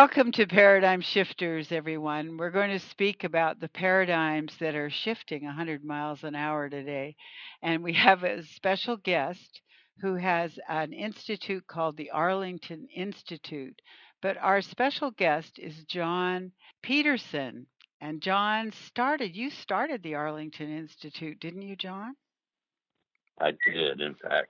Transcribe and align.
Welcome 0.00 0.32
to 0.32 0.46
Paradigm 0.46 1.02
Shifters, 1.02 1.70
everyone. 1.70 2.38
We're 2.38 2.50
going 2.50 2.70
to 2.70 2.78
speak 2.78 3.22
about 3.22 3.60
the 3.60 3.68
paradigms 3.68 4.50
that 4.58 4.74
are 4.74 4.88
shifting 4.88 5.44
100 5.44 5.84
miles 5.84 6.24
an 6.24 6.34
hour 6.34 6.70
today. 6.70 7.16
And 7.60 7.82
we 7.82 7.92
have 7.92 8.24
a 8.24 8.42
special 8.42 8.96
guest 8.96 9.60
who 10.00 10.14
has 10.14 10.58
an 10.70 10.94
institute 10.94 11.66
called 11.66 11.98
the 11.98 12.10
Arlington 12.12 12.88
Institute. 12.96 13.78
But 14.22 14.38
our 14.38 14.62
special 14.62 15.10
guest 15.10 15.58
is 15.58 15.84
John 15.84 16.52
Petersen. 16.82 17.66
And 18.00 18.22
John 18.22 18.72
started, 18.72 19.36
you 19.36 19.50
started 19.50 20.02
the 20.02 20.14
Arlington 20.14 20.74
Institute, 20.74 21.38
didn't 21.40 21.60
you, 21.60 21.76
John? 21.76 22.14
I 23.38 23.50
did, 23.50 24.00
in 24.00 24.14
fact, 24.14 24.48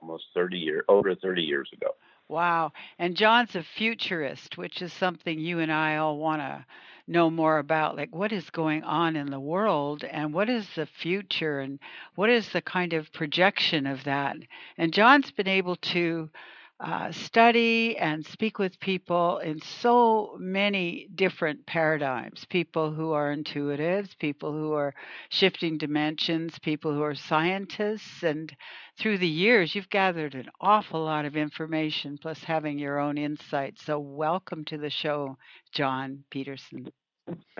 almost 0.00 0.24
30 0.34 0.56
years, 0.56 0.84
over 0.88 1.14
30 1.14 1.42
years 1.42 1.68
ago. 1.74 1.90
Wow. 2.30 2.72
And 2.96 3.16
John's 3.16 3.56
a 3.56 3.62
futurist, 3.64 4.56
which 4.56 4.80
is 4.82 4.92
something 4.92 5.40
you 5.40 5.58
and 5.58 5.72
I 5.72 5.96
all 5.96 6.16
want 6.16 6.40
to 6.40 6.64
know 7.08 7.28
more 7.28 7.58
about. 7.58 7.96
Like, 7.96 8.14
what 8.14 8.30
is 8.30 8.50
going 8.50 8.84
on 8.84 9.16
in 9.16 9.30
the 9.32 9.40
world 9.40 10.04
and 10.04 10.32
what 10.32 10.48
is 10.48 10.68
the 10.76 10.86
future 10.86 11.58
and 11.58 11.80
what 12.14 12.30
is 12.30 12.50
the 12.50 12.62
kind 12.62 12.92
of 12.92 13.12
projection 13.12 13.84
of 13.84 14.04
that? 14.04 14.36
And 14.78 14.94
John's 14.94 15.32
been 15.32 15.48
able 15.48 15.74
to 15.74 16.30
uh, 16.80 17.12
study 17.12 17.96
and 17.98 18.24
speak 18.24 18.58
with 18.58 18.80
people 18.80 19.38
in 19.38 19.60
so 19.60 20.36
many 20.38 21.08
different 21.14 21.66
paradigms 21.66 22.46
people 22.48 22.92
who 22.92 23.12
are 23.12 23.34
intuitives, 23.34 24.18
people 24.18 24.52
who 24.52 24.72
are 24.72 24.94
shifting 25.28 25.76
dimensions, 25.76 26.58
people 26.60 26.94
who 26.94 27.02
are 27.02 27.14
scientists. 27.14 28.22
And 28.22 28.54
through 28.98 29.18
the 29.18 29.28
years, 29.28 29.74
you've 29.74 29.90
gathered 29.90 30.34
an 30.34 30.48
awful 30.60 31.04
lot 31.04 31.26
of 31.26 31.36
information, 31.36 32.18
plus 32.20 32.44
having 32.44 32.78
your 32.78 32.98
own 32.98 33.18
insights. 33.18 33.84
So, 33.84 33.98
welcome 33.98 34.64
to 34.66 34.78
the 34.78 34.90
show, 34.90 35.36
John 35.72 36.24
Petersen. 36.30 36.90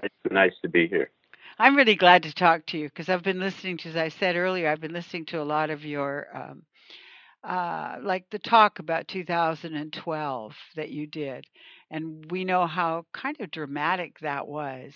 It's 0.02 0.14
nice 0.30 0.54
to 0.62 0.68
be 0.68 0.88
here. 0.88 1.10
I'm 1.58 1.76
really 1.76 1.94
glad 1.94 2.22
to 2.22 2.34
talk 2.34 2.64
to 2.66 2.78
you 2.78 2.88
because 2.88 3.10
I've 3.10 3.22
been 3.22 3.40
listening 3.40 3.76
to, 3.78 3.90
as 3.90 3.96
I 3.96 4.08
said 4.08 4.36
earlier, 4.36 4.68
I've 4.68 4.80
been 4.80 4.94
listening 4.94 5.26
to 5.26 5.42
a 5.42 5.44
lot 5.44 5.68
of 5.70 5.84
your 5.84 6.28
um, 6.34 6.62
uh, 7.42 7.96
like 8.02 8.28
the 8.30 8.38
talk 8.38 8.78
about 8.78 9.08
2012 9.08 10.56
that 10.76 10.90
you 10.90 11.06
did, 11.06 11.46
and 11.90 12.30
we 12.30 12.44
know 12.44 12.66
how 12.66 13.06
kind 13.12 13.36
of 13.40 13.50
dramatic 13.50 14.18
that 14.20 14.46
was. 14.46 14.94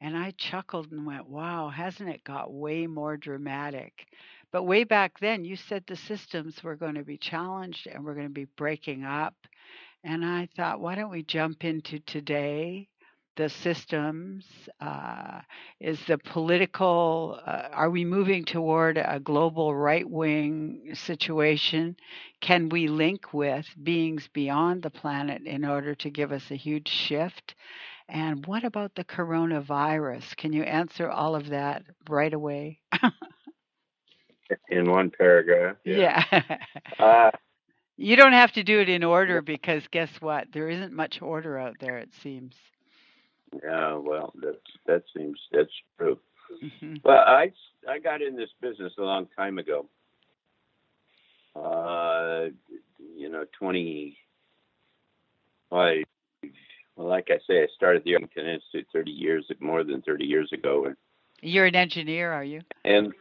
And 0.00 0.16
I 0.16 0.32
chuckled 0.32 0.90
and 0.90 1.06
went, 1.06 1.28
wow, 1.28 1.68
hasn't 1.68 2.08
it 2.08 2.24
got 2.24 2.52
way 2.52 2.86
more 2.88 3.16
dramatic? 3.16 4.06
But 4.50 4.64
way 4.64 4.84
back 4.84 5.18
then, 5.20 5.44
you 5.44 5.54
said 5.56 5.84
the 5.86 5.96
systems 5.96 6.62
were 6.62 6.76
going 6.76 6.96
to 6.96 7.04
be 7.04 7.18
challenged 7.18 7.86
and 7.86 8.04
we're 8.04 8.14
going 8.14 8.26
to 8.26 8.32
be 8.32 8.48
breaking 8.56 9.04
up. 9.04 9.34
And 10.02 10.24
I 10.24 10.48
thought, 10.56 10.80
why 10.80 10.96
don't 10.96 11.10
we 11.10 11.22
jump 11.22 11.64
into 11.64 12.00
today 12.00 12.88
the 13.36 13.48
systems? 13.48 14.44
Uh, 14.80 15.40
is 15.80 16.04
the 16.06 16.18
political, 16.18 17.40
uh, 17.46 17.68
are 17.72 17.90
we 17.90 18.04
moving 18.04 18.44
toward 18.44 18.98
a 18.98 19.20
global 19.20 19.74
right 19.74 20.08
wing 20.08 20.90
situation? 20.94 21.96
Can 22.40 22.68
we 22.68 22.88
link 22.88 23.32
with 23.32 23.66
beings 23.82 24.28
beyond 24.32 24.82
the 24.82 24.90
planet 24.90 25.42
in 25.46 25.64
order 25.64 25.94
to 25.96 26.10
give 26.10 26.32
us 26.32 26.50
a 26.50 26.56
huge 26.56 26.88
shift? 26.88 27.54
And 28.08 28.46
what 28.46 28.64
about 28.64 28.94
the 28.94 29.04
coronavirus? 29.04 30.36
Can 30.36 30.52
you 30.52 30.62
answer 30.64 31.10
all 31.10 31.34
of 31.34 31.48
that 31.48 31.82
right 32.08 32.32
away? 32.32 32.80
in 34.68 34.90
one 34.90 35.10
paragraph. 35.10 35.76
Yeah. 35.84 36.24
yeah. 36.32 36.58
uh, 36.98 37.30
you 37.96 38.16
don't 38.16 38.32
have 38.32 38.52
to 38.52 38.62
do 38.64 38.80
it 38.80 38.88
in 38.88 39.04
order 39.04 39.42
because 39.42 39.86
guess 39.90 40.10
what? 40.20 40.48
There 40.52 40.68
isn't 40.68 40.92
much 40.92 41.22
order 41.22 41.58
out 41.58 41.76
there, 41.80 41.98
it 41.98 42.10
seems. 42.22 42.54
Yeah, 43.62 43.96
well, 43.96 44.32
that's 44.40 44.56
that 44.86 45.02
seems 45.14 45.38
that's 45.52 45.70
true. 45.98 46.18
Mm-hmm. 46.62 46.96
Well, 47.04 47.18
I 47.18 47.52
I 47.88 47.98
got 47.98 48.22
in 48.22 48.36
this 48.36 48.50
business 48.60 48.92
a 48.98 49.02
long 49.02 49.28
time 49.36 49.58
ago. 49.58 49.86
Uh, 51.54 52.50
you 53.16 53.28
know, 53.28 53.44
twenty. 53.58 54.16
I 55.70 56.04
well, 56.96 57.08
like 57.08 57.28
I 57.30 57.38
say, 57.46 57.62
I 57.62 57.66
started 57.74 58.04
the 58.04 58.14
Arlington 58.14 58.46
Institute 58.46 58.86
thirty 58.92 59.10
years, 59.10 59.46
more 59.60 59.84
than 59.84 60.02
thirty 60.02 60.24
years 60.24 60.50
ago. 60.52 60.86
And, 60.86 60.96
You're 61.40 61.66
an 61.66 61.76
engineer, 61.76 62.32
are 62.32 62.44
you? 62.44 62.60
And 62.84 63.12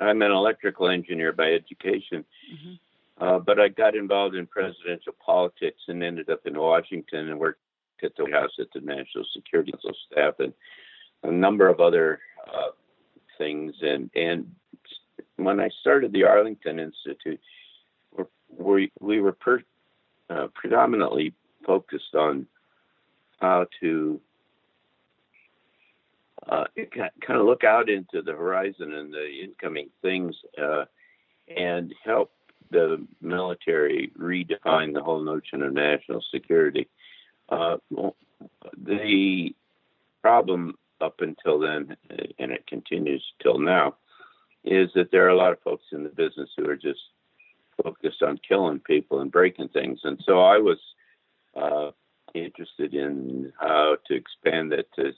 I'm 0.00 0.22
an 0.22 0.30
electrical 0.30 0.88
engineer 0.88 1.32
by 1.32 1.52
education. 1.52 2.24
Mm-hmm. 2.52 3.24
Uh, 3.24 3.38
but 3.38 3.60
I 3.60 3.68
got 3.68 3.94
involved 3.94 4.34
in 4.34 4.46
presidential 4.46 5.12
politics 5.24 5.82
and 5.88 6.02
ended 6.02 6.30
up 6.30 6.40
in 6.46 6.58
Washington 6.58 7.28
and 7.28 7.38
worked 7.38 7.60
at 8.02 8.16
the 8.16 8.24
White 8.24 8.34
House 8.34 8.50
at 8.58 8.68
the 8.74 8.80
National 8.80 9.24
Security 9.34 9.72
Council 9.72 9.92
staff 10.10 10.34
and 10.38 10.52
a 11.22 11.30
number 11.30 11.68
of 11.68 11.80
other 11.80 12.20
uh, 12.46 12.70
things. 13.38 13.74
And 13.82 14.10
and 14.14 14.50
when 15.36 15.60
I 15.60 15.70
started 15.80 16.12
the 16.12 16.24
Arlington 16.24 16.78
Institute, 16.78 17.40
we 18.58 18.92
we 19.00 19.20
were 19.20 19.32
per, 19.32 19.62
uh, 20.28 20.48
predominantly 20.54 21.34
focused 21.66 22.14
on 22.14 22.46
how 23.40 23.66
to 23.80 24.20
uh, 26.48 26.64
kind 27.26 27.38
of 27.38 27.46
look 27.46 27.64
out 27.64 27.88
into 27.88 28.22
the 28.22 28.32
horizon 28.32 28.94
and 28.94 29.12
the 29.12 29.28
incoming 29.42 29.88
things 30.02 30.34
uh, 30.60 30.84
and 31.56 31.94
help 32.04 32.32
the 32.70 33.04
military 33.20 34.10
redefine 34.18 34.94
the 34.94 35.02
whole 35.02 35.20
notion 35.20 35.62
of 35.62 35.72
national 35.72 36.22
security. 36.32 36.88
Uh, 37.50 37.76
the 38.84 39.54
problem 40.22 40.74
up 41.00 41.20
until 41.20 41.58
then, 41.58 41.96
and 42.38 42.52
it 42.52 42.66
continues 42.66 43.24
till 43.42 43.58
now, 43.58 43.96
is 44.64 44.90
that 44.94 45.10
there 45.10 45.24
are 45.24 45.30
a 45.30 45.36
lot 45.36 45.52
of 45.52 45.60
folks 45.62 45.84
in 45.92 46.02
the 46.02 46.10
business 46.10 46.50
who 46.56 46.68
are 46.68 46.76
just 46.76 47.00
focused 47.82 48.22
on 48.22 48.38
killing 48.46 48.78
people 48.80 49.20
and 49.20 49.32
breaking 49.32 49.68
things. 49.68 50.00
And 50.04 50.20
so 50.26 50.40
I 50.40 50.58
was 50.58 50.78
uh, 51.56 51.90
interested 52.34 52.94
in 52.94 53.52
how 53.58 53.96
to 54.06 54.14
expand 54.14 54.72
that 54.72 54.92
to 54.96 55.12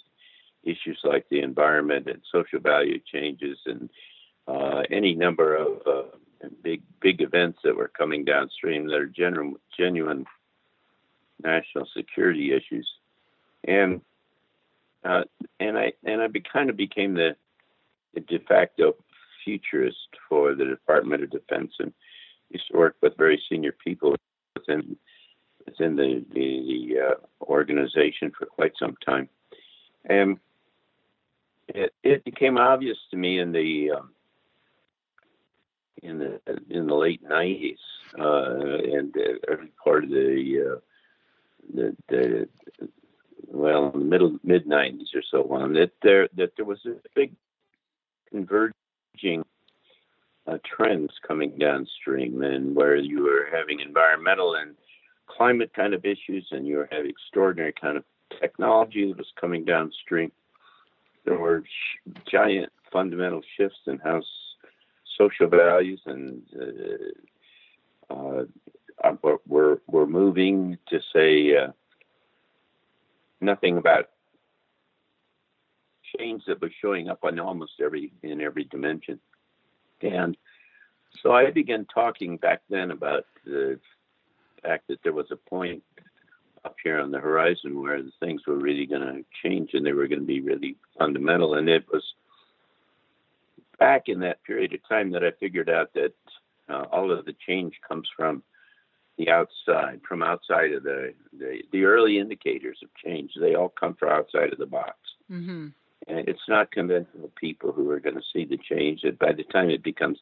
issues 0.65 1.01
like 1.03 1.27
the 1.29 1.41
environment 1.41 2.07
and 2.07 2.23
social 2.31 2.61
value 2.61 3.01
changes 3.13 3.59
and 3.67 3.91
uh, 4.47 4.83
any 4.91 5.15
number 5.15 5.57
of 5.57 5.83
uh, 5.87 6.03
big 6.63 6.83
big 7.01 7.21
events 7.21 7.59
that 7.65 7.77
were 7.77 7.89
coming 7.89 8.25
downstream 8.25 8.87
that 8.87 8.97
are 8.97 9.13
genuine 9.77 10.25
national 11.45 11.87
security 11.97 12.53
issues, 12.53 12.89
and 13.65 14.01
uh, 15.05 15.23
and 15.61 15.79
I 15.79 15.93
and 16.05 16.21
I 16.21 16.29
be, 16.29 16.43
kind 16.53 16.71
of 16.71 16.77
became 16.77 17.15
the, 17.15 17.37
the 18.15 18.21
de 18.21 18.39
facto 18.41 18.95
futurist 19.45 19.97
for 20.29 20.55
the 20.55 20.65
Department 20.65 21.23
of 21.23 21.31
Defense, 21.31 21.73
and 21.79 21.93
used 22.51 22.69
to 22.71 22.79
work 22.79 22.97
with 23.03 23.17
very 23.17 23.43
senior 23.49 23.73
people 23.85 24.17
within 24.55 24.97
within 25.67 25.97
the 25.97 26.25
the, 26.33 26.95
the 26.95 27.01
uh, 27.01 27.45
organization 27.45 28.33
for 28.39 28.47
quite 28.47 28.73
some 28.79 28.97
time, 29.05 29.29
and 30.07 30.39
it 31.69 31.93
it 32.03 32.25
became 32.25 32.59
obvious 32.59 32.99
to 33.11 33.17
me 33.17 33.39
in 33.39 33.53
the 33.53 33.91
um, 33.91 34.11
in 36.03 36.19
the 36.19 36.41
in 36.71 36.87
the 36.87 36.95
late 36.95 37.23
'90s 37.25 37.77
uh, 38.19 38.97
and 38.97 39.15
uh, 39.17 39.39
early 39.49 39.73
part 39.83 40.05
of 40.05 40.11
the 40.11 40.75
uh, 40.75 40.81
the, 41.75 41.97
the 42.09 42.49
well, 43.49 43.91
in 43.93 44.01
the 44.01 44.07
middle 44.07 44.39
mid 44.45 44.67
'90s 44.67 45.15
or 45.15 45.23
so 45.31 45.53
on, 45.53 45.75
that 45.75 45.93
there 46.03 46.29
that 46.37 46.53
there 46.57 46.65
was 46.65 46.85
a 46.87 46.95
big 47.15 47.35
converging 48.31 49.45
uh, 50.47 50.59
trends 50.65 51.13
coming 51.27 51.57
downstream, 51.59 52.43
and 52.43 52.75
where 52.75 52.97
you 52.97 53.23
were 53.23 53.49
having 53.53 53.81
environmental 53.81 54.55
and 54.55 54.75
climate 55.27 55.73
kind 55.75 55.95
of 55.95 56.05
issues, 56.05 56.47
and 56.51 56.67
you 56.67 56.77
were 56.77 56.89
having 56.91 57.11
extraordinary 57.11 57.73
kind 57.73 57.97
of 57.97 58.05
technology 58.41 59.09
that 59.09 59.19
was 59.19 59.33
coming 59.41 59.65
downstream. 59.65 60.33
There 61.25 61.39
were 61.39 61.63
sh- 61.65 62.11
giant 62.31 62.73
fundamental 62.93 63.43
shifts 63.57 63.79
in 63.87 63.99
how 63.99 64.19
s- 64.19 64.25
social 65.19 65.47
values 65.49 66.01
and 66.07 66.43
uh, 68.11 68.15
uh, 68.15 68.45
uh, 69.03 69.15
we're 69.47 69.79
we're 69.87 70.07
moving 70.07 70.79
to 70.89 71.01
say 71.13 71.57
uh, 71.57 71.69
nothing 73.41 73.79
about 73.79 74.11
change 76.17 76.43
that 76.47 76.61
was 76.61 76.71
showing 76.81 77.09
up 77.09 77.25
on 77.25 77.39
almost 77.39 77.73
every 77.83 78.13
in 78.23 78.41
every 78.41 78.65
dimension, 78.65 79.19
and 80.01 80.37
so 81.23 81.33
I 81.33 81.51
began 81.51 81.87
talking 81.93 82.37
back 82.37 82.63
then 82.71 82.91
about 82.91 83.25
the 83.45 83.79
fact 84.63 84.89
that 84.89 85.03
there 85.03 85.13
was 85.13 85.31
a 85.31 85.37
point 85.37 85.83
up 86.65 86.77
here 86.83 87.01
on 87.01 87.11
the 87.11 87.19
horizon 87.19 87.83
where 87.83 88.01
the 88.03 88.13
things 88.21 88.43
were 88.47 88.57
really 88.57 88.87
going 88.87 89.03
to 89.03 89.25
change 89.43 89.71
and 89.75 89.85
they 89.85 89.93
were 89.93 90.07
going 90.07 90.21
to 90.21 90.27
be 90.27 90.41
really 90.41 90.77
fundamental, 90.99 91.55
and 91.55 91.69
it 91.69 91.85
was 91.93 92.05
back 93.79 94.05
in 94.07 94.21
that 94.21 94.43
period 94.45 94.73
of 94.73 94.89
time 94.89 95.11
that 95.11 95.25
I 95.25 95.33
figured 95.41 95.69
out 95.69 95.93
that 95.95 96.15
uh, 96.69 96.85
all 96.93 97.11
of 97.11 97.25
the 97.25 97.35
change 97.47 97.75
comes 97.87 98.09
from 98.17 98.43
the 99.25 99.31
outside, 99.31 100.01
from 100.09 100.23
outside 100.23 100.73
of 100.73 100.83
the, 100.83 101.15
the 101.39 101.63
the 101.73 101.85
early 101.85 102.19
indicators 102.19 102.79
of 102.83 102.89
change. 102.95 103.33
They 103.39 103.55
all 103.55 103.69
come 103.69 103.95
from 103.95 104.11
outside 104.11 104.53
of 104.53 104.59
the 104.59 104.67
box. 104.67 104.97
Mm-hmm. 105.31 105.69
And 106.09 106.29
it's 106.29 106.49
not 106.49 106.73
conventional 106.73 107.31
people 107.37 107.73
who 107.73 107.89
are 107.91 108.01
going 108.01 108.17
to 108.17 108.23
see 108.33 108.45
the 108.45 108.59
change. 108.59 109.03
That 109.03 109.19
by 109.19 109.33
the 109.33 109.45
time 109.45 109.71
it 109.71 109.83
becomes 109.83 110.19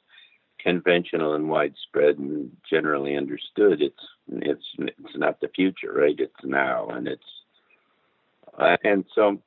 conventional 0.58 1.34
and 1.34 1.48
widespread 1.48 2.18
and 2.18 2.54
generally 2.68 3.16
understood, 3.16 3.80
it's 3.80 4.04
it's 4.28 4.64
it's 4.78 5.16
not 5.16 5.40
the 5.40 5.48
future, 5.48 5.92
right? 5.92 6.18
It's 6.18 6.44
now, 6.44 6.88
and 6.88 7.08
it's 7.08 7.22
uh, 8.58 8.76
and 8.84 9.04
so 9.14 9.40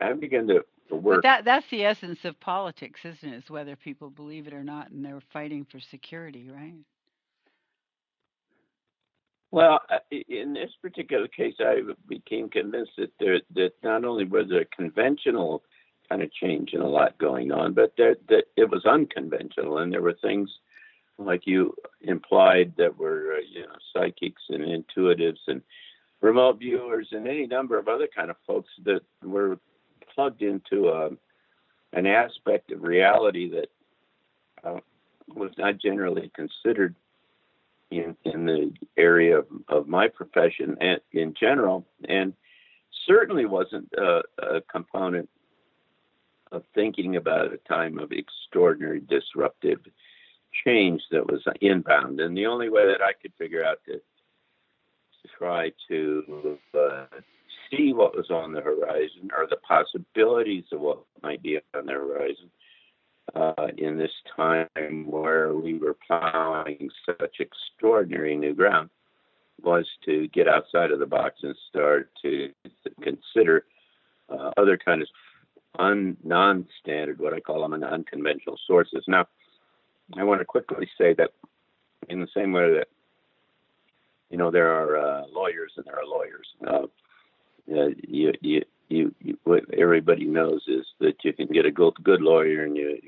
I 0.00 0.12
begin 0.12 0.48
to 0.48 0.64
work. 0.94 1.22
But 1.22 1.22
that 1.22 1.44
that's 1.44 1.70
the 1.70 1.84
essence 1.84 2.24
of 2.24 2.38
politics, 2.40 3.00
isn't 3.04 3.32
it? 3.32 3.36
Is 3.44 3.50
whether 3.50 3.76
people 3.76 4.10
believe 4.10 4.46
it 4.46 4.52
or 4.52 4.64
not, 4.64 4.90
and 4.90 5.04
they're 5.04 5.22
fighting 5.32 5.66
for 5.70 5.80
security, 5.80 6.50
right? 6.50 6.74
Well, 9.50 9.80
in 10.10 10.52
this 10.52 10.70
particular 10.82 11.26
case, 11.26 11.54
I 11.58 11.80
became 12.06 12.50
convinced 12.50 12.92
that 12.98 13.12
there 13.18 13.40
that 13.54 13.72
not 13.82 14.04
only 14.04 14.24
was 14.24 14.46
there 14.50 14.60
a 14.60 14.76
conventional 14.76 15.62
kind 16.08 16.22
of 16.22 16.32
change 16.32 16.70
and 16.74 16.82
a 16.82 16.86
lot 16.86 17.18
going 17.18 17.50
on, 17.50 17.72
but 17.72 17.94
that 17.96 18.16
that 18.28 18.44
it 18.56 18.70
was 18.70 18.84
unconventional, 18.84 19.78
and 19.78 19.92
there 19.92 20.02
were 20.02 20.18
things 20.20 20.50
like 21.18 21.46
you 21.46 21.74
implied 22.02 22.74
that 22.76 22.98
were 22.98 23.36
uh, 23.38 23.40
you 23.50 23.62
know 23.62 23.74
psychics 23.92 24.42
and 24.50 24.62
intuitives 24.62 25.40
and 25.46 25.62
remote 26.20 26.58
viewers 26.58 27.08
and 27.12 27.26
any 27.26 27.46
number 27.46 27.78
of 27.78 27.88
other 27.88 28.08
kind 28.14 28.30
of 28.30 28.36
folks 28.46 28.70
that 28.84 29.00
were 29.22 29.58
plugged 30.14 30.42
into 30.42 30.88
a, 30.88 31.06
um, 31.06 31.18
an 31.92 32.06
aspect 32.06 32.70
of 32.70 32.82
reality 32.82 33.50
that 33.50 33.68
uh, 34.64 34.80
was 35.34 35.52
not 35.56 35.78
generally 35.78 36.30
considered 36.34 36.94
in, 37.90 38.16
in 38.38 38.46
the 38.46 38.72
area 38.96 39.38
of, 39.38 39.46
of 39.68 39.88
my 39.88 40.08
profession 40.08 40.76
and 40.80 41.00
in 41.12 41.34
general, 41.38 41.86
and 42.08 42.32
certainly 43.06 43.46
wasn't 43.46 43.88
a, 43.96 44.20
a 44.38 44.60
component 44.70 45.28
of 46.52 46.62
thinking 46.74 47.16
about 47.16 47.52
a 47.52 47.58
time 47.68 47.98
of 47.98 48.12
extraordinary 48.12 49.00
disruptive 49.00 49.80
change 50.64 51.02
that 51.10 51.26
was 51.26 51.42
inbound. 51.60 52.20
And 52.20 52.36
the 52.36 52.46
only 52.46 52.70
way 52.70 52.86
that 52.86 53.02
I 53.02 53.12
could 53.20 53.32
figure 53.38 53.64
out 53.64 53.78
to 53.86 54.00
try 55.38 55.70
to 55.88 56.58
uh, 56.74 57.04
see 57.70 57.92
what 57.92 58.16
was 58.16 58.30
on 58.30 58.52
the 58.52 58.60
horizon 58.60 59.30
or 59.36 59.46
the 59.48 59.56
possibilities 59.56 60.64
of 60.72 60.80
what 60.80 61.00
might 61.22 61.42
be 61.42 61.58
on 61.74 61.86
the 61.86 61.92
horizon 61.92 62.50
uh, 63.34 63.68
in 63.76 63.98
this 63.98 64.10
time 64.36 65.06
where 65.06 65.54
we 65.54 65.78
were 65.78 65.96
plowing 66.06 66.88
such 67.04 67.36
extraordinary 67.40 68.36
new 68.36 68.54
ground 68.54 68.90
was 69.62 69.86
to 70.04 70.28
get 70.28 70.48
outside 70.48 70.90
of 70.90 70.98
the 70.98 71.06
box 71.06 71.40
and 71.42 71.54
start 71.68 72.10
to 72.22 72.50
consider 73.02 73.64
uh, 74.30 74.50
other 74.56 74.78
kind 74.78 75.02
of 75.02 75.08
un, 75.78 76.16
non-standard, 76.24 77.18
what 77.18 77.34
I 77.34 77.40
call 77.40 77.68
them, 77.68 77.82
unconventional 77.82 78.58
sources. 78.66 79.04
Now, 79.08 79.26
I 80.16 80.24
want 80.24 80.40
to 80.40 80.44
quickly 80.44 80.88
say 80.96 81.14
that 81.14 81.30
in 82.08 82.20
the 82.20 82.28
same 82.34 82.52
way 82.52 82.72
that 82.74 82.88
you 84.30 84.38
know 84.38 84.50
there 84.50 84.70
are 84.70 84.96
uh, 84.98 85.26
lawyers 85.32 85.72
and 85.76 85.86
there 85.86 85.98
are 85.98 86.06
lawyers. 86.06 86.46
Uh, 86.66 86.86
uh, 87.70 87.88
you, 88.06 88.32
you, 88.40 88.62
you, 88.88 89.14
you, 89.20 89.38
what 89.44 89.64
everybody 89.76 90.24
knows 90.24 90.62
is 90.66 90.86
that 91.00 91.16
you 91.24 91.32
can 91.32 91.46
get 91.46 91.66
a 91.66 91.70
good, 91.70 91.94
good 92.02 92.22
lawyer 92.22 92.64
and 92.64 92.76
you, 92.76 92.98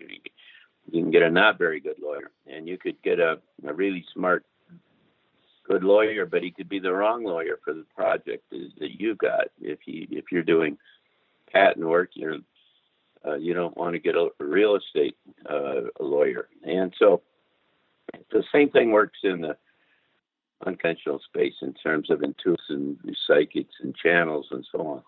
you 0.90 1.02
can 1.02 1.10
get 1.10 1.22
a 1.22 1.30
not 1.30 1.58
very 1.58 1.80
good 1.80 1.96
lawyer, 2.02 2.30
and 2.46 2.68
you 2.68 2.76
could 2.76 3.00
get 3.02 3.20
a, 3.20 3.38
a 3.66 3.72
really 3.72 4.04
smart, 4.12 4.44
good 5.66 5.84
lawyer, 5.84 6.26
but 6.26 6.42
he 6.42 6.50
could 6.50 6.68
be 6.68 6.80
the 6.80 6.92
wrong 6.92 7.24
lawyer 7.24 7.58
for 7.64 7.74
the 7.74 7.86
project 7.94 8.44
that 8.50 9.00
you 9.00 9.14
got. 9.14 9.46
If 9.60 9.78
he, 9.84 10.08
if 10.10 10.26
you're 10.32 10.42
doing 10.42 10.76
patent 11.52 11.86
work, 11.86 12.10
you're 12.14 12.38
uh, 13.26 13.34
you 13.34 13.52
don't 13.52 13.76
want 13.76 13.92
to 13.92 13.98
get 13.98 14.14
a, 14.14 14.28
real 14.38 14.76
estate 14.76 15.14
uh, 15.48 15.82
lawyer, 16.00 16.48
and 16.64 16.92
so 16.98 17.20
the 18.32 18.42
same 18.50 18.70
thing 18.70 18.92
works 18.92 19.18
in 19.22 19.42
the 19.42 19.56
unconventional 20.66 21.20
space 21.26 21.54
in 21.60 21.74
terms 21.74 22.10
of 22.10 22.22
intuition, 22.22 22.98
psychics 23.26 23.74
and 23.82 23.94
channels 23.94 24.46
and 24.50 24.66
so 24.72 24.86
on. 24.86 25.02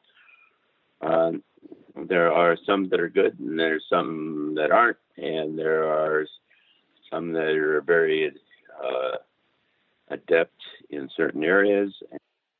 Um, 1.03 1.43
there 2.09 2.33
are 2.33 2.57
some 2.67 2.89
that 2.89 3.01
are 3.01 3.09
good 3.09 3.39
and 3.39 3.59
there's 3.59 3.85
some 3.91 4.55
that 4.57 4.71
aren't, 4.71 4.97
and 5.17 5.59
there 5.59 5.85
are 5.85 6.27
some 7.11 7.33
that 7.33 7.49
are 7.49 7.81
very 7.83 8.33
uh, 8.83 9.17
adept 10.09 10.61
in 10.91 11.09
certain 11.17 11.45
areas 11.45 11.93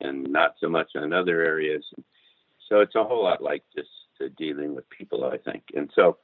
and 0.01 0.23
not 0.31 0.55
so 0.59 0.69
much 0.69 0.91
in 0.95 1.13
other 1.13 1.41
areas. 1.41 1.83
So 2.69 2.81
it's 2.81 2.95
a 2.95 3.03
whole 3.03 3.23
lot 3.23 3.41
like 3.41 3.63
just 3.75 3.89
uh, 4.21 4.27
dealing 4.37 4.75
with 4.75 4.89
people, 4.89 5.25
I 5.25 5.37
think. 5.37 5.63
And 5.75 5.89
so 5.95 6.17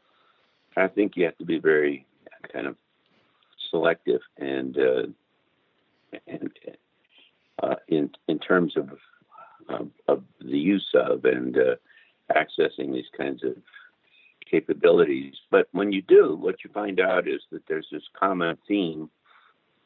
I 0.77 0.88
think 0.88 1.15
you 1.15 1.25
have 1.25 1.38
to 1.38 1.45
be 1.45 1.59
very 1.59 2.05
kind 2.51 2.67
of 2.67 2.75
selective 3.69 4.21
and 4.38 4.77
uh, 4.77 5.03
and 6.27 6.51
uh, 7.61 7.75
in 7.88 8.09
in 8.27 8.39
terms 8.39 8.75
of 8.77 8.89
um, 9.69 9.91
of 10.07 10.23
the 10.39 10.57
use 10.57 10.88
of 10.93 11.25
and 11.25 11.57
uh, 11.57 11.75
accessing 12.36 12.93
these 12.93 13.09
kinds 13.17 13.43
of 13.43 13.55
capabilities. 14.50 15.36
But 15.51 15.67
when 15.71 15.91
you 15.91 16.01
do, 16.01 16.36
what 16.36 16.63
you 16.63 16.69
find 16.74 17.00
out 17.00 17.27
is 17.27 17.41
that 17.51 17.62
there's 17.67 17.88
this 17.91 18.03
common 18.19 18.57
theme 18.67 19.09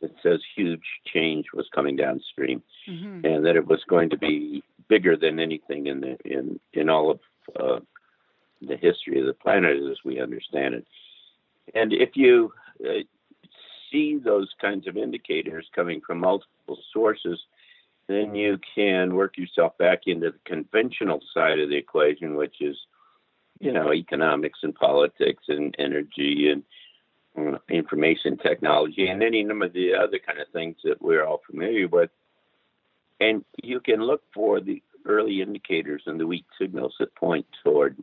that 0.02 0.12
says 0.22 0.40
huge 0.56 0.84
change 1.14 1.46
was 1.54 1.66
coming 1.74 1.96
downstream, 1.96 2.62
mm-hmm. 2.88 3.26
and 3.26 3.46
that 3.46 3.56
it 3.56 3.68
was 3.68 3.82
going 3.88 4.10
to 4.10 4.18
be 4.18 4.64
bigger 4.90 5.16
than 5.16 5.40
anything 5.40 5.88
in 5.88 6.02
the 6.02 6.18
in 6.26 6.60
in 6.74 6.90
all 6.90 7.12
of 7.12 7.20
uh, 7.60 7.80
the 8.62 8.78
history 8.78 9.20
of 9.20 9.26
the 9.26 9.34
planet 9.34 9.78
as 9.90 9.98
we 10.04 10.22
understand 10.22 10.76
it. 10.76 10.86
And 11.74 11.94
if 11.94 12.12
you 12.16 12.52
uh, 12.86 13.04
see 13.92 14.18
those 14.18 14.50
kinds 14.60 14.88
of 14.88 14.98
indicators 14.98 15.66
coming 15.74 16.02
from 16.06 16.20
multiple 16.20 16.78
sources, 16.92 17.40
then 18.08 18.36
you 18.36 18.60
can 18.76 19.16
work 19.16 19.38
yourself 19.38 19.78
back 19.78 20.02
into 20.08 20.32
the 20.32 20.40
conventional 20.46 21.22
side 21.34 21.60
of 21.60 21.70
the 21.70 21.78
equation, 21.78 22.36
which 22.36 22.62
is, 22.62 22.78
you 23.60 23.72
know, 23.72 23.94
economics 23.94 24.60
and 24.64 24.76
politics 24.76 25.44
and 25.48 25.76
energy 25.80 26.50
and 26.50 26.64
information 27.70 28.38
technology 28.38 29.08
and 29.08 29.24
any 29.24 29.44
number 29.44 29.66
of 29.66 29.74
the 29.74 29.94
other 29.94 30.20
kind 30.20 30.40
of 30.40 30.48
things 30.50 30.76
that 30.84 31.02
we're 31.02 31.26
all 31.26 31.42
familiar 31.50 31.88
with. 31.88 32.10
And 33.20 33.44
you 33.64 33.80
can 33.80 34.02
look 34.02 34.22
for 34.34 34.60
the 34.60 34.82
early 35.06 35.42
indicators 35.42 36.04
and 36.06 36.20
the 36.20 36.28
weak 36.28 36.46
signals 36.60 36.94
that 37.00 37.16
point 37.16 37.46
toward 37.64 37.98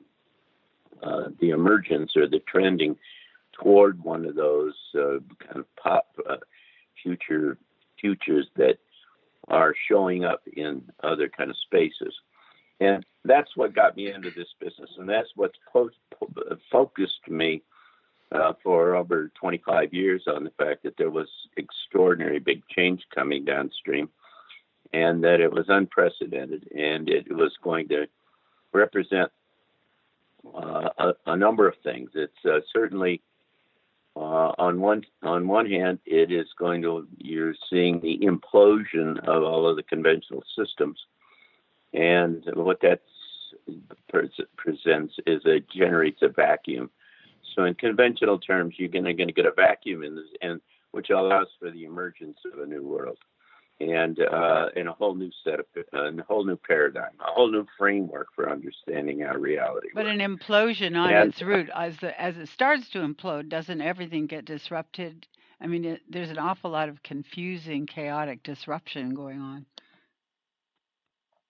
uh, 1.02 1.28
the 1.40 1.50
emergence 1.50 2.16
or 2.16 2.26
the 2.26 2.40
trending 2.40 2.96
toward 3.52 4.02
one 4.02 4.24
of 4.24 4.34
those 4.34 4.74
uh, 4.94 5.18
kind 5.38 5.56
of 5.56 5.76
pop 5.76 6.08
uh, 6.28 6.36
future 7.02 7.56
futures 8.00 8.46
that 8.56 8.78
are 9.50 9.74
showing 9.88 10.24
up 10.24 10.42
in 10.56 10.82
other 11.02 11.28
kind 11.28 11.50
of 11.50 11.56
spaces. 11.58 12.14
And 12.80 13.04
that's 13.24 13.56
what 13.56 13.74
got 13.74 13.96
me 13.96 14.10
into 14.10 14.30
this 14.30 14.48
business, 14.58 14.90
and 14.96 15.08
that's 15.08 15.28
what's 15.36 15.58
po- 15.70 15.90
po- 16.18 16.56
focused 16.72 17.28
me 17.28 17.62
uh, 18.32 18.54
for 18.62 18.96
over 18.96 19.30
25 19.38 19.92
years 19.92 20.22
on 20.26 20.44
the 20.44 20.50
fact 20.50 20.84
that 20.84 20.96
there 20.96 21.10
was 21.10 21.28
extraordinary 21.56 22.38
big 22.38 22.62
change 22.68 23.02
coming 23.14 23.44
downstream, 23.44 24.08
and 24.92 25.22
that 25.24 25.40
it 25.40 25.52
was 25.52 25.66
unprecedented, 25.68 26.68
and 26.74 27.10
it 27.10 27.30
was 27.30 27.52
going 27.62 27.88
to 27.88 28.06
represent 28.72 29.30
uh, 30.54 30.88
a, 30.98 31.12
a, 31.26 31.36
number 31.36 31.68
of 31.68 31.74
things. 31.84 32.10
It's 32.14 32.32
uh, 32.46 32.60
certainly 32.72 33.20
uh, 34.20 34.52
on 34.58 34.80
one 34.80 35.02
on 35.22 35.48
one 35.48 35.64
hand, 35.64 35.98
it 36.04 36.30
is 36.30 36.46
going 36.58 36.82
to 36.82 37.08
you're 37.16 37.54
seeing 37.70 38.00
the 38.00 38.18
implosion 38.18 39.18
of 39.26 39.42
all 39.42 39.66
of 39.66 39.76
the 39.76 39.82
conventional 39.82 40.44
systems, 40.58 40.98
and 41.94 42.44
what 42.54 42.80
that 42.82 43.00
presents 44.08 45.14
is 45.26 45.40
it 45.46 45.70
generates 45.70 46.20
a 46.20 46.28
vacuum. 46.28 46.90
So 47.56 47.64
in 47.64 47.74
conventional 47.74 48.38
terms, 48.38 48.74
you're 48.76 48.88
going 48.88 49.04
to 49.04 49.14
get 49.14 49.46
a 49.46 49.52
vacuum 49.52 50.04
in 50.04 50.14
this, 50.14 50.26
and 50.42 50.60
which 50.90 51.08
allows 51.08 51.48
for 51.58 51.70
the 51.70 51.84
emergence 51.84 52.36
of 52.52 52.60
a 52.60 52.66
new 52.66 52.86
world 52.86 53.18
and 53.80 54.20
uh, 54.20 54.66
and 54.76 54.88
a 54.88 54.92
whole 54.92 55.14
new 55.14 55.30
set 55.42 55.58
of 55.58 55.66
a 55.92 56.22
whole 56.22 56.44
new 56.44 56.56
paradigm, 56.56 57.12
a 57.20 57.32
whole 57.32 57.50
new 57.50 57.66
framework 57.78 58.28
for 58.34 58.50
understanding 58.50 59.22
our 59.22 59.38
reality. 59.38 59.88
But 59.94 60.04
works. 60.04 60.18
an 60.18 60.36
implosion 60.36 60.96
on 60.96 61.12
and, 61.12 61.30
its 61.30 61.42
root, 61.42 61.70
as 61.74 61.96
the, 61.98 62.20
as 62.20 62.36
it 62.36 62.48
starts 62.48 62.90
to 62.90 62.98
implode, 62.98 63.48
doesn't 63.48 63.80
everything 63.80 64.26
get 64.26 64.44
disrupted? 64.44 65.26
I 65.60 65.66
mean, 65.66 65.84
it, 65.84 66.02
there's 66.08 66.30
an 66.30 66.38
awful 66.38 66.70
lot 66.70 66.88
of 66.88 67.02
confusing, 67.02 67.86
chaotic 67.86 68.42
disruption 68.42 69.14
going 69.14 69.40
on. 69.40 69.66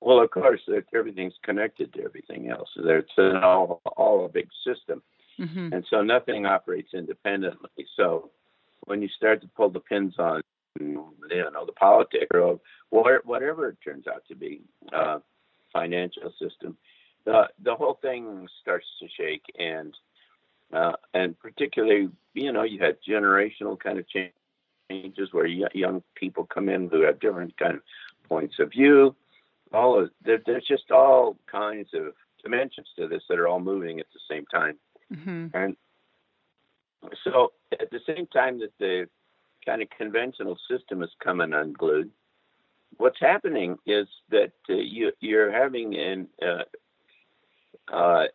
Well, 0.00 0.20
of 0.20 0.30
course, 0.30 0.60
everything's 0.94 1.34
connected 1.42 1.92
to 1.94 2.04
everything 2.04 2.48
else. 2.48 2.68
It's 2.76 3.10
an 3.18 3.36
all 3.36 3.82
all 3.96 4.24
a 4.24 4.28
big 4.28 4.48
system, 4.64 5.02
mm-hmm. 5.38 5.72
and 5.72 5.84
so 5.90 6.02
nothing 6.02 6.46
operates 6.46 6.94
independently. 6.94 7.86
So 7.96 8.30
when 8.84 9.02
you 9.02 9.08
start 9.08 9.42
to 9.42 9.48
pull 9.48 9.70
the 9.70 9.80
pins 9.80 10.14
on 10.18 10.42
you 10.78 11.14
know 11.52 11.66
the 11.66 11.72
politics 11.72 12.26
or 12.32 12.60
whatever 12.90 13.68
it 13.68 13.78
turns 13.84 14.06
out 14.06 14.22
to 14.28 14.34
be, 14.34 14.62
uh, 14.92 15.18
financial 15.72 16.32
system, 16.40 16.76
the 17.24 17.48
the 17.62 17.74
whole 17.74 17.98
thing 18.00 18.46
starts 18.60 18.86
to 19.00 19.08
shake, 19.08 19.44
and 19.58 19.94
uh, 20.72 20.92
and 21.14 21.38
particularly 21.38 22.08
you 22.34 22.52
know 22.52 22.62
you 22.62 22.78
had 22.78 22.96
generational 23.06 23.78
kind 23.78 23.98
of 23.98 24.06
changes 24.90 25.32
where 25.32 25.46
young 25.46 26.02
people 26.14 26.44
come 26.46 26.68
in 26.68 26.88
who 26.88 27.02
have 27.02 27.20
different 27.20 27.56
kind 27.56 27.74
of 27.76 27.82
points 28.28 28.56
of 28.58 28.70
view. 28.70 29.14
All 29.72 30.00
of 30.00 30.10
there, 30.24 30.40
there's 30.44 30.66
just 30.66 30.90
all 30.90 31.36
kinds 31.50 31.90
of 31.94 32.14
dimensions 32.42 32.88
to 32.98 33.06
this 33.08 33.22
that 33.28 33.38
are 33.38 33.48
all 33.48 33.60
moving 33.60 34.00
at 34.00 34.06
the 34.12 34.20
same 34.34 34.46
time, 34.46 34.78
mm-hmm. 35.12 35.46
and 35.54 35.76
so 37.24 37.52
at 37.72 37.90
the 37.90 38.00
same 38.06 38.26
time 38.26 38.58
that 38.60 38.72
the 38.78 39.08
kind 39.64 39.82
of 39.82 39.90
conventional 39.90 40.58
system 40.70 41.02
is 41.02 41.10
coming 41.22 41.52
unglued, 41.52 42.10
what's 42.96 43.20
happening 43.20 43.78
is 43.86 44.06
that 44.30 44.52
uh, 44.68 44.74
you, 44.74 45.12
you're 45.20 45.52
having 45.52 45.96
an 45.96 46.28
uh, 46.42 46.64
uh, 47.92 48.26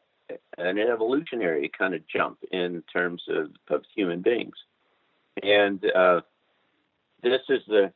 an 0.57 0.79
evolutionary 0.79 1.69
kind 1.77 1.93
of 1.93 2.01
jump 2.07 2.39
in 2.51 2.83
terms 2.91 3.23
of, 3.29 3.51
of 3.69 3.83
human 3.95 4.21
beings, 4.21 4.55
and 5.43 5.85
uh, 5.95 6.21
this 7.21 7.41
is 7.49 7.61
the 7.67 7.91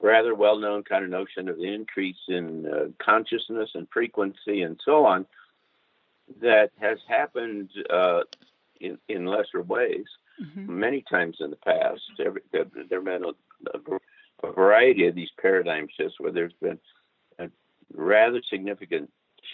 rather 0.00 0.34
well-known 0.34 0.82
kind 0.82 1.04
of 1.04 1.10
notion 1.10 1.48
of 1.48 1.56
the 1.56 1.72
increase 1.72 2.16
in 2.28 2.66
uh, 2.66 2.86
consciousness 2.98 3.70
and 3.74 3.86
frequency 3.92 4.62
and 4.62 4.80
so 4.84 5.06
on 5.06 5.24
that 6.40 6.70
has 6.80 6.98
happened 7.06 7.70
uh, 7.88 8.22
in, 8.80 8.98
in 9.08 9.26
lesser 9.26 9.62
ways 9.62 10.06
mm-hmm. 10.40 10.78
many 10.78 11.02
times 11.10 11.36
in 11.40 11.50
the 11.50 11.56
past. 11.56 12.00
There, 12.18 12.34
there, 12.52 12.64
have 12.90 13.04
been 13.04 13.24
a, 13.24 13.78
a, 14.46 14.52
variety 14.52 15.06
of 15.06 15.14
these 15.14 15.30
paradigm 15.40 15.88
shifts 15.96 16.16
where 16.18 16.32
there's 16.32 16.52
been 16.60 16.78
rather 17.94 18.40
significant 18.48 19.10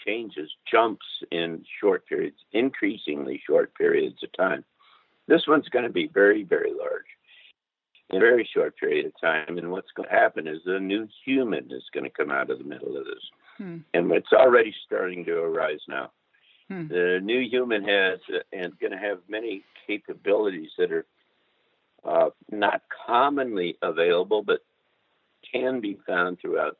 changes, 0.06 0.50
jumps 0.70 1.06
in 1.30 1.64
short 1.80 2.06
periods, 2.06 2.36
increasingly 2.52 3.40
short 3.46 3.74
periods 3.74 4.22
of 4.22 4.32
time. 4.32 4.64
This 5.26 5.46
one's 5.46 5.68
going 5.68 5.84
to 5.84 5.92
be 5.92 6.08
very, 6.08 6.42
very 6.42 6.72
large 6.72 7.04
in 8.10 8.16
a 8.16 8.20
very 8.20 8.48
short 8.54 8.76
period 8.76 9.06
of 9.06 9.20
time. 9.20 9.58
And 9.58 9.70
what's 9.70 9.92
going 9.94 10.08
to 10.08 10.14
happen 10.14 10.46
is 10.46 10.60
a 10.66 10.80
new 10.80 11.06
human 11.24 11.70
is 11.70 11.84
going 11.92 12.04
to 12.04 12.10
come 12.10 12.30
out 12.30 12.50
of 12.50 12.58
the 12.58 12.64
middle 12.64 12.96
of 12.96 13.04
this. 13.04 13.30
Hmm. 13.58 13.78
And 13.92 14.10
it's 14.12 14.32
already 14.32 14.74
starting 14.86 15.24
to 15.26 15.38
arise 15.38 15.80
now. 15.88 16.10
Hmm. 16.68 16.88
The 16.88 17.20
new 17.22 17.40
human 17.48 17.82
has 17.84 18.18
and 18.52 18.78
going 18.78 18.92
to 18.92 18.98
have 18.98 19.18
many 19.28 19.62
capabilities 19.86 20.70
that 20.78 20.92
are 20.92 21.06
uh, 22.04 22.30
not 22.50 22.82
commonly 23.06 23.76
available, 23.82 24.42
but 24.42 24.60
can 25.50 25.80
be 25.80 25.98
found 26.06 26.38
throughout 26.40 26.76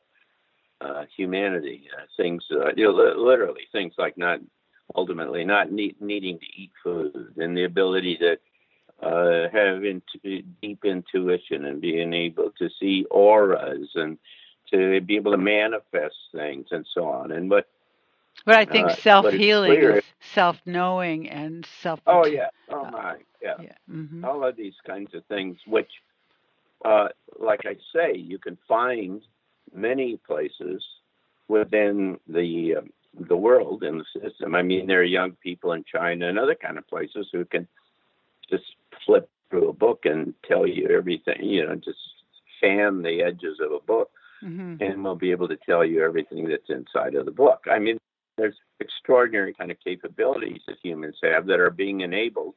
uh, 0.81 1.05
humanity. 1.15 1.87
Uh, 1.97 2.05
things, 2.17 2.43
uh, 2.51 2.69
you 2.75 2.85
know, 2.85 2.91
literally 2.91 3.63
things 3.71 3.93
like 3.97 4.17
not 4.17 4.39
ultimately 4.95 5.43
not 5.43 5.71
need, 5.71 5.95
needing 6.01 6.39
to 6.39 6.45
eat 6.55 6.71
food 6.83 7.33
and 7.37 7.55
the 7.55 7.63
ability 7.63 8.17
to 8.17 8.37
uh, 9.05 9.49
have 9.51 9.81
deep 10.61 10.83
intuition 10.83 11.65
and 11.65 11.81
being 11.81 12.13
able 12.13 12.51
to 12.57 12.69
see 12.79 13.05
auras 13.11 13.89
and 13.95 14.17
to 14.71 15.01
be 15.01 15.15
able 15.15 15.31
to 15.31 15.37
manifest 15.37 16.15
things 16.33 16.67
and 16.71 16.85
so 16.93 17.05
on. 17.05 17.31
And 17.31 17.49
what 17.49 17.67
but 18.45 18.55
I 18.55 18.65
think 18.65 18.89
uh, 18.89 18.95
self 18.95 19.31
healing 19.31 19.81
is 19.81 20.03
self 20.33 20.57
knowing 20.65 21.29
and 21.29 21.65
self. 21.81 21.99
Oh 22.07 22.25
yeah. 22.25 22.49
Oh 22.69 22.85
uh, 22.85 22.91
my. 22.91 23.15
Yeah. 23.41 23.55
yeah. 23.61 23.73
Mm-hmm. 23.91 24.25
All 24.25 24.43
of 24.43 24.55
these 24.55 24.73
kinds 24.85 25.13
of 25.13 25.23
things, 25.25 25.57
which, 25.65 25.89
uh, 26.83 27.09
like 27.39 27.61
I 27.65 27.75
say, 27.93 28.17
you 28.17 28.37
can 28.37 28.57
find 28.67 29.21
many 29.73 30.17
places 30.17 30.83
within 31.47 32.19
the 32.27 32.75
um, 32.79 32.89
the 33.27 33.37
world 33.37 33.83
and 33.83 34.01
the 34.01 34.21
system. 34.21 34.55
I 34.55 34.61
mean, 34.61 34.87
there 34.87 34.99
are 34.99 35.03
young 35.03 35.31
people 35.43 35.73
in 35.73 35.83
China 35.83 36.27
and 36.27 36.37
other 36.37 36.55
kind 36.55 36.77
of 36.77 36.87
places 36.87 37.27
who 37.31 37.45
can 37.45 37.67
just 38.49 38.63
flip 39.05 39.29
through 39.49 39.69
a 39.69 39.73
book 39.73 40.01
and 40.05 40.33
tell 40.47 40.67
you 40.67 40.89
everything. 40.89 41.43
You 41.43 41.67
know, 41.67 41.75
just 41.75 41.99
fan 42.61 43.01
the 43.01 43.23
edges 43.23 43.59
of 43.63 43.71
a 43.71 43.79
book, 43.79 44.11
mm-hmm. 44.43 44.81
and 44.81 45.03
will 45.03 45.15
be 45.15 45.31
able 45.31 45.47
to 45.47 45.57
tell 45.57 45.85
you 45.85 46.03
everything 46.03 46.47
that's 46.47 46.69
inside 46.69 47.15
of 47.15 47.25
the 47.25 47.31
book. 47.31 47.65
I 47.69 47.79
mean, 47.79 47.99
there's 48.39 48.57
extraordinary 48.79 49.53
kind 49.53 49.71
of 49.71 49.77
capabilities 49.83 50.61
that 50.67 50.77
humans 50.83 51.17
have 51.21 51.45
that 51.47 51.59
are 51.59 51.69
being 51.69 52.01
enabled 52.01 52.55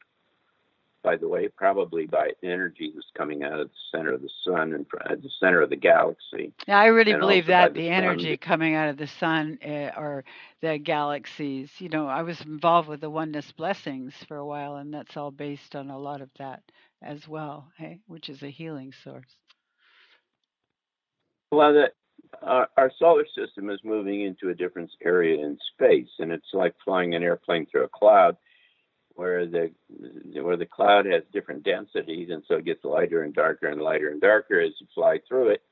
by 1.02 1.16
the 1.16 1.28
way, 1.28 1.48
probably 1.48 2.06
by 2.06 2.30
energy 2.42 2.92
that's 2.94 3.10
coming 3.16 3.42
out 3.42 3.58
of 3.58 3.68
the 3.68 3.74
center 3.90 4.12
of 4.12 4.22
the 4.22 4.30
sun 4.44 4.72
and 4.72 4.86
the 5.22 5.30
center 5.40 5.60
of 5.60 5.70
the 5.70 5.76
galaxy. 5.76 6.52
Yeah, 6.66 6.78
I 6.78 6.86
really 6.86 7.14
believe 7.14 7.46
that 7.46 7.74
the, 7.74 7.80
the 7.80 7.90
energy 7.90 8.36
coming 8.36 8.74
out 8.74 8.88
of 8.88 8.96
the 8.96 9.06
sun 9.06 9.58
uh, 9.64 9.90
or 9.96 10.24
the 10.60 10.78
galaxies. 10.78 11.70
You 11.78 11.88
know, 11.88 12.06
I 12.06 12.22
was 12.22 12.40
involved 12.42 12.88
with 12.88 13.00
the 13.00 13.10
oneness 13.10 13.50
blessings 13.52 14.14
for 14.28 14.36
a 14.36 14.46
while, 14.46 14.76
and 14.76 14.94
that's 14.94 15.16
all 15.16 15.30
based 15.30 15.74
on 15.74 15.90
a 15.90 15.98
lot 15.98 16.20
of 16.20 16.30
that 16.38 16.62
as 17.02 17.26
well. 17.26 17.68
Hey, 17.76 17.98
which 18.06 18.28
is 18.28 18.42
a 18.42 18.50
healing 18.50 18.92
source. 19.02 19.36
Well, 21.50 21.74
that 21.74 21.94
our, 22.42 22.68
our 22.76 22.92
solar 22.98 23.26
system 23.36 23.70
is 23.70 23.80
moving 23.84 24.22
into 24.22 24.48
a 24.48 24.54
different 24.54 24.90
area 25.04 25.44
in 25.44 25.58
space, 25.74 26.08
and 26.18 26.32
it's 26.32 26.52
like 26.52 26.74
flying 26.84 27.14
an 27.14 27.22
airplane 27.22 27.66
through 27.66 27.84
a 27.84 27.88
cloud, 27.88 28.36
where 29.14 29.46
the 29.46 29.70
where 30.40 30.56
the 30.56 30.66
cloud 30.66 31.06
has 31.06 31.22
different 31.32 31.64
densities, 31.64 32.30
and 32.30 32.42
so 32.48 32.56
it 32.56 32.64
gets 32.64 32.84
lighter 32.84 33.22
and 33.22 33.34
darker 33.34 33.68
and 33.68 33.80
lighter 33.80 34.08
and 34.10 34.20
darker 34.20 34.60
as 34.60 34.72
you 34.80 34.86
fly 34.94 35.20
through 35.28 35.50
it. 35.50 35.62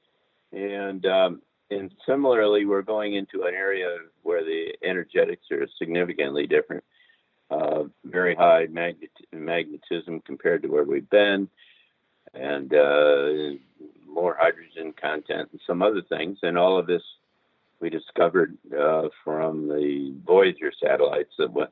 And 0.53 1.07
um, 1.07 1.43
and 1.71 1.93
similarly, 2.07 2.67
we're 2.67 2.83
going 2.83 3.15
into 3.15 3.45
an 3.45 3.55
area 3.55 3.97
where 4.23 4.45
the 4.45 4.75
energetics 4.85 5.51
are 5.51 5.67
significantly 5.79 6.47
different. 6.47 6.85
Uh, 7.51 7.85
very 8.05 8.35
high 8.37 8.67
magnet- 8.71 9.11
magnetism 9.33 10.21
compared 10.21 10.63
to 10.63 10.69
where 10.69 10.85
we've 10.85 11.11
been, 11.11 11.49
and 12.33 12.73
uh, 12.73 13.57
more 14.13 14.37
hydrogen 14.39 14.93
content 15.01 15.49
and 15.53 15.61
some 15.67 15.83
other 15.83 16.03
things. 16.03 16.39
And 16.43 16.59
all 16.59 16.79
of 16.79 16.87
this 16.87 17.03
we 17.81 17.91
discovered 17.91 18.57
uh, 18.79 19.09
from 19.25 19.69
the 19.69 20.15
Voyager 20.27 20.73
satellites 20.83 21.33
that 21.39 21.53
went 21.53 21.71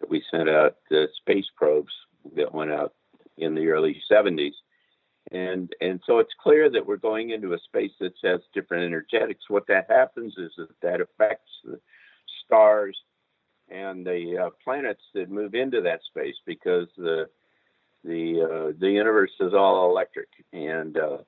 that 0.00 0.10
we 0.10 0.22
sent 0.30 0.48
out 0.48 0.76
the 0.90 1.08
space 1.20 1.46
probes 1.56 1.92
that 2.36 2.52
went 2.52 2.72
out 2.72 2.94
in 3.38 3.54
the 3.54 3.68
early 3.68 4.00
70s. 4.10 4.52
And 5.30 5.72
and 5.80 6.00
so 6.06 6.18
it's 6.18 6.32
clear 6.42 6.70
that 6.70 6.84
we're 6.84 6.96
going 6.96 7.30
into 7.30 7.54
a 7.54 7.58
space 7.58 7.92
that 8.00 8.12
has 8.24 8.40
different 8.52 8.84
energetics. 8.84 9.48
What 9.48 9.66
that 9.68 9.86
happens 9.88 10.34
is 10.36 10.50
that 10.58 10.80
that 10.82 11.00
affects 11.00 11.50
the 11.64 11.78
stars 12.44 12.96
and 13.68 14.04
the 14.04 14.46
uh, 14.46 14.50
planets 14.64 15.02
that 15.14 15.30
move 15.30 15.54
into 15.54 15.80
that 15.82 16.00
space 16.08 16.34
because 16.44 16.88
the 16.96 17.28
the 18.04 18.42
uh, 18.42 18.72
the 18.78 18.90
universe 18.90 19.30
is 19.40 19.54
all 19.54 19.90
electric 19.90 20.28
and 20.52 20.98
uh, 20.98 21.18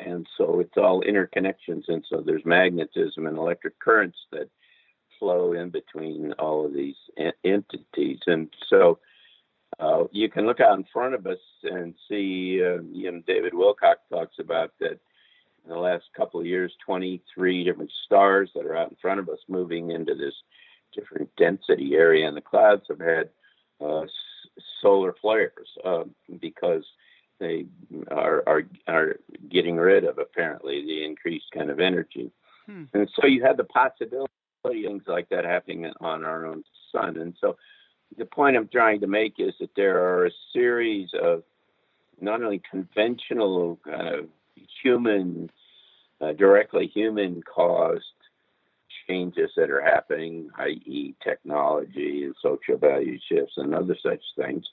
and 0.00 0.26
so 0.36 0.60
it's 0.60 0.76
all 0.76 1.02
interconnections, 1.02 1.84
and 1.88 2.04
so 2.08 2.22
there's 2.24 2.44
magnetism 2.44 3.26
and 3.26 3.36
electric 3.36 3.78
currents 3.78 4.18
that 4.32 4.48
flow 5.18 5.52
in 5.52 5.70
between 5.70 6.32
all 6.38 6.64
of 6.64 6.72
these 6.72 6.96
entities, 7.44 8.20
and 8.26 8.48
so 8.68 8.98
uh, 9.80 10.04
you 10.10 10.28
can 10.28 10.46
look 10.46 10.60
out 10.60 10.78
in 10.78 10.84
front 10.92 11.14
of 11.14 11.26
us 11.26 11.38
and 11.64 11.94
see. 12.08 12.62
Uh, 12.62 12.82
you 12.92 13.10
know, 13.10 13.22
David 13.26 13.52
Wilcock 13.52 13.96
talks 14.10 14.38
about 14.38 14.72
that 14.80 14.98
in 15.64 15.70
the 15.70 15.76
last 15.76 16.04
couple 16.16 16.40
of 16.40 16.46
years, 16.46 16.72
23 16.84 17.64
different 17.64 17.92
stars 18.06 18.50
that 18.54 18.64
are 18.64 18.76
out 18.76 18.90
in 18.90 18.96
front 19.00 19.20
of 19.20 19.28
us 19.28 19.38
moving 19.48 19.90
into 19.90 20.14
this 20.14 20.34
different 20.94 21.28
density 21.36 21.94
area, 21.94 22.26
and 22.26 22.36
the 22.36 22.40
clouds 22.40 22.84
have 22.88 23.00
had 23.00 23.28
uh, 23.80 24.06
solar 24.80 25.14
flares 25.20 25.68
uh, 25.84 26.04
because 26.40 26.84
they 27.38 27.66
are 28.10 28.42
are 28.46 28.62
are 28.86 29.16
getting 29.48 29.76
rid 29.76 30.04
of 30.04 30.18
apparently 30.18 30.84
the 30.84 31.04
increased 31.04 31.46
kind 31.52 31.70
of 31.70 31.80
energy. 31.80 32.30
Hmm. 32.66 32.84
And 32.94 33.08
so 33.14 33.26
you 33.26 33.42
have 33.44 33.56
the 33.56 33.64
possibility 33.64 34.32
of 34.64 34.72
things 34.72 35.02
like 35.06 35.28
that 35.30 35.44
happening 35.44 35.90
on 36.00 36.24
our 36.24 36.46
own 36.46 36.64
sun. 36.92 37.16
And 37.16 37.34
so 37.40 37.56
the 38.16 38.24
point 38.24 38.56
I'm 38.56 38.68
trying 38.68 39.00
to 39.00 39.06
make 39.06 39.34
is 39.38 39.54
that 39.60 39.70
there 39.76 39.98
are 40.02 40.26
a 40.26 40.30
series 40.52 41.10
of 41.20 41.42
not 42.20 42.42
only 42.42 42.62
conventional 42.70 43.78
uh, 43.90 44.22
human, 44.82 45.50
uh, 46.20 46.32
directly 46.32 46.86
human 46.86 47.42
caused 47.42 48.04
changes 49.08 49.50
that 49.56 49.70
are 49.70 49.80
happening, 49.80 50.50
i.e., 50.58 51.14
technology 51.22 52.24
and 52.24 52.34
social 52.42 52.76
value 52.76 53.18
shifts 53.28 53.54
and 53.56 53.74
other 53.74 53.96
such 54.02 54.22
things, 54.36 54.66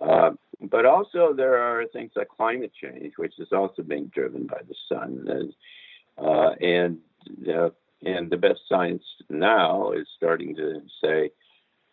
uh, 0.00 0.30
but 0.60 0.86
also 0.86 1.34
there 1.34 1.58
are 1.58 1.86
things 1.86 2.12
like 2.16 2.28
climate 2.28 2.72
change, 2.80 3.14
which 3.16 3.38
is 3.38 3.48
also 3.52 3.82
being 3.82 4.06
driven 4.06 4.46
by 4.46 4.60
the 4.66 4.74
sun, 4.88 5.52
uh, 6.18 6.50
and 6.60 6.98
uh, 7.48 7.70
and 8.04 8.30
the 8.30 8.36
best 8.36 8.60
science 8.68 9.02
now 9.30 9.92
is 9.92 10.06
starting 10.16 10.54
to 10.56 10.80
say 11.02 11.30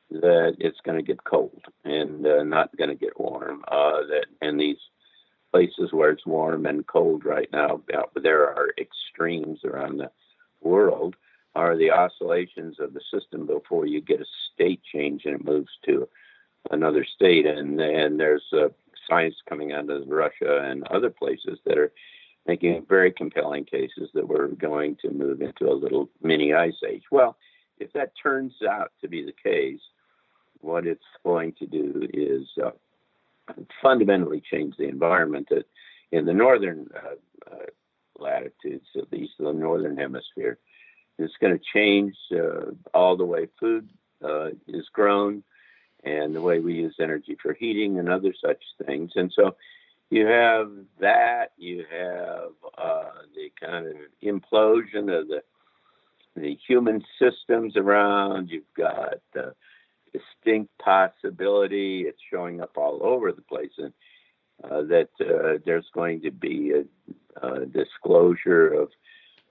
that 0.09 0.55
it's 0.59 0.79
going 0.83 0.97
to 0.97 1.03
get 1.03 1.23
cold 1.23 1.61
and 1.85 2.25
uh, 2.25 2.43
not 2.43 2.75
going 2.77 2.89
to 2.89 2.95
get 2.95 3.19
warm. 3.19 3.63
Uh, 3.67 4.01
that 4.07 4.25
and 4.41 4.59
these 4.59 4.77
places 5.51 5.91
where 5.91 6.11
it's 6.11 6.25
warm 6.25 6.65
and 6.65 6.87
cold 6.87 7.25
right 7.25 7.49
now. 7.51 7.81
There 8.21 8.43
are 8.43 8.73
extremes 8.79 9.59
around 9.65 9.97
the 9.97 10.11
world. 10.61 11.15
Are 11.53 11.75
the 11.75 11.91
oscillations 11.91 12.77
of 12.79 12.93
the 12.93 13.01
system 13.13 13.45
before 13.45 13.85
you 13.85 13.99
get 13.99 14.21
a 14.21 14.25
state 14.53 14.81
change 14.93 15.23
and 15.25 15.35
it 15.35 15.43
moves 15.43 15.71
to 15.85 16.07
another 16.69 17.05
state, 17.15 17.45
and 17.45 17.79
and 17.79 18.19
there's 18.19 18.43
uh, 18.53 18.69
science 19.09 19.35
coming 19.47 19.71
out 19.71 19.89
of 19.89 20.07
Russia 20.07 20.61
and 20.63 20.83
other 20.87 21.09
places 21.09 21.59
that 21.65 21.77
are 21.77 21.91
making 22.47 22.85
very 22.87 23.11
compelling 23.11 23.65
cases 23.65 24.09
that 24.13 24.27
we're 24.27 24.47
going 24.47 24.97
to 25.01 25.11
move 25.11 25.41
into 25.41 25.71
a 25.71 25.73
little 25.73 26.09
mini 26.21 26.53
ice 26.53 26.73
age. 26.87 27.03
Well, 27.11 27.37
if 27.79 27.91
that 27.93 28.11
turns 28.21 28.53
out 28.67 28.91
to 29.01 29.07
be 29.07 29.23
the 29.23 29.33
case, 29.43 29.79
what 30.59 30.87
it's 30.87 31.01
going 31.23 31.53
to 31.59 31.65
do 31.65 32.07
is 32.13 32.47
uh, 32.63 32.71
fundamentally 33.81 34.41
change 34.51 34.75
the 34.77 34.87
environment 34.87 35.47
that 35.49 35.65
in 36.11 36.25
the 36.25 36.33
northern 36.33 36.87
uh, 36.95 37.51
uh, 37.51 37.65
latitudes, 38.17 38.85
at 38.97 39.11
least 39.11 39.33
the 39.39 39.51
northern 39.51 39.97
hemisphere, 39.97 40.57
it's 41.17 41.33
going 41.39 41.57
to 41.57 41.63
change 41.73 42.15
uh, 42.33 42.71
all 42.93 43.17
the 43.17 43.25
way. 43.25 43.47
Food 43.59 43.89
uh, 44.23 44.49
is 44.67 44.87
grown 44.93 45.43
and 46.03 46.35
the 46.35 46.41
way 46.41 46.59
we 46.59 46.73
use 46.73 46.95
energy 46.99 47.37
for 47.41 47.53
heating 47.53 47.99
and 47.99 48.09
other 48.09 48.33
such 48.43 48.63
things. 48.85 49.11
And 49.15 49.31
so 49.35 49.55
you 50.09 50.25
have 50.25 50.71
that, 50.99 51.51
you 51.57 51.85
have 51.91 52.51
uh, 52.77 53.11
the 53.35 53.51
kind 53.59 53.87
of 53.87 53.95
implosion 54.23 55.19
of 55.19 55.27
the 55.27 55.41
the 56.35 56.57
human 56.65 57.03
systems 57.19 57.75
around. 57.75 58.49
You've 58.49 58.73
got 58.77 59.15
distinct 60.13 60.77
possibility. 60.79 62.01
It's 62.01 62.21
showing 62.29 62.61
up 62.61 62.77
all 62.77 62.99
over 63.01 63.31
the 63.31 63.41
place, 63.41 63.71
and 63.77 63.93
uh, 64.63 64.81
that 64.83 65.09
uh, 65.19 65.59
there's 65.65 65.89
going 65.93 66.21
to 66.21 66.31
be 66.31 66.71
a, 66.71 67.47
a 67.47 67.65
disclosure 67.65 68.67
of, 68.67 68.89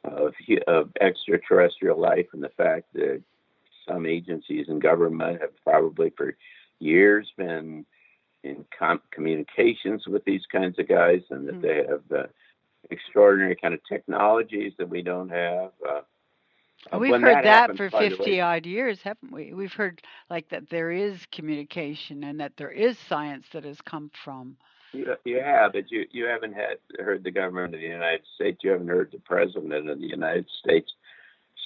of, 0.05 0.35
of 0.67 0.91
extraterrestrial 1.01 1.99
life, 1.99 2.27
and 2.33 2.43
the 2.43 2.51
fact 2.51 2.87
that 2.95 3.23
some 3.89 4.07
agencies 4.07 4.67
and 4.69 4.81
government 4.81 5.41
have 5.41 5.51
probably 5.65 6.13
for 6.17 6.37
years 6.79 7.29
been 7.37 7.85
in 8.43 8.65
com- 8.77 9.03
communications 9.11 10.07
with 10.07 10.25
these 10.25 10.43
kinds 10.51 10.79
of 10.79 10.89
guys, 10.89 11.21
and 11.31 11.47
that 11.47 11.61
mm-hmm. 11.61 11.63
they 11.63 11.85
have 11.89 12.25
uh, 12.25 12.27
extraordinary 12.91 13.57
kind 13.57 13.75
of 13.75 13.81
technologies 13.89 14.73
that 14.79 14.89
we 14.89 15.03
don't 15.03 15.31
have. 15.31 15.73
Uh, 15.89 16.01
We've 16.99 17.13
heard 17.13 17.23
that, 17.23 17.45
that 17.45 17.71
happens, 17.71 17.77
for 17.79 17.91
50 17.91 18.41
odd 18.41 18.65
years, 18.65 19.03
haven't 19.03 19.33
we? 19.33 19.53
We've 19.53 19.73
heard 19.73 20.01
like 20.31 20.49
that 20.49 20.71
there 20.71 20.91
is 20.91 21.27
communication 21.31 22.25
and 22.25 22.41
that 22.41 22.57
there 22.57 22.71
is 22.71 22.99
science 22.99 23.47
that 23.53 23.65
has 23.65 23.81
come 23.83 24.11
from. 24.25 24.57
You, 24.93 25.15
you 25.25 25.41
have, 25.41 25.75
but 25.75 25.91
you, 25.91 26.07
you 26.11 26.25
haven't 26.25 26.55
had 26.55 26.79
heard 26.99 27.23
the 27.23 27.31
government 27.31 27.75
of 27.75 27.81
the 27.81 27.87
United 27.87 28.23
States. 28.35 28.61
You 28.63 28.71
haven't 28.71 28.89
heard 28.89 29.11
the 29.13 29.21
president 29.21 29.91
of 29.91 30.01
the 30.01 30.07
United 30.07 30.47
States 30.59 30.91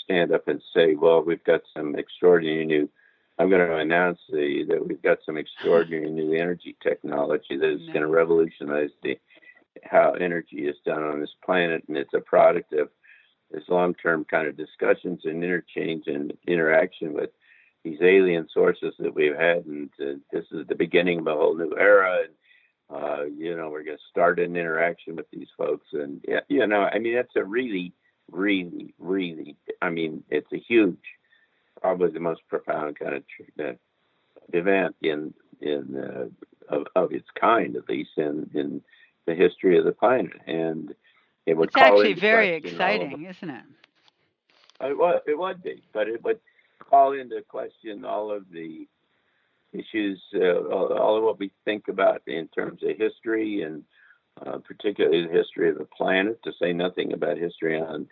stand 0.04 0.32
up 0.32 0.48
and 0.48 0.62
say, 0.74 0.94
"Well, 0.94 1.22
we've 1.22 1.44
got 1.44 1.62
some 1.76 1.96
extraordinary 1.96 2.66
new." 2.66 2.88
I'm 3.36 3.50
going 3.50 3.66
to 3.66 3.76
announce 3.78 4.20
the, 4.30 4.64
that 4.68 4.86
we've 4.86 5.02
got 5.02 5.18
some 5.26 5.36
extraordinary 5.36 6.08
new 6.08 6.34
energy 6.34 6.76
technology 6.80 7.56
that 7.56 7.68
is 7.68 7.80
no. 7.88 7.92
going 7.92 8.02
to 8.02 8.06
revolutionize 8.06 8.90
the 9.02 9.18
how 9.82 10.12
energy 10.12 10.68
is 10.68 10.76
done 10.86 11.02
on 11.02 11.20
this 11.20 11.34
planet, 11.44 11.82
and 11.88 11.96
it's 11.96 12.14
a 12.14 12.20
product 12.20 12.72
of 12.74 12.90
this 13.50 13.64
long-term 13.68 14.24
kind 14.30 14.46
of 14.46 14.56
discussions 14.56 15.20
and 15.24 15.42
interchange 15.42 16.04
and 16.06 16.32
interaction 16.46 17.12
with 17.12 17.30
these 17.82 17.98
alien 18.00 18.46
sources 18.52 18.94
that 18.98 19.14
we've 19.14 19.36
had, 19.36 19.66
and 19.66 19.90
uh, 20.00 20.14
this 20.32 20.44
is 20.52 20.66
the 20.68 20.74
beginning 20.74 21.18
of 21.18 21.26
a 21.26 21.34
whole 21.34 21.56
new 21.56 21.74
era. 21.78 22.20
And 22.24 22.34
uh, 22.90 23.24
you 23.36 23.56
know, 23.56 23.68
we're 23.68 23.84
going 23.84 23.96
to 23.96 24.10
start 24.10 24.38
an 24.38 24.56
interaction 24.56 25.16
with 25.16 25.26
these 25.32 25.48
folks, 25.56 25.86
and 25.92 26.20
yeah, 26.26 26.40
you 26.48 26.66
know, 26.66 26.82
I 26.82 26.98
mean, 26.98 27.14
that's 27.14 27.36
a 27.36 27.44
really, 27.44 27.92
really, 28.30 28.94
really, 28.98 29.56
I 29.82 29.90
mean, 29.90 30.24
it's 30.30 30.52
a 30.52 30.58
huge, 30.58 30.98
probably 31.80 32.10
the 32.10 32.20
most 32.20 32.42
profound 32.48 32.98
kind 32.98 33.14
of 33.14 33.22
uh, 33.60 33.72
event 34.52 34.96
in 35.02 35.34
in 35.60 35.96
uh, 35.96 36.74
of, 36.74 36.86
of 36.94 37.12
its 37.12 37.28
kind, 37.38 37.76
at 37.76 37.88
least 37.88 38.10
in 38.16 38.50
in 38.54 38.82
the 39.26 39.34
history 39.34 39.78
of 39.78 39.84
the 39.84 39.92
planet, 39.92 40.32
and 40.46 40.94
it 41.46 41.56
would. 41.56 41.68
It's 41.68 41.76
actually 41.76 42.14
very 42.14 42.54
exciting, 42.54 43.24
isn't 43.24 43.50
it? 43.50 43.64
It 44.80 44.98
would, 44.98 45.20
it 45.26 45.38
would 45.38 45.62
be, 45.62 45.82
but 45.92 46.08
it 46.08 46.22
would 46.24 46.40
call 46.78 47.12
into 47.12 47.40
question 47.48 48.04
all 48.04 48.30
of 48.32 48.44
the 48.50 48.86
issues, 49.72 50.20
uh, 50.34 50.62
all 50.68 51.16
of 51.16 51.24
what 51.24 51.38
we 51.38 51.50
think 51.64 51.88
about 51.88 52.22
in 52.26 52.48
terms 52.48 52.82
of 52.82 52.96
history 52.96 53.62
and 53.62 53.84
uh, 54.44 54.58
particularly 54.58 55.26
the 55.26 55.32
history 55.32 55.70
of 55.70 55.78
the 55.78 55.84
planet, 55.84 56.42
to 56.44 56.52
say 56.60 56.72
nothing 56.72 57.12
about 57.12 57.38
history 57.38 57.80
on 57.80 58.08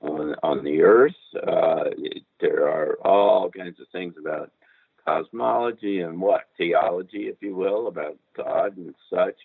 on, 0.00 0.34
on 0.42 0.64
the 0.64 0.82
Earth. 0.82 1.14
Uh, 1.34 1.84
there 2.40 2.68
are 2.68 2.98
all 3.04 3.50
kinds 3.50 3.80
of 3.80 3.86
things 3.88 4.14
about 4.18 4.50
cosmology 5.06 6.00
and 6.00 6.20
what 6.20 6.48
theology, 6.58 7.28
if 7.28 7.36
you 7.40 7.54
will, 7.54 7.86
about 7.86 8.18
God 8.36 8.76
and 8.76 8.94
such 9.08 9.36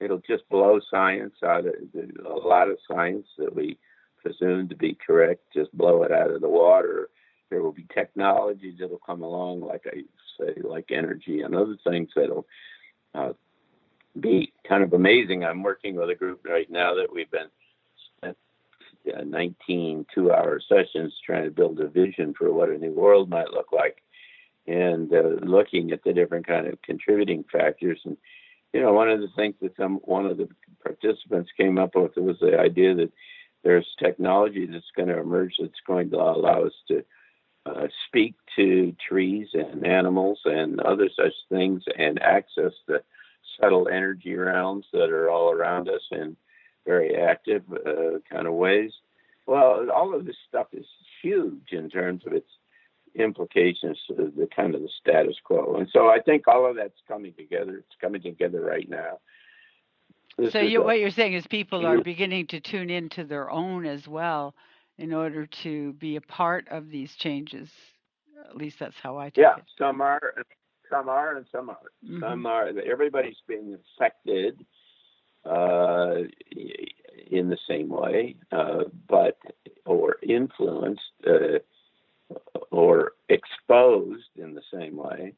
it'll 0.00 0.22
just 0.28 0.48
blow 0.48 0.80
science 0.90 1.34
out 1.44 1.66
of 1.66 1.74
a 1.74 2.46
lot 2.46 2.68
of 2.68 2.78
science 2.88 3.26
that 3.38 3.54
we 3.54 3.78
presume 4.22 4.68
to 4.68 4.76
be 4.76 4.96
correct, 5.06 5.42
just 5.54 5.72
blow 5.76 6.02
it 6.02 6.12
out 6.12 6.30
of 6.30 6.40
the 6.40 6.48
water. 6.48 7.08
There 7.50 7.62
will 7.62 7.72
be 7.72 7.86
technologies 7.94 8.76
that'll 8.80 8.98
come 8.98 9.22
along, 9.22 9.60
like 9.60 9.86
I 9.86 10.02
say, 10.38 10.60
like 10.62 10.90
energy 10.90 11.42
and 11.42 11.54
other 11.54 11.76
things 11.86 12.10
that'll 12.14 12.46
uh, 13.14 13.32
be 14.20 14.52
kind 14.68 14.82
of 14.82 14.92
amazing. 14.92 15.44
I'm 15.44 15.62
working 15.62 15.96
with 15.96 16.10
a 16.10 16.14
group 16.14 16.44
right 16.48 16.70
now 16.70 16.94
that 16.94 17.12
we've 17.12 17.30
been 17.30 17.48
spent 18.18 18.36
uh, 19.16 19.22
19 19.24 20.06
two-hour 20.14 20.60
sessions 20.68 21.14
trying 21.24 21.44
to 21.44 21.50
build 21.50 21.80
a 21.80 21.88
vision 21.88 22.34
for 22.36 22.52
what 22.52 22.70
a 22.70 22.78
new 22.78 22.92
world 22.92 23.28
might 23.28 23.50
look 23.50 23.72
like, 23.72 24.02
and 24.66 25.12
uh, 25.12 25.44
looking 25.44 25.92
at 25.92 26.02
the 26.04 26.12
different 26.12 26.46
kind 26.46 26.66
of 26.66 26.80
contributing 26.82 27.44
factors 27.52 28.00
and 28.04 28.16
you 28.76 28.82
know, 28.82 28.92
one 28.92 29.08
of 29.08 29.20
the 29.20 29.28
things 29.34 29.54
that 29.62 29.74
some 29.76 29.96
one 30.04 30.26
of 30.26 30.36
the 30.36 30.48
participants 30.82 31.50
came 31.56 31.78
up 31.78 31.94
with 31.94 32.12
was 32.16 32.36
the 32.42 32.58
idea 32.58 32.94
that 32.94 33.10
there's 33.64 33.86
technology 33.98 34.66
that's 34.66 34.90
going 34.94 35.08
to 35.08 35.18
emerge 35.18 35.54
that's 35.58 35.80
going 35.86 36.10
to 36.10 36.16
allow 36.16 36.64
us 36.64 36.74
to 36.88 37.02
uh, 37.64 37.86
speak 38.06 38.34
to 38.54 38.94
trees 39.08 39.48
and 39.54 39.86
animals 39.86 40.40
and 40.44 40.78
other 40.80 41.08
such 41.16 41.32
things 41.48 41.82
and 41.98 42.20
access 42.22 42.72
the 42.86 43.02
subtle 43.60 43.88
energy 43.88 44.34
realms 44.34 44.86
that 44.92 45.10
are 45.10 45.30
all 45.30 45.50
around 45.50 45.88
us 45.88 46.02
in 46.10 46.36
very 46.86 47.16
active 47.16 47.62
uh, 47.72 48.18
kind 48.30 48.46
of 48.46 48.54
ways. 48.54 48.92
Well, 49.46 49.88
all 49.94 50.14
of 50.14 50.24
this 50.24 50.36
stuff 50.48 50.68
is 50.72 50.86
huge 51.22 51.72
in 51.72 51.88
terms 51.88 52.22
of 52.26 52.32
its 52.32 52.48
implications 53.14 53.98
to 54.08 54.32
the 54.36 54.48
kind 54.54 54.74
of 54.74 54.82
the 54.82 54.90
status 55.00 55.36
quo. 55.42 55.76
And 55.76 55.88
so 55.92 56.08
I 56.08 56.20
think 56.20 56.46
all 56.48 56.68
of 56.68 56.76
that's 56.76 57.00
coming 57.08 57.32
together. 57.34 57.78
It's 57.78 57.96
coming 58.00 58.22
together 58.22 58.60
right 58.60 58.88
now. 58.88 59.18
This 60.38 60.52
so 60.52 60.60
you, 60.60 60.82
a, 60.82 60.84
what 60.84 60.98
you're 60.98 61.10
saying 61.10 61.32
is 61.32 61.46
people 61.46 61.86
are 61.86 62.00
beginning 62.02 62.48
to 62.48 62.60
tune 62.60 62.90
into 62.90 63.24
their 63.24 63.50
own 63.50 63.86
as 63.86 64.06
well 64.06 64.54
in 64.98 65.12
order 65.12 65.46
to 65.46 65.94
be 65.94 66.16
a 66.16 66.20
part 66.20 66.68
of 66.70 66.90
these 66.90 67.14
changes. 67.14 67.70
At 68.48 68.56
least 68.56 68.78
that's 68.78 68.96
how 69.02 69.18
I 69.18 69.26
take 69.26 69.38
yeah, 69.38 69.56
it. 69.56 69.64
Yeah, 69.78 69.86
some 69.86 70.00
are, 70.00 70.20
some 70.90 71.08
are, 71.08 71.36
and 71.36 71.46
some 71.52 71.70
aren't. 71.70 71.80
Mm-hmm. 72.04 72.20
Some 72.20 72.46
are. 72.46 72.68
Everybody's 72.90 73.36
being 73.46 73.76
affected 73.96 74.64
uh, 75.44 76.16
in 77.30 77.48
the 77.48 77.58
same 77.68 77.88
way, 77.88 78.36
uh, 78.52 78.84
but 79.08 79.38
or 79.84 80.16
influenced. 80.22 81.02
Uh, 81.26 81.58
or 82.70 83.12
exposed 83.28 84.28
in 84.36 84.54
the 84.54 84.62
same 84.72 84.96
way, 84.96 85.32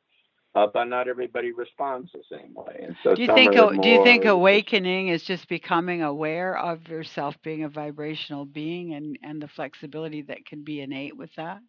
uh, 0.55 0.67
but 0.73 0.85
not 0.85 1.09
everybody 1.09 1.53
responds 1.53 2.11
the 2.13 2.23
same 2.31 2.55
way. 2.55 2.81
And 2.83 2.97
so, 3.03 3.15
do 3.15 3.23
you 3.23 3.29
think 3.29 3.53
do 3.53 3.89
you 3.89 4.03
think 4.03 4.25
awakening 4.25 5.09
is 5.09 5.23
just 5.23 5.49
becoming 5.49 6.03
aware 6.03 6.57
of 6.57 6.89
yourself 6.89 7.37
being 7.43 7.65
a 7.65 7.69
vibrational 7.69 8.45
being 8.45 8.95
and 8.95 9.19
and 9.23 9.41
the 9.43 9.49
flexibility 9.49 10.23
that 10.23 10.47
can 10.47 10.65
be 10.65 10.81
innate 10.81 11.17
with 11.17 11.31
that? 11.37 11.61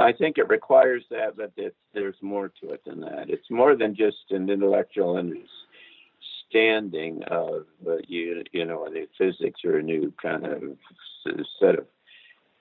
I 0.00 0.12
think 0.12 0.38
it 0.38 0.48
requires 0.48 1.04
that, 1.10 1.36
but 1.36 1.52
there's 1.92 2.16
more 2.22 2.50
to 2.60 2.70
it 2.70 2.82
than 2.86 3.00
that. 3.00 3.28
It's 3.28 3.50
more 3.50 3.76
than 3.76 3.94
just 3.94 4.30
an 4.30 4.48
intellectual 4.48 5.16
understanding 5.16 7.22
of 7.24 7.66
uh, 7.86 7.96
you, 8.08 8.42
you 8.52 8.64
know, 8.64 8.88
the 8.88 9.06
physics 9.18 9.60
or 9.64 9.76
a 9.76 9.82
new 9.82 10.12
kind 10.20 10.46
of 10.46 10.62
set 11.60 11.78
of 11.78 11.86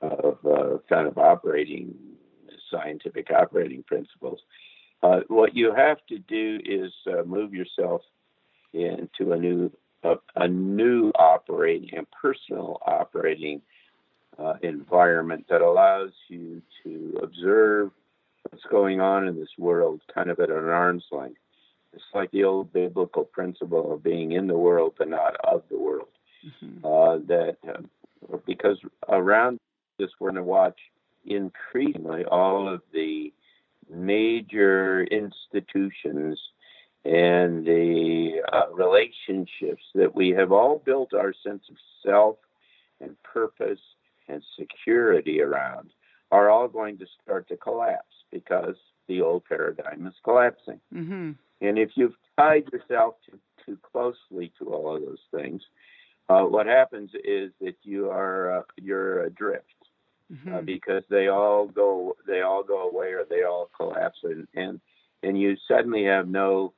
of 0.02 0.38
uh, 0.46 0.78
kind 0.88 1.08
of 1.08 1.18
operating 1.18 1.94
scientific 2.72 3.32
operating 3.32 3.84
principles. 3.84 4.40
Uh, 5.02 5.22
what 5.28 5.56
you 5.56 5.74
have 5.74 5.98
to 6.08 6.20
do 6.20 6.60
is 6.66 6.92
uh, 7.08 7.24
move 7.24 7.54
yourself 7.54 8.02
into 8.74 9.32
a 9.32 9.38
new 9.38 9.72
a, 10.04 10.16
a 10.36 10.48
new 10.48 11.12
operating 11.16 11.98
and 11.98 12.08
personal 12.12 12.80
operating 12.86 13.62
uh, 14.40 14.54
environment 14.62 15.46
that 15.50 15.62
allows 15.62 16.12
you 16.28 16.62
to 16.84 17.20
observe 17.22 17.92
what's 18.50 18.64
going 18.66 19.02
on 19.02 19.28
in 19.28 19.36
this 19.36 19.50
world 19.58 20.02
kind 20.14 20.30
of 20.30 20.40
at 20.40 20.50
an 20.50 20.70
arm's 20.70 21.04
length 21.12 21.40
It's 21.94 22.04
like 22.14 22.32
the 22.32 22.44
old 22.44 22.72
biblical 22.72 23.26
principle 23.26 23.94
of 23.94 24.04
being 24.04 24.32
in 24.32 24.48
the 24.48 24.58
world 24.58 24.94
but 24.98 25.10
not 25.10 25.36
of 25.44 25.64
the 25.70 25.78
world. 25.78 26.08
Mm-hmm. 26.46 26.86
Uh, 26.86 27.18
that 27.28 27.58
uh, 27.68 28.38
because 28.46 28.78
around 29.10 29.60
this, 29.98 30.10
we're 30.20 30.32
going 30.32 30.44
to 30.44 30.44
watch 30.44 30.80
increasingly 31.26 32.24
all 32.26 32.74
of 32.74 32.82
the 32.94 33.34
major 33.90 35.04
institutions 35.04 36.40
and 37.06 37.66
the 37.66 38.42
uh, 38.52 38.72
relationships 38.74 39.84
that 39.96 40.14
we 40.14 40.30
have 40.30 40.52
all 40.52 40.82
built 40.86 41.14
our 41.14 41.34
sense 41.44 41.64
of 41.70 41.76
self 42.06 42.38
and 43.02 43.16
purpose 43.24 43.80
and 44.30 44.44
security 44.58 45.42
around 45.42 45.90
are 46.32 46.50
all 46.50 46.68
going 46.68 46.98
to 47.00 47.06
start 47.22 47.48
to 47.48 47.58
collapse 47.58 48.16
because 48.32 48.76
the 49.08 49.22
old 49.22 49.44
paradigm 49.46 50.06
is 50.08 50.14
collapsing. 50.24 50.80
Mm-hmm. 50.94 51.32
And 51.62 51.78
if 51.78 51.92
you've 51.96 52.16
tied 52.38 52.66
yourself 52.72 53.16
too, 53.26 53.40
too 53.66 53.78
closely 53.92 54.52
to 54.60 54.66
all 54.66 54.96
of 54.96 55.02
those 55.02 55.20
things, 55.34 55.62
uh, 56.30 56.44
what 56.44 56.68
happens 56.68 57.10
is 57.24 57.52
that 57.60 57.76
you 57.84 58.10
are 58.10 58.60
uh, 58.60 58.62
you're 58.78 59.24
adrift 59.24 59.66
mm-hmm. 60.32 60.54
uh, 60.54 60.62
because 60.62 61.04
they 61.10 61.28
all 61.28 61.68
go 61.68 62.16
they 62.28 62.42
all 62.42 62.64
go 62.64 62.88
away 62.88 63.08
or 63.14 63.26
they 63.28 63.44
all 63.44 63.70
collapse 63.76 64.20
and 64.24 64.48
and 64.54 64.80
and 65.24 65.40
you 65.40 65.58
suddenly 65.68 66.06
have 66.06 66.28
no 66.28 66.74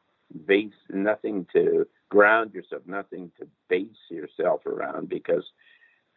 base 0.46 0.72
nothing 0.90 1.46
to 1.52 1.86
ground 2.10 2.54
yourself 2.54 2.82
nothing 2.86 3.30
to 3.38 3.46
base 3.68 3.90
yourself 4.10 4.66
around 4.66 5.10
because 5.10 5.44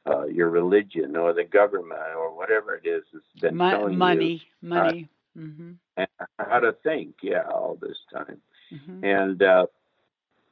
uh, 0.07 0.27
your 0.27 0.51
religion 0.51 1.17
or 1.17 1.33
the 1.33 1.45
government 1.45 2.01
or 2.17 2.37
whatever 2.37 2.75
it 2.75 2.87
is 2.87 3.03
has 3.12 3.23
been 3.40 3.57
Mo- 3.57 3.71
telling 3.71 3.99
money, 3.99 4.43
you 4.61 4.69
money, 4.69 5.09
mm-hmm. 5.37 6.05
how 6.38 6.61
to 6.61 6.73
think. 6.83 7.17
Yeah, 7.23 7.43
all 7.49 7.79
this 7.81 7.97
time, 8.12 8.40
mm-hmm. 8.73 9.05
and 9.05 9.43
uh, 9.43 9.67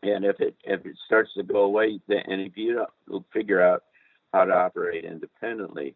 and 0.03 0.25
if 0.25 0.41
it 0.41 0.57
if 0.65 0.87
it 0.87 0.97
starts 1.07 1.31
to 1.37 1.43
go 1.43 1.65
away, 1.65 2.01
then, 2.09 2.23
and 2.27 2.41
if 2.41 2.57
you 2.57 2.87
don't 3.09 3.27
figure 3.33 3.63
out 3.63 3.85
how 4.33 4.45
to 4.45 4.53
operate 4.55 5.05
independently, 5.05 5.95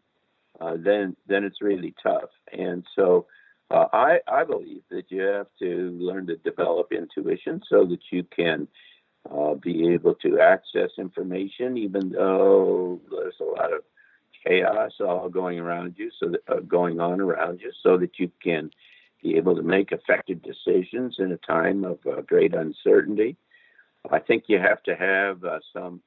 uh, 0.61 0.75
then 0.77 1.15
then 1.27 1.43
it's 1.43 1.61
really 1.61 1.93
tough. 2.01 2.29
And 2.51 2.85
so. 2.95 3.25
Uh, 3.69 3.85
I, 3.91 4.19
I 4.29 4.45
believe 4.45 4.83
that 4.91 5.11
you 5.11 5.23
have 5.23 5.47
to 5.59 5.89
learn 5.99 6.27
to 6.27 6.37
develop 6.37 6.93
intuition 6.93 7.61
so 7.69 7.85
that 7.87 7.99
you 8.11 8.23
can 8.33 8.65
uh, 9.31 9.53
be 9.55 9.93
able 9.93 10.15
to 10.15 10.39
access 10.39 10.91
information, 10.97 11.77
even 11.77 12.11
though 12.11 12.99
there's 13.11 13.39
a 13.39 13.43
lot 13.43 13.73
of 13.73 13.81
chaos 14.45 14.91
all 14.99 15.29
going 15.29 15.59
around 15.59 15.95
you, 15.97 16.11
so 16.19 16.29
that, 16.29 16.41
uh, 16.47 16.59
going 16.61 16.99
on 16.99 17.19
around 17.19 17.59
you, 17.61 17.71
so 17.83 17.97
that 17.97 18.19
you 18.19 18.31
can 18.43 18.71
be 19.21 19.35
able 19.35 19.55
to 19.55 19.63
make 19.63 19.91
effective 19.91 20.41
decisions 20.41 21.15
in 21.19 21.31
a 21.31 21.37
time 21.37 21.83
of 21.83 21.99
uh, 22.05 22.21
great 22.21 22.53
uncertainty. 22.53 23.35
I 24.09 24.19
think 24.19 24.45
you 24.47 24.59
have 24.59 24.81
to 24.83 24.95
have 24.95 25.43
uh, 25.43 25.59
some 25.73 26.01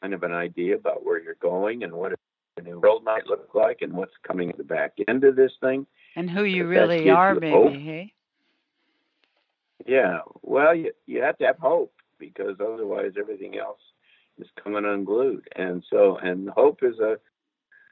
kind 0.00 0.14
of 0.14 0.22
an 0.22 0.32
idea 0.32 0.76
about 0.76 1.04
where 1.04 1.20
you're 1.20 1.34
going 1.34 1.82
and 1.82 1.92
what 1.92 2.12
the 2.56 2.62
new 2.62 2.78
world 2.78 3.04
might 3.04 3.26
look 3.26 3.50
like 3.54 3.78
and 3.80 3.92
what's 3.92 4.12
coming 4.22 4.50
at 4.50 4.58
the 4.58 4.64
back 4.64 4.92
end 5.08 5.24
of 5.24 5.36
this 5.36 5.52
thing. 5.60 5.86
And 6.14 6.30
who 6.30 6.44
you 6.44 6.66
really 6.66 7.08
are, 7.10 7.34
maybe, 7.34 7.50
hope. 7.50 7.72
hey? 7.72 8.12
Yeah, 9.86 10.20
well, 10.42 10.74
you, 10.74 10.92
you 11.06 11.22
have 11.22 11.38
to 11.38 11.46
have 11.46 11.58
hope 11.58 11.92
because 12.22 12.56
otherwise 12.60 13.12
everything 13.18 13.58
else 13.58 13.80
is 14.38 14.46
coming 14.62 14.84
unglued. 14.84 15.48
And 15.56 15.82
so, 15.90 16.18
and 16.18 16.48
hope 16.50 16.80
is 16.82 16.98
a 17.00 17.16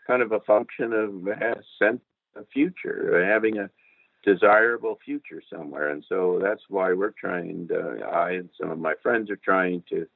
kind 0.07 0.23
of 0.23 0.31
a 0.31 0.41
function 0.41 0.93
of 0.93 1.27
a 1.27 1.57
sense 1.81 2.01
of 2.37 2.47
future, 2.53 3.25
having 3.27 3.59
a 3.59 3.71
desirable 4.25 4.99
future 5.05 5.43
somewhere. 5.53 5.91
And 5.91 6.05
so 6.09 6.39
that's 6.41 6.63
why 6.69 6.93
we're 6.93 7.11
trying 7.11 7.67
to, 7.69 8.07
I 8.07 8.33
and 8.33 8.49
some 8.59 8.71
of 8.71 8.79
my 8.79 8.95
friends 9.03 9.31
are 9.31 9.37
trying 9.45 9.83
to 9.91 10.07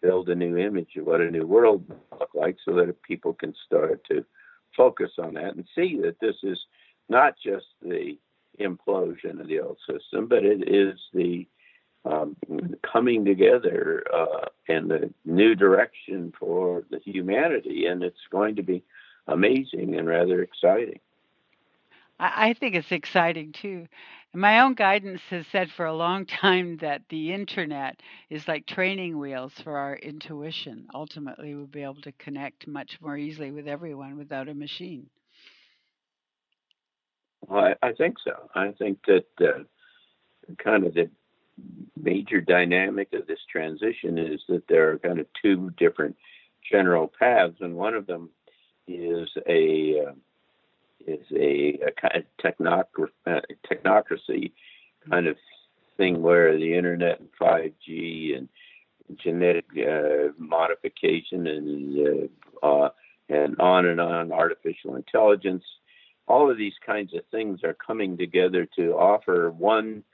build 0.00 0.30
a 0.30 0.34
new 0.34 0.56
image 0.56 0.96
of 0.96 1.04
what 1.06 1.20
a 1.20 1.30
new 1.30 1.46
world 1.46 1.84
look 2.18 2.30
like 2.34 2.56
so 2.64 2.74
that 2.74 3.02
people 3.02 3.34
can 3.34 3.54
start 3.66 4.02
to 4.10 4.24
focus 4.74 5.10
on 5.18 5.34
that 5.34 5.54
and 5.56 5.66
see 5.74 6.00
that 6.02 6.16
this 6.20 6.36
is 6.42 6.58
not 7.10 7.34
just 7.44 7.66
the 7.82 8.16
implosion 8.58 9.40
of 9.40 9.46
the 9.48 9.60
old 9.60 9.78
system, 9.86 10.26
but 10.26 10.44
it 10.44 10.68
is 10.68 10.98
the 11.12 11.46
um, 12.04 12.36
coming 12.82 13.24
together 13.24 14.04
uh, 14.12 14.46
and 14.68 14.90
the 14.90 15.12
new 15.24 15.54
direction 15.54 16.32
for 16.38 16.84
the 16.90 16.98
humanity, 17.04 17.86
and 17.86 18.02
it's 18.02 18.26
going 18.30 18.56
to 18.56 18.62
be 18.62 18.82
amazing 19.28 19.94
and 19.96 20.08
rather 20.08 20.42
exciting. 20.42 20.98
I, 22.18 22.54
think 22.54 22.76
it's 22.76 22.92
exciting 22.92 23.52
too. 23.52 23.88
my 24.32 24.60
own 24.60 24.74
guidance 24.74 25.22
has 25.30 25.44
said 25.50 25.70
for 25.76 25.86
a 25.86 25.94
long 25.94 26.24
time 26.26 26.76
that 26.76 27.02
the 27.08 27.32
internet 27.32 28.00
is 28.30 28.46
like 28.46 28.66
training 28.66 29.18
wheels 29.18 29.52
for 29.64 29.76
our 29.76 29.96
intuition. 29.96 30.86
Ultimately, 30.94 31.54
we'll 31.54 31.66
be 31.66 31.82
able 31.82 32.02
to 32.02 32.12
connect 32.12 32.68
much 32.68 32.98
more 33.00 33.16
easily 33.16 33.50
with 33.50 33.66
everyone 33.66 34.16
without 34.16 34.48
a 34.48 34.54
machine. 34.54 35.08
Well, 37.48 37.74
I, 37.82 37.88
I 37.88 37.92
think 37.92 38.16
so. 38.24 38.48
I 38.54 38.70
think 38.72 39.00
that 39.06 39.26
uh, 39.40 39.64
kind 40.62 40.86
of 40.86 40.94
the 40.94 41.10
major 42.00 42.40
dynamic 42.40 43.12
of 43.12 43.26
this 43.26 43.40
transition 43.50 44.18
is 44.18 44.40
that 44.48 44.66
there 44.68 44.90
are 44.90 44.98
kind 44.98 45.20
of 45.20 45.26
two 45.40 45.70
different 45.76 46.16
general 46.70 47.10
paths, 47.18 47.56
and 47.60 47.74
one 47.74 47.94
of 47.94 48.06
them 48.06 48.30
is 48.86 49.28
a 49.48 50.06
uh, 50.08 50.12
is 51.06 51.26
a, 51.32 51.78
a 51.86 51.92
kind 52.00 52.16
of 52.16 52.24
technocracy, 52.42 53.10
uh, 53.26 53.40
technocracy 53.68 54.52
kind 55.10 55.26
of 55.26 55.36
thing 55.96 56.22
where 56.22 56.56
the 56.56 56.74
internet 56.74 57.20
and 57.20 57.28
5G 57.40 58.36
and 58.36 58.48
genetic 59.18 59.66
uh, 59.76 60.32
modification 60.38 61.46
and 61.46 62.30
uh, 62.62 62.66
uh, 62.66 62.88
and 63.28 63.58
on 63.60 63.86
and 63.86 64.00
on, 64.00 64.32
artificial 64.32 64.96
intelligence, 64.96 65.64
all 66.28 66.50
of 66.50 66.56
these 66.56 66.74
kinds 66.84 67.14
of 67.14 67.22
things 67.30 67.60
are 67.64 67.74
coming 67.74 68.16
together 68.16 68.68
to 68.76 68.92
offer 68.92 69.50
one 69.50 70.04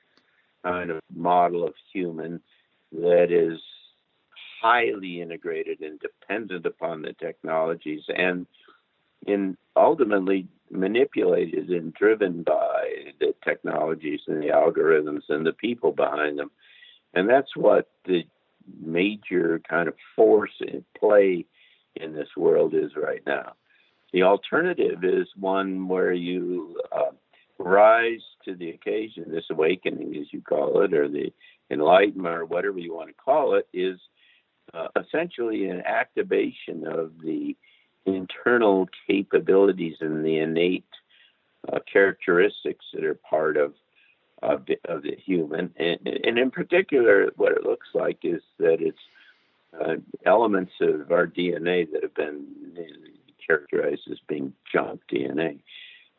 kind 0.65 0.91
of 0.91 1.01
model 1.15 1.65
of 1.65 1.75
human 1.93 2.41
that 2.93 3.31
is 3.31 3.61
highly 4.61 5.21
integrated 5.21 5.81
and 5.81 6.01
dependent 6.01 6.67
upon 6.67 7.03
the 7.03 7.13
technologies 7.15 8.03
and 8.09 8.47
in 9.27 9.57
ultimately 9.77 10.47
manipulated 10.71 11.69
and 11.71 11.95
driven 11.95 12.43
by 12.43 13.13
the 13.21 13.35
technologies 13.45 14.21
and 14.27 14.43
the 14.43 14.49
algorithms 14.49 15.23
and 15.29 15.47
the 15.47 15.53
people 15.53 15.93
behind 15.93 16.39
them. 16.39 16.51
And 17.15 17.29
that's 17.29 17.57
what 17.57 17.89
the 18.05 18.25
major 18.81 19.61
kind 19.69 19.89
of 19.89 19.95
force 20.15 20.53
in 20.61 20.85
play 20.99 21.47
in 21.97 22.13
this 22.13 22.29
world 22.37 22.75
is 22.75 22.93
right 22.97 23.23
now. 23.27 23.55
The 24.13 24.23
alternative 24.23 25.05
is 25.05 25.29
one 25.39 25.89
where 25.89 26.13
you 26.13 26.81
uh, 26.93 27.13
rise 27.59 28.23
to 28.45 28.55
the 28.55 28.71
occasion, 28.71 29.25
this 29.29 29.45
awakening, 29.51 30.17
as 30.17 30.33
you 30.33 30.41
call 30.41 30.83
it, 30.83 30.95
or 30.95 31.09
the 31.09 31.33
enlightenment, 31.71 32.35
or 32.35 32.45
whatever 32.45 32.79
you 32.79 32.95
want 32.95 33.09
to 33.09 33.15
call 33.15 33.55
it, 33.55 33.69
is 33.73 33.99
uh, 34.75 34.89
essentially 35.01 35.69
an 35.69 35.83
activation 35.85 36.87
of 36.87 37.13
the 37.23 37.57
internal 38.07 38.89
capabilities 39.07 39.97
and 40.01 40.25
the 40.25 40.39
innate 40.39 40.85
uh, 41.73 41.79
characteristics 41.91 42.85
that 42.93 43.05
are 43.05 43.15
part 43.15 43.57
of 43.57 43.75
of 44.43 44.67
the, 44.67 44.79
of 44.85 45.03
the 45.03 45.17
human, 45.17 45.75
and, 45.79 45.99
and, 46.07 46.39
in 46.39 46.49
particular, 46.49 47.29
what 47.35 47.51
it 47.51 47.65
looks 47.65 47.89
like 47.93 48.19
is 48.23 48.41
that 48.59 48.77
it's 48.81 48.99
uh, 49.79 49.97
elements 50.27 50.73
of 50.81 51.11
our 51.11 51.27
DNA 51.27 51.91
that 51.91 52.03
have 52.03 52.15
been 52.15 52.47
characterized 53.45 54.03
as 54.11 54.19
being 54.29 54.53
junk 54.73 55.01
DNA. 55.13 55.59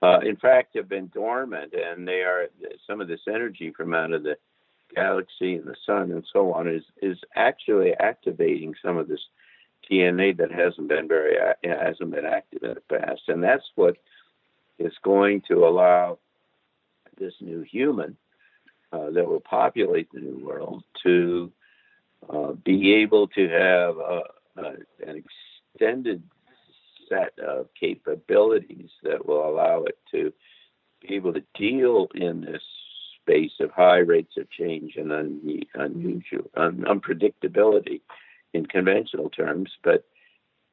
Uh, 0.01 0.19
in 0.19 0.37
fact, 0.37 0.75
have 0.75 0.87
been 0.87 1.11
dormant, 1.13 1.73
and 1.73 2.07
they 2.07 2.21
are 2.21 2.47
some 2.87 3.01
of 3.01 3.07
this 3.07 3.21
energy 3.27 3.71
from 3.75 3.93
out 3.93 4.13
of 4.13 4.23
the 4.23 4.37
galaxy 4.95 5.55
and 5.55 5.65
the 5.65 5.75
sun 5.85 6.11
and 6.11 6.25
so 6.33 6.51
on 6.51 6.67
is 6.67 6.83
is 7.01 7.17
actually 7.35 7.93
activating 7.99 8.73
some 8.83 8.97
of 8.97 9.07
this 9.07 9.19
DNA 9.89 10.35
that 10.35 10.51
hasn't 10.51 10.87
been 10.87 11.07
very 11.07 11.35
hasn't 11.63 12.11
been 12.11 12.25
active 12.25 12.63
in 12.63 12.75
the 12.75 12.97
past, 12.97 13.21
and 13.27 13.43
that's 13.43 13.69
what 13.75 13.97
is 14.77 14.93
going 15.03 15.41
to 15.47 15.65
allow 15.65 16.17
this 17.17 17.33
new 17.41 17.61
human 17.61 18.15
uh, 18.91 19.09
that 19.11 19.27
will 19.27 19.41
populate 19.41 20.07
the 20.13 20.19
new 20.19 20.45
world 20.45 20.83
to 21.03 21.51
uh, 22.29 22.51
be 22.63 22.93
able 22.93 23.27
to 23.27 23.47
have 23.49 23.97
a, 23.97 24.21
a, 24.57 24.73
an 25.07 25.23
extended 25.75 26.23
set 27.09 27.37
of 27.39 27.67
capabilities 27.79 28.89
that 29.03 29.25
will 29.25 29.47
allow 29.47 29.83
it 29.83 29.97
to 30.11 30.31
be 31.01 31.15
able 31.15 31.33
to 31.33 31.43
deal 31.55 32.07
in 32.15 32.41
this 32.41 32.61
space 33.21 33.51
of 33.59 33.71
high 33.71 33.97
rates 33.97 34.33
of 34.37 34.49
change 34.49 34.95
and 34.95 35.11
un- 35.11 35.63
unusual 35.75 36.49
un- 36.55 36.85
unpredictability 36.87 38.01
in 38.53 38.65
conventional 38.65 39.29
terms, 39.29 39.69
but 39.83 40.05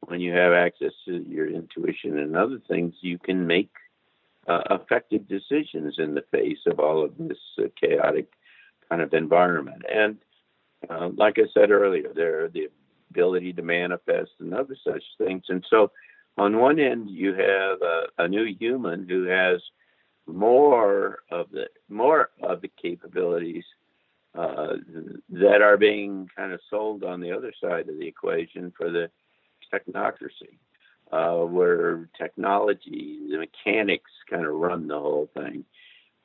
when 0.07 0.20
you 0.20 0.33
have 0.33 0.53
access 0.53 0.92
to 1.05 1.25
your 1.29 1.49
intuition 1.49 2.18
and 2.18 2.37
other 2.37 2.61
things, 2.68 2.94
you 3.01 3.18
can 3.18 3.46
make 3.46 3.70
uh, 4.46 4.62
effective 4.70 5.29
decisions 5.29 5.96
in 5.99 6.14
the 6.14 6.25
face 6.31 6.59
of 6.66 6.79
all 6.79 7.05
of 7.05 7.12
this 7.18 7.38
uh, 7.59 7.64
chaotic 7.81 8.29
kind 8.88 9.03
of 9.03 9.12
environment. 9.12 9.83
And 9.92 10.16
uh, 10.88 11.11
like 11.16 11.38
I 11.38 11.49
said 11.53 11.70
earlier, 11.70 12.12
there 12.14 12.44
are 12.44 12.49
the 12.49 12.68
ability 13.11 13.53
to 13.55 13.62
manifest 13.62 14.31
and 14.38 14.55
other 14.55 14.77
such 14.85 15.03
things. 15.18 15.44
And 15.49 15.64
so, 15.68 15.90
on 16.38 16.59
one 16.59 16.79
end, 16.79 17.11
you 17.11 17.33
have 17.33 17.81
a, 17.83 18.03
a 18.18 18.29
new 18.29 18.44
human 18.59 19.09
who 19.09 19.25
has 19.25 19.61
more 20.27 21.20
of 21.31 21.51
the 21.51 21.66
more 21.88 22.31
of 22.42 22.61
the 22.61 22.70
capabilities 22.81 23.64
uh, 24.37 24.75
that 25.31 25.62
are 25.62 25.77
being 25.77 26.29
kind 26.37 26.53
of 26.53 26.61
sold 26.68 27.05
on 27.05 27.20
the 27.20 27.33
other 27.33 27.53
side 27.62 27.88
of 27.88 27.99
the 27.99 28.07
equation 28.07 28.72
for 28.77 28.90
the 28.90 29.11
technocracy, 29.72 30.59
uh, 31.12 31.44
where 31.44 32.09
technology, 32.18 33.20
the 33.31 33.38
mechanics 33.38 34.11
kind 34.29 34.44
of 34.44 34.55
run 34.55 34.88
the 34.88 34.99
whole 34.99 35.31
thing. 35.35 35.64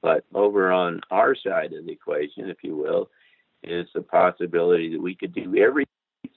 But 0.02 0.26
over 0.34 0.72
on 0.72 1.00
our 1.12 1.36
side 1.36 1.74
of 1.74 1.86
the 1.86 1.92
equation, 1.92 2.50
if 2.50 2.58
you 2.64 2.76
will, 2.76 3.10
is 3.64 3.88
the 3.94 4.02
possibility 4.02 4.92
that 4.92 5.02
we 5.02 5.16
could 5.16 5.34
do 5.34 5.56
everything 5.56 5.88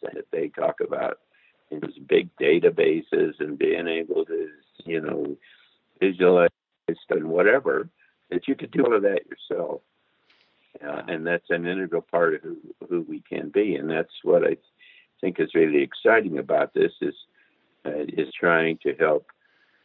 that 0.03 0.27
they 0.31 0.49
talk 0.49 0.77
about 0.87 1.19
these 1.70 1.98
big 2.07 2.29
databases 2.37 3.40
and 3.40 3.59
being 3.59 3.88
able 3.88 4.24
to, 4.24 4.48
you 4.85 5.00
know, 5.00 5.37
visualize 6.00 6.50
and 7.11 7.29
whatever, 7.29 7.88
that 8.31 8.46
you 8.46 8.55
could 8.55 8.70
do 8.70 8.85
all 8.85 8.94
of 8.94 9.03
that 9.03 9.22
yourself. 9.27 9.81
Uh, 10.85 11.03
and 11.09 11.27
that's 11.27 11.50
an 11.50 11.66
integral 11.66 12.03
part 12.03 12.35
of 12.35 12.42
who, 12.42 12.59
who 12.88 13.00
we 13.03 13.20
can 13.20 13.48
be. 13.48 13.77
And 13.77 13.88
that's 13.88 14.12
what 14.22 14.44
I 14.44 14.57
think 15.20 15.38
is 15.38 15.55
really 15.55 15.83
exciting 15.83 16.38
about 16.38 16.74
this 16.74 16.92
is 17.00 17.14
uh, 17.87 18.05
is 18.09 18.29
trying 18.38 18.79
to 18.79 18.94
help 18.94 19.27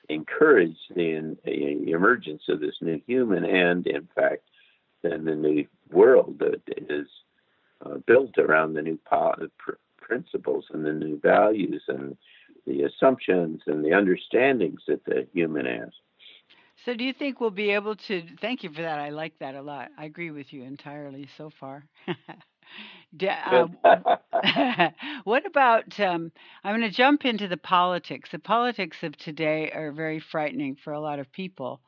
encourage 0.07 0.77
the, 0.95 1.37
the 1.45 1.91
emergence 1.91 2.43
of 2.47 2.59
this 2.59 2.75
new 2.81 2.99
human 3.05 3.45
and, 3.45 3.85
in 3.87 4.07
fact, 4.15 4.43
then 5.01 5.25
the 5.25 5.35
new 5.35 5.65
world 5.91 6.39
that 6.39 6.61
is 6.89 7.07
uh, 7.85 7.95
built 8.07 8.37
around 8.37 8.73
the 8.73 8.81
new 8.81 8.97
po- 9.05 9.35
principles 10.09 10.65
and 10.71 10.85
the 10.85 10.91
new 10.91 11.19
values 11.19 11.83
and 11.87 12.17
the 12.65 12.81
assumptions 12.83 13.61
and 13.67 13.85
the 13.85 13.93
understandings 13.93 14.81
that 14.87 15.05
the 15.05 15.27
human 15.33 15.65
has. 15.65 15.91
So, 16.85 16.93
do 16.95 17.03
you 17.03 17.13
think 17.13 17.39
we'll 17.39 17.51
be 17.51 17.71
able 17.71 17.95
to? 18.07 18.23
Thank 18.41 18.63
you 18.63 18.71
for 18.71 18.81
that. 18.81 18.99
I 18.99 19.09
like 19.09 19.37
that 19.39 19.55
a 19.55 19.61
lot. 19.61 19.89
I 19.97 20.05
agree 20.05 20.31
with 20.31 20.51
you 20.51 20.63
entirely 20.63 21.27
so 21.37 21.51
far. 21.59 21.85
uh, 23.83 24.89
what 25.25 25.45
about? 25.45 25.99
Um, 25.99 26.31
I'm 26.63 26.77
going 26.77 26.89
to 26.89 26.95
jump 26.95 27.25
into 27.25 27.47
the 27.47 27.57
politics. 27.57 28.29
The 28.31 28.39
politics 28.39 28.97
of 29.03 29.17
today 29.17 29.71
are 29.71 29.91
very 29.91 30.19
frightening 30.19 30.77
for 30.83 30.93
a 30.93 31.01
lot 31.01 31.19
of 31.19 31.31
people 31.31 31.81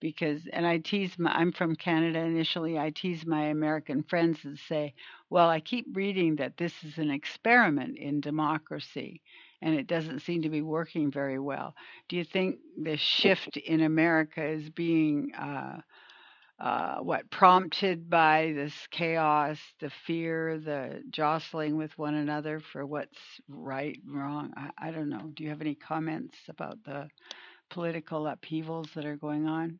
because, 0.00 0.42
and 0.52 0.66
I 0.66 0.78
tease 0.78 1.18
my, 1.18 1.30
I'm 1.32 1.52
from 1.52 1.76
Canada 1.76 2.20
initially, 2.20 2.78
I 2.78 2.90
tease 2.90 3.26
my 3.26 3.46
American 3.46 4.02
friends 4.02 4.38
and 4.44 4.58
say, 4.58 4.94
well, 5.30 5.48
I 5.48 5.60
keep 5.60 5.86
reading 5.94 6.36
that 6.36 6.56
this 6.56 6.72
is 6.84 6.98
an 6.98 7.10
experiment 7.10 7.98
in 7.98 8.20
democracy 8.20 9.22
and 9.62 9.74
it 9.74 9.86
doesn't 9.86 10.20
seem 10.20 10.42
to 10.42 10.50
be 10.50 10.62
working 10.62 11.10
very 11.10 11.38
well. 11.38 11.74
Do 12.08 12.16
you 12.16 12.24
think 12.24 12.58
the 12.80 12.96
shift 12.96 13.56
in 13.56 13.80
America 13.80 14.44
is 14.44 14.68
being 14.70 15.32
uh, 15.34 15.80
uh, 16.60 16.96
what 16.98 17.30
prompted 17.30 18.08
by 18.08 18.52
this 18.54 18.74
chaos, 18.90 19.58
the 19.80 19.90
fear, 20.06 20.58
the 20.58 21.02
jostling 21.10 21.76
with 21.76 21.96
one 21.98 22.14
another 22.14 22.60
for 22.60 22.86
what's 22.86 23.18
right, 23.48 23.98
and 24.06 24.16
wrong? 24.16 24.52
I, 24.56 24.88
I 24.88 24.90
don't 24.90 25.08
know. 25.08 25.30
Do 25.34 25.44
you 25.44 25.50
have 25.50 25.60
any 25.60 25.74
comments 25.74 26.36
about 26.48 26.78
the 26.84 27.08
political 27.70 28.26
upheavals 28.26 28.88
that 28.94 29.04
are 29.04 29.16
going 29.16 29.46
on? 29.46 29.78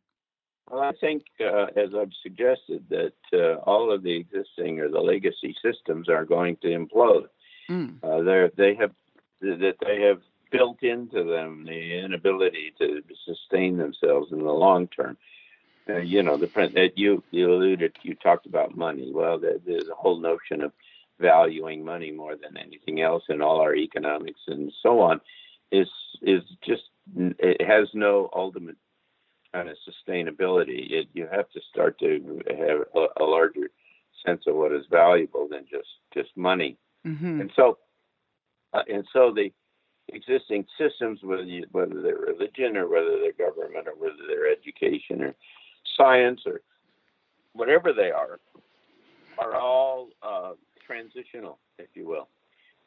Well, 0.71 0.83
I 0.83 0.93
think, 1.01 1.25
uh, 1.41 1.67
as 1.77 1.91
I've 1.97 2.13
suggested, 2.23 2.85
that 2.91 3.13
uh, 3.33 3.61
all 3.61 3.93
of 3.93 4.03
the 4.03 4.17
existing 4.17 4.81
or 4.81 4.89
the 4.89 5.01
legacy 5.01 5.55
systems 5.63 6.09
are 6.09 6.25
going 6.25 6.57
to 6.63 6.69
implode. 6.69 7.29
Mm. 7.71 7.99
Uh, 8.03 8.51
they 8.57 8.75
have 8.75 8.93
that 9.41 9.77
they 9.85 10.01
have 10.03 10.21
built 10.51 10.83
into 10.83 11.25
them 11.25 11.65
the 11.67 11.99
inability 11.99 12.73
to 12.79 13.03
sustain 13.25 13.77
themselves 13.77 14.33
in 14.33 14.39
the 14.39 14.53
long 14.53 14.89
term. 14.89 15.17
Uh, 15.89 15.99
you 15.99 16.23
know, 16.23 16.37
the 16.37 16.47
that 16.75 16.93
you 16.97 17.23
you 17.31 17.53
alluded, 17.53 17.97
you 18.03 18.15
talked 18.17 18.47
about 18.47 18.77
money. 18.77 19.13
Well, 19.13 19.39
the, 19.39 19.61
the, 19.65 19.85
the 19.87 19.95
whole 19.95 20.19
notion 20.19 20.63
of 20.63 20.73
valuing 21.21 21.85
money 21.85 22.11
more 22.11 22.37
than 22.37 22.57
anything 22.57 23.01
else 23.01 23.25
in 23.29 23.41
all 23.41 23.61
our 23.61 23.75
economics 23.75 24.41
and 24.49 24.73
so 24.83 25.01
on 25.01 25.21
is 25.73 25.89
is 26.23 26.43
just 26.67 26.83
it 27.17 27.65
has 27.67 27.89
no 27.95 28.29
ultimate 28.35 28.77
kind 29.57 29.69
of 29.71 29.77
sustainability. 29.89 30.91
It, 30.91 31.09
you 31.15 31.27
have 31.31 31.49
to 31.51 31.61
start 31.71 31.99
to 32.01 32.43
have 32.49 32.81
a, 32.95 33.23
a, 33.23 33.25
larger 33.25 33.71
sense 34.25 34.43
of 34.47 34.55
what 34.55 34.73
is 34.73 34.85
valuable 34.91 35.49
than 35.51 35.65
just 35.71 35.89
just 36.13 36.37
money. 36.37 36.77
Mm-hmm. 37.07 37.41
And 37.41 37.53
so, 37.57 37.79
uh, 38.75 38.83
and 38.93 39.07
so 39.13 39.33
the 39.35 39.51
existing 40.13 40.67
systems, 40.79 41.21
whether 41.23 41.43
you, 41.43 41.65
whether 41.73 42.03
they're 42.03 42.17
religion 42.17 42.77
or 42.77 42.89
whether 42.89 43.19
they're 43.19 43.47
government 43.47 43.89
or 43.89 43.95
whether 43.97 44.17
they're 44.29 44.51
education 44.51 45.23
or 45.23 45.35
science 45.97 46.41
or 46.45 46.61
whatever 47.55 47.93
they 47.93 48.11
are, 48.11 48.39
are 49.39 49.55
all 49.55 50.09
uh, 50.23 50.53
transitional, 50.87 51.59
if 51.79 51.89
you 51.95 52.07
will. 52.07 52.29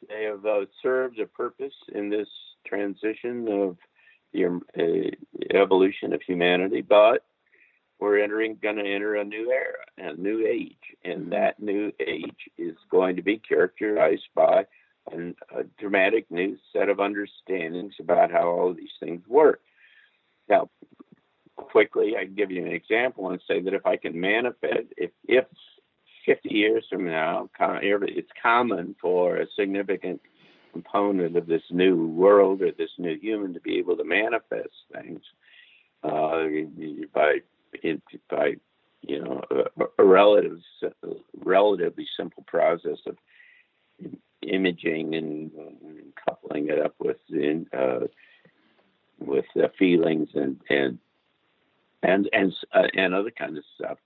They 0.08 0.24
have 0.24 0.46
uh, 0.46 0.66
served 0.82 1.18
a 1.18 1.26
purpose 1.26 1.74
in 1.94 2.08
this 2.08 2.28
transition 2.66 3.48
of 3.48 3.76
the 4.32 4.46
uh, 4.46 5.56
evolution 5.56 6.12
of 6.12 6.22
humanity, 6.22 6.80
but 6.80 7.24
we're 7.98 8.22
entering 8.22 8.58
going 8.62 8.76
to 8.76 8.82
enter 8.82 9.16
a 9.16 9.24
new 9.24 9.52
era, 9.52 10.10
a 10.12 10.16
new 10.16 10.46
age, 10.46 10.96
and 11.04 11.32
that 11.32 11.60
new 11.60 11.92
age 12.00 12.50
is 12.56 12.76
going 12.90 13.16
to 13.16 13.22
be 13.22 13.38
characterized 13.38 14.28
by 14.34 14.66
an, 15.12 15.34
a 15.54 15.64
dramatic 15.78 16.30
new 16.30 16.56
set 16.72 16.88
of 16.88 17.00
understandings 17.00 17.94
about 18.00 18.30
how 18.30 18.48
all 18.48 18.74
these 18.74 18.88
things 19.00 19.22
work. 19.28 19.60
Now, 20.48 20.70
quickly, 21.56 22.16
I 22.18 22.24
can 22.24 22.34
give 22.34 22.50
you 22.50 22.64
an 22.64 22.72
example 22.72 23.30
and 23.30 23.40
say 23.46 23.60
that 23.60 23.74
if 23.74 23.84
I 23.84 23.96
can 23.96 24.18
manifest, 24.18 24.86
if, 24.96 25.10
if 25.28 25.44
50 26.26 26.48
years 26.48 26.84
from 26.90 27.06
now, 27.06 27.48
it's 27.58 28.30
common 28.42 28.96
for 29.00 29.36
a 29.36 29.46
significant 29.58 30.20
component 30.72 31.36
of 31.36 31.46
this 31.46 31.62
new 31.70 32.06
world 32.08 32.62
or 32.62 32.72
this 32.72 32.90
new 32.98 33.18
human 33.18 33.54
to 33.54 33.60
be 33.60 33.78
able 33.78 33.96
to 33.96 34.04
manifest 34.04 34.74
things 34.92 35.20
uh, 36.02 36.44
by 37.12 37.38
by 38.28 38.54
you 39.02 39.22
know 39.22 39.42
a, 39.50 40.02
a 40.02 40.04
relative 40.04 40.58
relatively 41.44 42.06
simple 42.16 42.44
process 42.46 42.98
of 43.06 43.16
imaging 44.42 45.14
and, 45.14 45.50
coupling 46.28 46.68
it 46.68 46.78
up 46.78 46.94
with 46.98 47.16
uh, 47.72 48.00
with 49.18 49.44
uh, 49.56 49.68
feelings 49.78 50.28
and 50.34 50.60
and 50.68 50.98
and 52.02 52.28
and 52.32 52.52
uh, 52.74 52.88
and 52.94 53.14
other 53.14 53.30
kinds 53.30 53.56
of 53.56 53.64
stuff. 53.76 53.98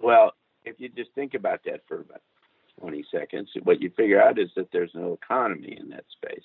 Well, 0.00 0.32
if 0.64 0.76
you 0.78 0.88
just 0.88 1.10
think 1.14 1.34
about 1.34 1.60
that 1.64 1.82
for 1.86 2.00
about 2.00 2.22
20 2.80 3.04
seconds, 3.10 3.50
what 3.62 3.80
you 3.80 3.90
figure 3.90 4.20
out 4.20 4.38
is 4.38 4.50
that 4.56 4.70
there's 4.72 4.94
no 4.94 5.12
economy 5.12 5.76
in 5.78 5.90
that 5.90 6.04
space 6.10 6.44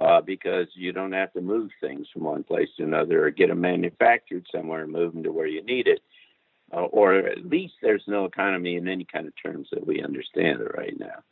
uh, 0.00 0.20
because 0.20 0.66
you 0.74 0.92
don't 0.92 1.12
have 1.12 1.32
to 1.32 1.40
move 1.40 1.70
things 1.80 2.06
from 2.12 2.24
one 2.24 2.42
place 2.42 2.68
to 2.76 2.82
another 2.82 3.26
or 3.26 3.30
get 3.30 3.48
them 3.48 3.60
manufactured 3.60 4.46
somewhere 4.50 4.82
and 4.82 4.92
move 4.92 5.12
them 5.12 5.22
to 5.22 5.32
where 5.32 5.46
you 5.46 5.62
need 5.62 5.86
it. 5.86 6.00
Uh, 6.72 6.82
or 6.82 7.14
at 7.14 7.44
least 7.44 7.74
there's 7.82 8.04
no 8.06 8.24
economy 8.24 8.76
in 8.76 8.88
any 8.88 9.04
kind 9.04 9.26
of 9.26 9.32
terms 9.42 9.68
that 9.72 9.86
we 9.86 10.02
understand 10.02 10.60
it 10.60 10.76
right 10.76 10.98
now. 10.98 11.22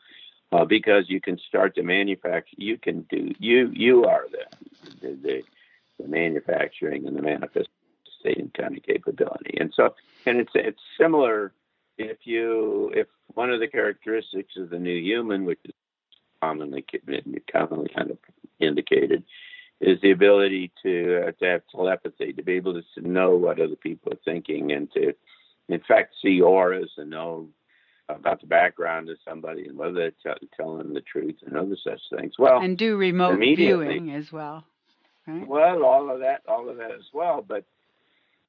Uh, 0.51 0.64
because 0.64 1.05
you 1.09 1.21
can 1.21 1.38
start 1.38 1.75
to 1.75 1.83
manufacture, 1.83 2.57
you 2.57 2.79
can 2.79 3.03
do, 3.03 3.35
you 3.38 3.71
you 3.75 4.05
are 4.07 4.25
the, 4.31 4.97
the, 5.01 5.14
the, 5.23 5.43
the 6.01 6.09
manufacturing 6.09 7.07
and 7.07 7.14
the 7.14 7.23
manifestation 7.23 8.51
kind 8.55 8.77
of 8.77 8.83
capability. 8.83 9.59
And 9.61 9.73
so, 9.75 9.95
and 10.25 10.38
it's, 10.38 10.53
it's 10.55 10.81
similar 10.99 11.53
if 11.98 12.18
you 12.24 12.90
if 12.94 13.08
one 13.34 13.50
of 13.50 13.61
the 13.61 13.68
characteristics 13.68 14.54
of 14.56 14.70
the 14.70 14.78
new 14.78 14.96
human, 14.96 15.44
which 15.44 15.58
is 15.64 15.74
commonly 16.42 16.84
commonly 17.52 17.90
kind 17.94 18.11
of 18.11 18.18
indicated, 18.61 19.24
is 19.80 20.00
the 20.00 20.12
ability 20.12 20.70
to 20.82 21.28
uh, 21.28 21.32
to 21.32 21.44
have 21.44 21.62
telepathy, 21.70 22.32
to 22.32 22.42
be 22.42 22.52
able 22.52 22.80
to 22.80 23.08
know 23.08 23.34
what 23.37 23.61
other 23.61 23.76
people 23.76 24.12
are 24.12 24.24
thinking, 24.24 24.72
and 24.72 24.90
to, 24.92 25.12
in 25.68 25.80
fact, 25.87 26.14
see 26.22 26.40
auras 26.40 26.90
and 26.96 27.11
know 27.11 27.48
about 28.08 28.40
the 28.40 28.46
background 28.46 29.11
of 29.11 29.18
somebody 29.28 29.66
and 29.66 29.76
whether 29.76 30.11
they're 30.24 30.34
t- 30.34 30.48
telling 30.56 30.94
the 30.94 31.02
truth 31.02 31.37
and 31.44 31.56
other 31.56 31.76
such 31.84 32.00
things. 32.16 32.32
Well, 32.38 32.61
and 32.61 32.78
do 32.78 32.96
remote 32.96 33.38
viewing 33.38 34.12
as 34.12 34.32
well. 34.32 34.64
Right? 35.26 35.46
Well, 35.46 35.84
all 35.84 36.11
of 36.11 36.20
that, 36.20 36.42
all 36.48 36.70
of 36.70 36.78
that 36.78 36.90
as 36.90 37.04
well, 37.12 37.44
but 37.46 37.64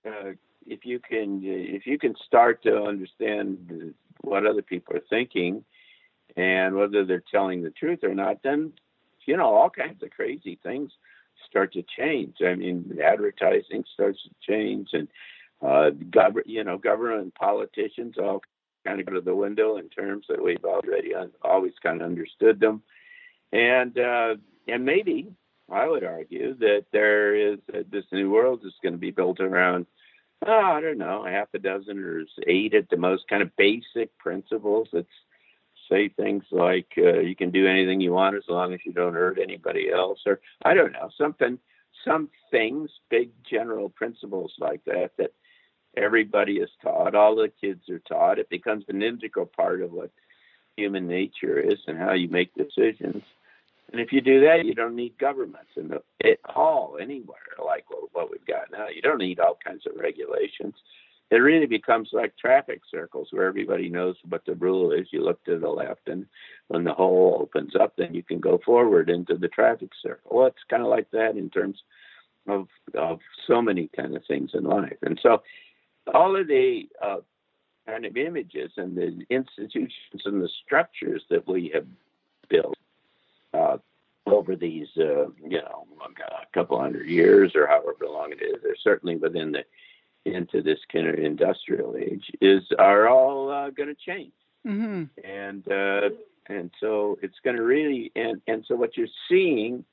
uh, 0.07 0.31
if 0.65 0.85
you 0.85 0.99
can 0.99 1.41
if 1.43 1.85
you 1.85 1.97
can 1.97 2.15
start 2.25 2.63
to 2.63 2.83
understand 2.83 3.93
what 4.21 4.45
other 4.45 4.61
people 4.61 4.95
are 4.95 5.01
thinking 5.09 5.63
and 6.35 6.75
whether 6.75 7.05
they're 7.05 7.23
telling 7.31 7.63
the 7.63 7.71
truth 7.71 7.99
or 8.03 8.13
not, 8.13 8.43
then 8.43 8.73
you 9.25 9.37
know 9.37 9.53
all 9.53 9.69
kinds 9.69 10.01
of 10.03 10.09
crazy 10.11 10.59
things 10.63 10.91
start 11.47 11.73
to 11.73 11.83
change. 11.97 12.37
I 12.45 12.55
mean, 12.55 12.97
advertising 13.03 13.83
starts 13.93 14.19
to 14.23 14.29
change, 14.51 14.89
and 14.93 15.07
uh, 15.61 15.91
gov- 16.09 16.45
you 16.45 16.63
know, 16.63 16.77
government 16.77 17.33
politicians, 17.35 18.15
all 18.17 18.41
kind 18.85 18.99
of 18.99 19.05
go 19.05 19.13
to 19.13 19.21
the 19.21 19.35
window 19.35 19.77
in 19.77 19.89
terms 19.89 20.25
that 20.29 20.41
we've 20.43 20.63
already 20.63 21.13
un- 21.13 21.31
always 21.41 21.73
kind 21.83 22.01
of 22.01 22.07
understood 22.07 22.59
them, 22.59 22.81
and 23.51 23.97
uh, 23.97 24.35
and 24.67 24.85
maybe 24.85 25.31
I 25.71 25.87
would 25.87 26.03
argue 26.03 26.55
that 26.55 26.85
there 26.91 27.35
is 27.35 27.59
uh, 27.73 27.79
this 27.91 28.05
new 28.11 28.29
world 28.29 28.61
is 28.65 28.73
going 28.81 28.93
to 28.93 28.99
be 28.99 29.11
built 29.11 29.39
around. 29.39 29.85
Oh, 30.45 30.51
I 30.51 30.79
don't 30.79 30.97
know, 30.97 31.25
a 31.25 31.31
half 31.31 31.49
a 31.53 31.59
dozen 31.59 31.99
or 31.99 32.23
eight 32.47 32.73
at 32.73 32.89
the 32.89 32.97
most, 32.97 33.27
kind 33.27 33.41
of 33.41 33.55
basic 33.57 34.17
principles 34.17 34.87
that 34.93 35.05
say 35.91 36.09
things 36.09 36.43
like 36.51 36.87
uh, 36.97 37.19
you 37.19 37.35
can 37.35 37.51
do 37.51 37.67
anything 37.67 37.99
you 37.99 38.13
want 38.13 38.35
as 38.35 38.43
long 38.47 38.73
as 38.73 38.79
you 38.85 38.93
don't 38.93 39.13
hurt 39.13 39.39
anybody 39.41 39.91
else, 39.91 40.19
or 40.25 40.39
I 40.63 40.73
don't 40.73 40.93
know, 40.93 41.09
something, 41.17 41.59
some 42.05 42.29
things, 42.51 42.89
big 43.09 43.31
general 43.49 43.89
principles 43.89 44.53
like 44.59 44.83
that 44.85 45.11
that 45.17 45.33
everybody 45.97 46.57
is 46.57 46.69
taught, 46.81 47.15
all 47.15 47.35
the 47.35 47.51
kids 47.59 47.89
are 47.89 47.99
taught. 47.99 48.39
It 48.39 48.49
becomes 48.49 48.85
an 48.87 49.01
integral 49.01 49.45
part 49.45 49.81
of 49.81 49.91
what 49.91 50.11
human 50.77 51.07
nature 51.07 51.59
is 51.59 51.79
and 51.87 51.97
how 51.97 52.13
you 52.13 52.29
make 52.29 52.53
decisions. 52.55 53.23
And 53.91 53.99
if 53.99 54.11
you 54.11 54.21
do 54.21 54.41
that, 54.41 54.65
you 54.65 54.75
don't 54.75 54.95
need 54.95 55.17
governments 55.17 55.71
in 55.75 55.87
the, 55.87 56.01
at 56.23 56.39
all 56.55 56.97
anywhere 57.01 57.37
like 57.63 57.85
what, 58.11 58.31
we've 58.31 58.45
got 58.45 58.71
now. 58.71 58.87
You 58.87 59.01
don't 59.01 59.19
need 59.19 59.39
all 59.39 59.57
kinds 59.63 59.85
of 59.85 59.99
regulations. 59.99 60.75
It 61.31 61.37
really 61.37 61.65
becomes 61.65 62.09
like 62.11 62.35
traffic 62.37 62.81
circles 62.89 63.27
where 63.31 63.45
everybody 63.45 63.89
knows 63.89 64.15
what 64.27 64.45
the 64.45 64.55
rule 64.55 64.91
is. 64.91 65.07
You 65.11 65.23
look 65.23 65.43
to 65.45 65.59
the 65.59 65.69
left, 65.69 66.07
and 66.07 66.25
when 66.67 66.83
the 66.83 66.93
hole 66.93 67.37
opens 67.41 67.75
up, 67.79 67.93
then 67.97 68.13
you 68.13 68.23
can 68.23 68.39
go 68.39 68.59
forward 68.65 69.09
into 69.09 69.37
the 69.37 69.47
traffic 69.47 69.89
circle. 70.01 70.37
Well, 70.37 70.47
it's 70.47 70.57
kind 70.69 70.81
of 70.81 70.89
like 70.89 71.09
that 71.11 71.37
in 71.37 71.49
terms 71.49 71.77
of 72.47 72.67
of 72.95 73.19
so 73.45 73.61
many 73.61 73.89
kind 73.95 74.15
of 74.15 74.23
things 74.27 74.51
in 74.55 74.63
life. 74.63 74.97
And 75.03 75.19
so, 75.21 75.43
all 76.13 76.35
of 76.35 76.47
the 76.47 76.89
uh, 77.01 77.17
kind 77.85 78.05
of 78.05 78.17
images 78.17 78.71
and 78.77 78.97
the 78.97 79.23
institutions 79.29 80.23
and 80.25 80.41
the 80.41 80.49
structures 80.65 81.23
that 81.29 81.47
we 81.47 81.71
have 81.75 81.85
built 82.49 82.78
over 84.33 84.55
these, 84.55 84.87
uh, 84.97 85.27
you 85.43 85.61
know, 85.61 85.85
a 86.01 86.45
couple 86.53 86.79
hundred 86.79 87.07
years 87.07 87.53
or 87.55 87.67
however 87.67 88.05
long 88.07 88.31
it 88.31 88.41
is. 88.41 88.61
They're 88.63 88.75
certainly 88.81 89.15
within 89.15 89.51
the 89.51 89.63
into 90.25 90.61
this 90.61 90.79
kind 90.91 91.07
of 91.07 91.15
industrial 91.15 91.95
age 91.97 92.29
is 92.41 92.63
are 92.77 93.07
all 93.07 93.49
uh, 93.49 93.69
going 93.69 93.89
to 93.89 93.95
change, 93.95 94.33
mm-hmm. 94.67 95.03
and 95.23 95.71
uh, 95.71 96.09
and 96.47 96.71
so 96.79 97.17
it's 97.21 97.39
going 97.43 97.55
to 97.55 97.63
really 97.63 98.11
and 98.15 98.41
and 98.47 98.65
so 98.67 98.75
what 98.75 98.97
you're 98.97 99.07
seeing 99.29 99.85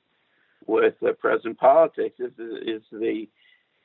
with 0.65 0.95
the 1.01 1.13
present 1.13 1.57
politics 1.57 2.19
is 2.19 2.33
is 2.37 2.81
the 2.91 3.27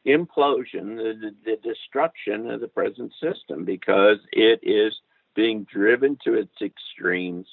implosion, 0.06 0.96
the, 0.96 1.34
the 1.44 1.56
destruction 1.62 2.50
of 2.50 2.60
the 2.60 2.68
present 2.68 3.12
system 3.20 3.64
because 3.64 4.18
it 4.32 4.60
is 4.62 4.94
being 5.34 5.64
driven 5.64 6.18
to 6.24 6.34
its 6.34 6.54
extremes 6.60 7.46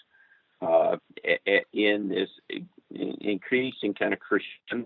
uh, 0.62 0.98
in 1.74 2.10
this 2.10 2.30
increasing 2.92 3.94
kind 3.94 4.14
of 4.14 4.20
Christian 4.20 4.86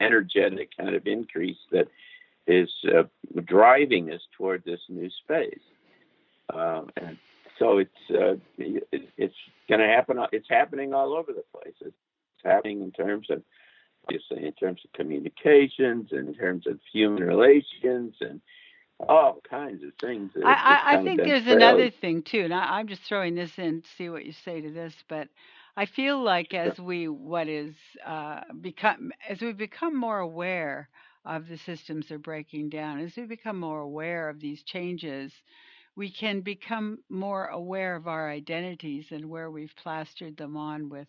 energetic 0.00 0.70
kind 0.76 0.94
of 0.94 1.06
increase 1.06 1.58
that 1.72 1.88
is 2.46 2.70
uh, 2.94 3.02
driving 3.44 4.12
us 4.12 4.20
toward 4.36 4.62
this 4.64 4.80
new 4.88 5.10
space. 5.24 5.58
Uh, 6.52 6.82
and 6.96 7.18
so 7.58 7.78
it's 7.78 7.90
uh, 8.10 8.36
it, 8.58 8.86
it's 9.16 9.34
going 9.68 9.80
to 9.80 9.86
happen. 9.86 10.18
It's 10.32 10.48
happening 10.48 10.94
all 10.94 11.14
over 11.14 11.32
the 11.32 11.44
place. 11.52 11.74
It's 11.80 11.96
happening 12.44 12.82
in 12.82 12.92
terms 12.92 13.28
of 13.30 13.42
obviously 14.04 14.46
in 14.46 14.52
terms 14.52 14.80
of 14.84 14.92
communications 14.92 16.08
and 16.12 16.28
in 16.28 16.34
terms 16.34 16.66
of 16.66 16.78
human 16.92 17.24
relations 17.24 18.14
and 18.20 18.40
all 19.00 19.40
kinds 19.48 19.82
of 19.82 19.90
things. 20.00 20.30
I, 20.44 20.52
I, 20.52 20.96
I 20.96 21.02
think 21.02 21.22
there's 21.22 21.46
another 21.46 21.90
thing 21.90 22.22
too, 22.22 22.42
and 22.42 22.54
I, 22.54 22.80
am 22.80 22.88
just 22.88 23.02
throwing 23.02 23.34
this 23.34 23.50
in 23.58 23.82
to 23.82 23.88
see 23.98 24.08
what 24.08 24.24
you 24.24 24.32
say 24.44 24.60
to 24.60 24.70
this, 24.70 24.94
but 25.08 25.28
I 25.76 25.86
feel 25.86 26.22
like 26.22 26.54
as 26.54 26.78
we 26.80 27.08
what 27.08 27.48
is 27.48 27.74
uh, 28.04 28.40
become 28.60 29.12
as 29.28 29.40
we 29.40 29.52
become 29.52 29.96
more 29.96 30.18
aware 30.18 30.88
of 31.24 31.48
the 31.48 31.56
systems 31.58 32.10
are 32.10 32.18
breaking 32.18 32.70
down, 32.70 33.00
as 33.00 33.16
we 33.16 33.24
become 33.26 33.58
more 33.60 33.80
aware 33.80 34.28
of 34.28 34.40
these 34.40 34.62
changes, 34.62 35.32
we 35.96 36.10
can 36.10 36.40
become 36.40 36.98
more 37.08 37.46
aware 37.46 37.96
of 37.96 38.08
our 38.08 38.30
identities 38.30 39.12
and 39.12 39.28
where 39.30 39.50
we've 39.50 39.74
plastered 39.76 40.36
them 40.36 40.56
on 40.56 40.88
with 40.88 41.08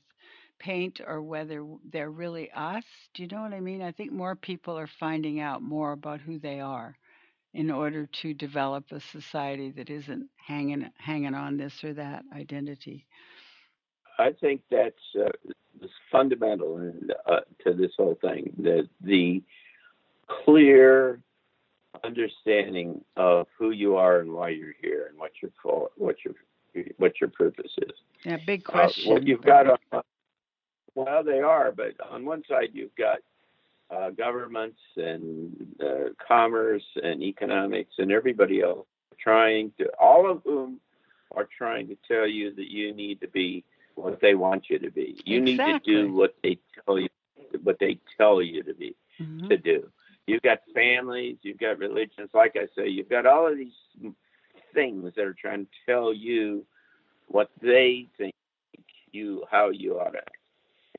paint 0.59 1.01
or 1.05 1.21
whether 1.21 1.65
they're 1.91 2.11
really 2.11 2.51
us. 2.51 2.85
Do 3.13 3.23
you 3.23 3.29
know 3.29 3.41
what 3.43 3.53
I 3.53 3.59
mean? 3.61 3.81
I 3.81 3.91
think 3.91 4.11
more 4.11 4.35
people 4.35 4.77
are 4.77 4.87
finding 4.87 5.39
out 5.39 5.61
more 5.61 5.93
about 5.93 6.21
who 6.21 6.39
they 6.39 6.59
are 6.61 6.97
in 7.53 7.71
order 7.71 8.07
to 8.07 8.33
develop 8.33 8.91
a 8.91 8.99
society 9.01 9.71
that 9.71 9.89
isn't 9.89 10.29
hanging 10.37 10.89
hanging 10.97 11.35
on 11.35 11.57
this 11.57 11.83
or 11.83 11.93
that 11.93 12.23
identity. 12.33 13.07
I 14.17 14.31
think 14.31 14.61
that's 14.71 14.95
uh, 15.19 15.29
fundamental 16.11 16.77
in, 16.77 17.09
uh, 17.25 17.41
to 17.65 17.73
this 17.73 17.91
whole 17.97 18.17
thing. 18.21 18.53
That 18.59 18.87
the 19.01 19.43
clear 20.43 21.19
understanding 22.03 23.03
of 23.15 23.47
who 23.57 23.71
you 23.71 23.95
are 23.95 24.19
and 24.19 24.31
why 24.31 24.49
you're 24.49 24.75
here 24.81 25.07
and 25.09 25.17
what 25.17 25.31
your 25.41 25.51
what 25.95 26.17
your 26.23 26.33
what 26.97 27.13
your 27.19 27.29
purpose 27.29 27.71
is. 27.77 27.91
Yeah, 28.23 28.37
big 28.45 28.63
question. 28.63 29.11
Uh, 29.11 29.13
what 29.15 29.23
you've 29.27 29.41
got 29.41 29.67
on, 29.67 30.03
well, 30.95 31.23
they 31.23 31.39
are, 31.39 31.71
but 31.71 31.93
on 32.11 32.25
one 32.25 32.43
side 32.47 32.69
you've 32.73 32.95
got 32.95 33.19
uh, 33.89 34.09
governments 34.11 34.79
and 34.95 35.75
uh, 35.81 36.09
commerce 36.25 36.83
and 37.01 37.21
economics 37.21 37.93
and 37.97 38.11
everybody 38.11 38.61
else 38.61 38.85
trying 39.19 39.71
to, 39.79 39.89
all 39.99 40.29
of 40.29 40.41
whom 40.43 40.79
are 41.35 41.47
trying 41.57 41.87
to 41.87 41.97
tell 42.07 42.27
you 42.27 42.53
that 42.55 42.69
you 42.69 42.93
need 42.93 43.19
to 43.21 43.27
be 43.27 43.63
what 43.97 44.21
they 44.21 44.35
want 44.35 44.69
you 44.69 44.79
to 44.79 44.91
be. 44.91 45.19
You 45.25 45.43
exactly. 45.43 45.73
need 45.73 45.83
to 45.83 46.07
do 46.07 46.13
what 46.13 46.35
they 46.43 46.59
tell 46.85 46.99
you 46.99 47.09
what 47.63 47.79
they 47.79 47.99
tell 48.17 48.41
you 48.41 48.63
to 48.63 48.73
be 48.73 48.95
mm-hmm. 49.19 49.47
to 49.47 49.57
do. 49.57 49.89
You've 50.27 50.41
got 50.41 50.59
families, 50.73 51.37
you've 51.41 51.59
got 51.59 51.79
religions, 51.79 52.29
like 52.33 52.55
I 52.57 52.67
say, 52.75 52.89
you've 52.89 53.09
got 53.09 53.25
all 53.25 53.47
of 53.47 53.57
these 53.57 54.11
things 54.73 55.13
that 55.15 55.23
are 55.23 55.33
trying 55.33 55.65
to 55.65 55.91
tell 55.91 56.13
you 56.13 56.65
what 57.27 57.49
they 57.61 58.07
think 58.17 58.33
you 59.11 59.43
how 59.49 59.69
you 59.69 59.99
ought 59.99 60.11
to 60.11 60.17
act. 60.17 60.37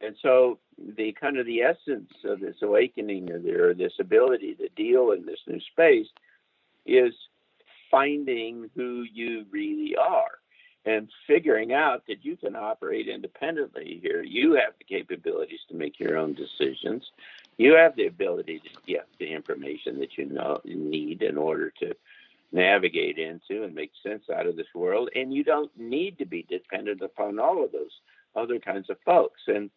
And 0.00 0.16
so 0.22 0.58
the 0.96 1.12
kind 1.12 1.38
of 1.38 1.46
the 1.46 1.60
essence 1.62 2.10
of 2.24 2.40
this 2.40 2.56
awakening 2.62 3.30
or, 3.30 3.38
the, 3.38 3.52
or 3.52 3.74
this 3.74 3.94
ability 4.00 4.54
to 4.54 4.68
deal 4.76 5.10
in 5.12 5.26
this 5.26 5.40
new 5.46 5.60
space 5.72 6.06
is 6.86 7.12
finding 7.90 8.70
who 8.74 9.04
you 9.12 9.44
really 9.50 9.96
are 9.96 10.37
and 10.84 11.08
figuring 11.26 11.72
out 11.72 12.04
that 12.08 12.24
you 12.24 12.36
can 12.36 12.56
operate 12.56 13.08
independently 13.08 13.98
here. 14.02 14.22
You 14.22 14.54
have 14.54 14.74
the 14.78 14.84
capabilities 14.84 15.60
to 15.68 15.76
make 15.76 15.98
your 15.98 16.16
own 16.16 16.34
decisions. 16.34 17.04
You 17.56 17.74
have 17.74 17.96
the 17.96 18.06
ability 18.06 18.60
to 18.60 18.68
get 18.86 19.06
the 19.18 19.32
information 19.32 19.98
that 19.98 20.16
you 20.16 20.26
know 20.26 20.60
you 20.64 20.76
need 20.76 21.22
in 21.22 21.36
order 21.36 21.72
to 21.80 21.94
navigate 22.52 23.18
into 23.18 23.64
and 23.64 23.74
make 23.74 23.90
sense 24.02 24.24
out 24.34 24.46
of 24.46 24.56
this 24.56 24.72
world. 24.74 25.10
And 25.14 25.34
you 25.34 25.44
don't 25.44 25.70
need 25.76 26.18
to 26.18 26.24
be 26.24 26.46
dependent 26.48 27.02
upon 27.02 27.38
all 27.38 27.62
of 27.64 27.72
those 27.72 27.90
other 28.34 28.58
kinds 28.58 28.88
of 28.88 28.96
folks. 29.04 29.40
And 29.48 29.70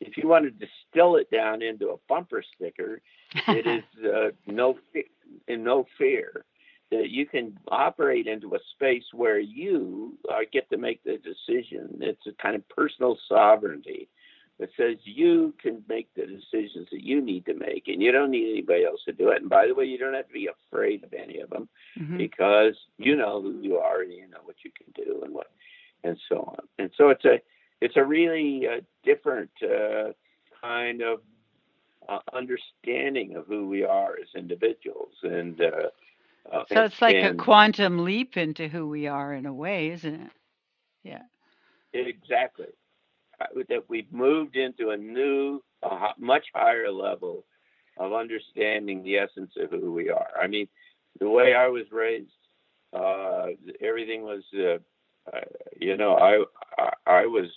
if 0.00 0.16
you 0.16 0.28
want 0.28 0.44
to 0.44 0.50
distill 0.50 1.16
it 1.16 1.30
down 1.30 1.62
into 1.62 1.90
a 1.90 1.96
bumper 2.08 2.42
sticker, 2.54 3.00
it 3.48 3.66
is 3.66 4.04
uh, 4.04 4.30
no 4.46 4.78
in 5.48 5.64
no 5.64 5.86
fear 5.98 6.44
that 6.90 7.10
you 7.10 7.26
can 7.26 7.58
operate 7.68 8.26
into 8.26 8.54
a 8.54 8.58
space 8.74 9.04
where 9.12 9.38
you 9.38 10.16
uh, 10.30 10.40
get 10.52 10.68
to 10.70 10.76
make 10.76 11.02
the 11.04 11.18
decision. 11.18 11.98
It's 12.00 12.26
a 12.26 12.42
kind 12.42 12.54
of 12.54 12.68
personal 12.68 13.18
sovereignty 13.28 14.08
that 14.58 14.70
says 14.76 14.96
you 15.04 15.52
can 15.60 15.82
make 15.88 16.08
the 16.14 16.22
decisions 16.22 16.88
that 16.90 17.02
you 17.02 17.20
need 17.20 17.44
to 17.46 17.54
make, 17.54 17.88
and 17.88 18.00
you 18.00 18.10
don't 18.10 18.30
need 18.30 18.50
anybody 18.52 18.84
else 18.84 19.00
to 19.04 19.12
do 19.12 19.30
it. 19.30 19.40
And 19.40 19.50
by 19.50 19.66
the 19.66 19.74
way, 19.74 19.84
you 19.84 19.98
don't 19.98 20.14
have 20.14 20.28
to 20.28 20.32
be 20.32 20.48
afraid 20.48 21.04
of 21.04 21.12
any 21.12 21.40
of 21.40 21.50
them 21.50 21.68
mm-hmm. 21.98 22.16
because 22.16 22.74
you 22.96 23.16
know 23.16 23.42
who 23.42 23.60
you 23.60 23.76
are 23.76 24.02
and 24.02 24.12
you 24.12 24.28
know 24.28 24.40
what 24.44 24.56
you 24.64 24.70
can 24.70 25.04
do 25.04 25.22
and 25.24 25.34
what, 25.34 25.48
and 26.04 26.16
so 26.28 26.36
on. 26.36 26.66
And 26.78 26.90
so 26.96 27.10
it's 27.10 27.24
a 27.24 27.40
it's 27.82 27.96
a 27.96 28.04
really 28.04 28.66
uh, 28.66 28.80
different 29.04 29.50
uh, 29.62 30.12
kind 30.62 31.02
of 31.02 31.20
uh, 32.08 32.20
understanding 32.32 33.36
of 33.36 33.46
who 33.46 33.68
we 33.68 33.84
are 33.84 34.12
as 34.12 34.28
individuals 34.34 35.12
and 35.22 35.60
uh, 36.52 36.64
so 36.72 36.84
it's 36.84 37.00
like 37.00 37.16
a 37.16 37.34
quantum 37.34 38.04
leap 38.04 38.36
into 38.36 38.68
who 38.68 38.88
we 38.88 39.06
are 39.06 39.34
in 39.34 39.46
a 39.46 39.52
way, 39.52 39.90
isn't 39.90 40.14
it? 40.14 40.30
Yeah. 41.02 41.22
Exactly. 41.92 42.66
Uh, 43.40 43.46
that 43.68 43.88
we've 43.88 44.10
moved 44.12 44.56
into 44.56 44.90
a 44.90 44.96
new, 44.96 45.62
a 45.82 46.08
much 46.18 46.46
higher 46.54 46.90
level 46.90 47.44
of 47.98 48.12
understanding 48.12 49.02
the 49.02 49.16
essence 49.18 49.52
of 49.58 49.70
who 49.70 49.92
we 49.92 50.10
are. 50.10 50.28
I 50.40 50.46
mean, 50.46 50.68
the 51.20 51.28
way 51.28 51.54
I 51.54 51.68
was 51.68 51.84
raised, 51.90 52.30
uh, 52.92 53.46
everything 53.80 54.22
was, 54.22 54.42
uh, 54.54 54.78
uh, 55.34 55.40
you 55.78 55.96
know, 55.96 56.16
I, 56.16 56.44
I, 56.82 56.90
I 57.06 57.26
was 57.26 57.50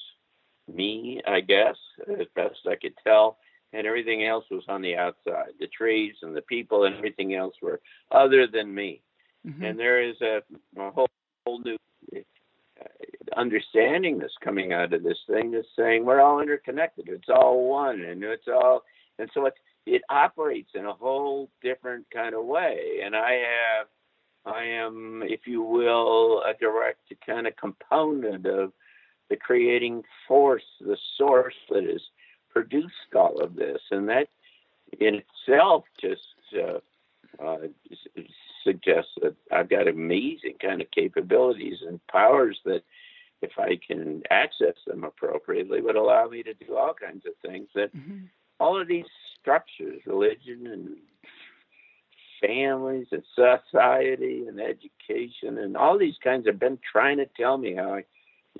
me, 0.74 1.22
I 1.28 1.42
guess, 1.42 1.76
as 2.20 2.28
best 2.36 2.60
I 2.68 2.76
could 2.76 2.94
tell 3.06 3.38
and 3.74 3.86
everything 3.86 4.26
else 4.26 4.46
was 4.50 4.64
on 4.68 4.82
the 4.82 4.96
outside. 4.96 5.54
The 5.60 5.68
trees 5.68 6.16
and 6.22 6.36
the 6.36 6.42
people 6.42 6.86
and 6.86 6.96
everything 6.96 7.36
else 7.36 7.56
were 7.62 7.80
other 8.12 8.48
than 8.48 8.74
me. 8.74 9.02
Mm-hmm. 9.48 9.64
And 9.64 9.80
there 9.80 10.02
is 10.02 10.16
a, 10.22 10.42
a 10.78 10.92
whole, 10.92 11.10
whole 11.46 11.60
new 11.60 11.78
understanding 13.36 14.20
that's 14.20 14.34
coming 14.44 14.74
out 14.74 14.94
of 14.94 15.04
this 15.04 15.18
thing 15.28 15.54
is 15.54 15.66
saying 15.78 16.06
we're 16.06 16.22
all 16.22 16.42
interconnected. 16.42 17.08
It's 17.08 17.30
all 17.30 17.70
one, 17.70 18.02
and 18.02 18.24
it's 18.24 18.48
all, 18.48 18.84
and 19.18 19.30
so 19.34 19.46
it 19.46 19.54
it 19.86 20.02
operates 20.10 20.72
in 20.76 20.86
a 20.86 20.94
whole 20.94 21.50
different 21.64 22.06
kind 22.14 22.36
of 22.36 22.46
way. 22.46 23.00
And 23.04 23.16
I 23.16 23.32
have, 23.32 23.88
I 24.46 24.64
am, 24.64 25.24
if 25.26 25.42
you 25.48 25.64
will, 25.64 26.44
a 26.44 26.54
direct 26.60 27.12
kind 27.26 27.48
of 27.48 27.56
component 27.56 28.46
of 28.46 28.72
the 29.30 29.36
creating 29.36 30.04
force, 30.28 30.64
the 30.80 30.98
source 31.18 31.56
that 31.70 31.84
has 31.86 32.02
produced 32.50 33.14
all 33.16 33.42
of 33.42 33.56
this, 33.56 33.82
and 33.92 34.10
that 34.10 34.28
in 35.00 35.22
itself 35.22 35.84
just 36.02 36.22
uh, 36.56 36.80
uh, 37.44 37.68
suggests 38.64 39.12
that 39.22 39.36
I've 39.52 39.70
got 39.70 39.88
amazing 39.88 40.56
kind 40.62 40.82
of 40.82 40.92
capabilities 40.92 41.78
and 41.88 42.00
powers 42.08 42.60
that, 42.66 42.84
if 43.42 43.52
I 43.58 43.80
can 43.88 44.22
access 44.30 44.76
them 44.86 45.06
appropriately, 45.06 45.82
would 45.82 45.96
allow 45.96 46.28
me 46.28 46.44
to 46.44 46.54
do 46.54 46.76
all 46.76 46.94
kinds 46.94 47.26
of 47.26 47.34
things 47.42 47.70
that 47.74 47.96
mm-hmm. 47.96 48.26
all 48.60 48.80
of 48.80 48.88
these 48.88 49.06
structures, 49.40 50.02
religion 50.06 50.68
and 50.68 50.98
families 52.46 53.08
and 53.12 53.24
society 53.36 54.46
and 54.48 54.60
education 54.60 55.58
and 55.58 55.78
all 55.78 55.98
these 55.98 56.18
kinds 56.24 56.48
have 56.48 56.60
been 56.60 56.80
trying 56.92 57.18
to 57.18 57.30
tell 57.38 57.58
me 57.58 57.76
how 57.76 57.96
I 57.96 58.04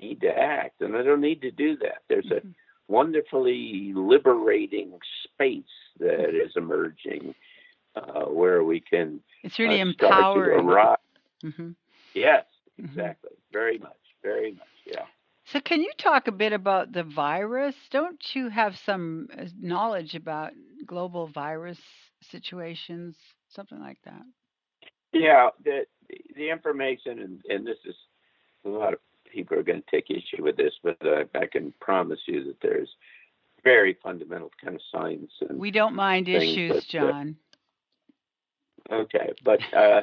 need 0.00 0.20
to 0.22 0.28
act, 0.28 0.80
and 0.80 0.96
I 0.96 1.02
don't 1.02 1.20
need 1.20 1.42
to 1.42 1.50
do 1.50 1.76
that. 1.78 2.02
There's 2.08 2.24
mm-hmm. 2.26 2.48
a 2.48 2.54
wonderfully 2.90 3.92
liberating 3.94 4.98
space 5.24 5.62
that 5.98 6.30
is 6.30 6.52
emerging 6.56 7.34
uh, 7.94 8.24
where 8.24 8.64
we 8.64 8.80
can. 8.80 9.20
It's 9.44 9.58
really 9.58 9.80
uh, 9.80 9.86
empowering. 9.86 10.66
Mm-hmm. 11.44 11.70
Yes, 12.14 12.44
mm-hmm. 12.78 12.84
exactly. 12.86 13.30
Mm-hmm. 13.30 13.52
Very 13.52 13.78
much. 13.78 13.96
Very 14.22 14.52
much. 14.52 14.66
Yeah. 14.86 15.04
So, 15.46 15.60
can 15.60 15.80
you 15.80 15.90
talk 15.98 16.28
a 16.28 16.32
bit 16.32 16.52
about 16.52 16.92
the 16.92 17.02
virus? 17.02 17.74
Don't 17.90 18.22
you 18.34 18.50
have 18.50 18.76
some 18.84 19.28
uh, 19.36 19.46
knowledge 19.58 20.14
about 20.14 20.52
global 20.86 21.26
virus 21.28 21.80
situations, 22.30 23.16
something 23.48 23.80
like 23.80 23.98
that? 24.04 24.22
Yeah, 25.12 25.48
the 25.64 25.86
the 26.36 26.50
information, 26.50 27.20
and, 27.20 27.40
and 27.48 27.66
this 27.66 27.78
is 27.84 27.96
a 28.64 28.68
lot 28.68 28.92
of 28.92 29.00
people 29.30 29.58
are 29.58 29.62
going 29.62 29.82
to 29.82 29.90
take 29.90 30.10
issue 30.10 30.42
with 30.42 30.56
this, 30.56 30.74
but 30.82 30.96
uh, 31.04 31.24
I 31.34 31.46
can 31.46 31.72
promise 31.80 32.20
you 32.26 32.44
that 32.44 32.60
there's 32.62 32.88
very 33.62 33.96
fundamental 34.02 34.50
kind 34.62 34.76
of 34.76 34.82
science. 34.90 35.32
And 35.48 35.58
we 35.58 35.70
don't 35.70 35.94
mind 35.94 36.28
issues, 36.28 36.74
that, 36.74 36.88
John. 36.88 37.36
Okay, 38.90 39.32
but 39.44 39.60
uh, 39.74 40.02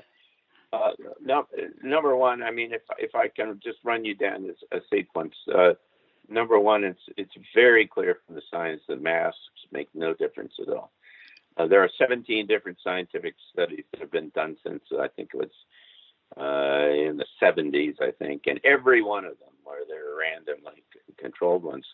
uh, 0.73 0.91
no, 1.21 1.47
number 1.83 2.15
one, 2.15 2.43
I 2.43 2.51
mean, 2.51 2.73
if 2.73 2.81
if 2.99 3.15
I 3.15 3.27
can 3.27 3.59
just 3.63 3.79
run 3.83 4.05
you 4.05 4.15
down 4.15 4.47
this 4.47 4.57
a 4.71 4.79
sequence. 4.89 5.35
Uh, 5.53 5.73
number 6.29 6.59
one, 6.59 6.83
it's 6.83 7.01
it's 7.17 7.33
very 7.53 7.87
clear 7.87 8.19
from 8.25 8.35
the 8.35 8.41
science 8.51 8.81
that 8.87 9.01
masks 9.01 9.39
make 9.71 9.89
no 9.93 10.13
difference 10.13 10.53
at 10.61 10.69
all. 10.69 10.91
Uh, 11.57 11.67
there 11.67 11.81
are 11.81 11.89
17 11.97 12.45
different 12.45 12.77
scientific 12.83 13.33
studies 13.51 13.83
that 13.91 13.99
have 13.99 14.11
been 14.11 14.29
done 14.29 14.55
since 14.63 14.83
I 14.99 15.07
think 15.07 15.31
it 15.33 15.37
was 15.37 15.49
uh, 16.39 16.89
in 16.89 17.17
the 17.17 17.25
70s, 17.41 18.01
I 18.01 18.11
think, 18.11 18.43
and 18.47 18.59
every 18.63 19.01
one 19.01 19.25
of 19.25 19.39
them, 19.39 19.49
where 19.63 19.81
they're 19.87 20.15
randomly 20.17 20.83
controlled 21.17 21.63
ones, 21.63 21.85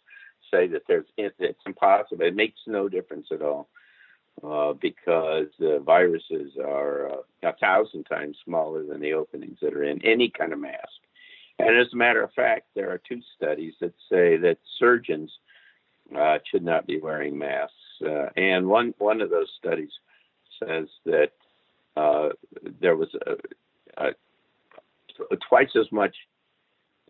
say 0.51 0.67
that 0.67 0.83
there's 0.87 1.05
it's 1.17 1.61
impossible. 1.65 2.25
It 2.25 2.35
makes 2.35 2.59
no 2.67 2.87
difference 2.89 3.27
at 3.31 3.41
all 3.41 3.69
uh, 4.43 4.73
because 4.73 5.47
the 5.59 5.81
viruses 5.85 6.53
are 6.63 7.11
uh, 7.11 7.17
a 7.43 7.53
thousand 7.53 8.03
times 8.05 8.37
smaller 8.43 8.85
than 8.85 8.99
the 8.99 9.13
openings 9.13 9.57
that 9.61 9.73
are 9.73 9.83
in 9.83 10.03
any 10.05 10.29
kind 10.29 10.53
of 10.53 10.59
mask. 10.59 10.99
And 11.59 11.77
as 11.77 11.87
a 11.93 11.97
matter 11.97 12.23
of 12.23 12.33
fact, 12.33 12.67
there 12.75 12.91
are 12.91 12.97
two 12.97 13.21
studies 13.35 13.73
that 13.79 13.93
say 14.09 14.37
that 14.37 14.57
surgeons 14.79 15.31
uh, 16.15 16.39
should 16.49 16.63
not 16.63 16.87
be 16.87 16.99
wearing 16.99 17.37
masks. 17.37 17.73
Uh, 18.05 18.29
and 18.35 18.67
one 18.67 18.93
one 18.97 19.21
of 19.21 19.29
those 19.29 19.51
studies 19.57 19.91
says 20.59 20.87
that 21.05 21.31
uh, 21.95 22.29
there 22.81 22.95
was 22.95 23.09
a, 23.25 24.05
a, 24.05 24.11
twice 25.47 25.69
as 25.79 25.91
much 25.91 26.15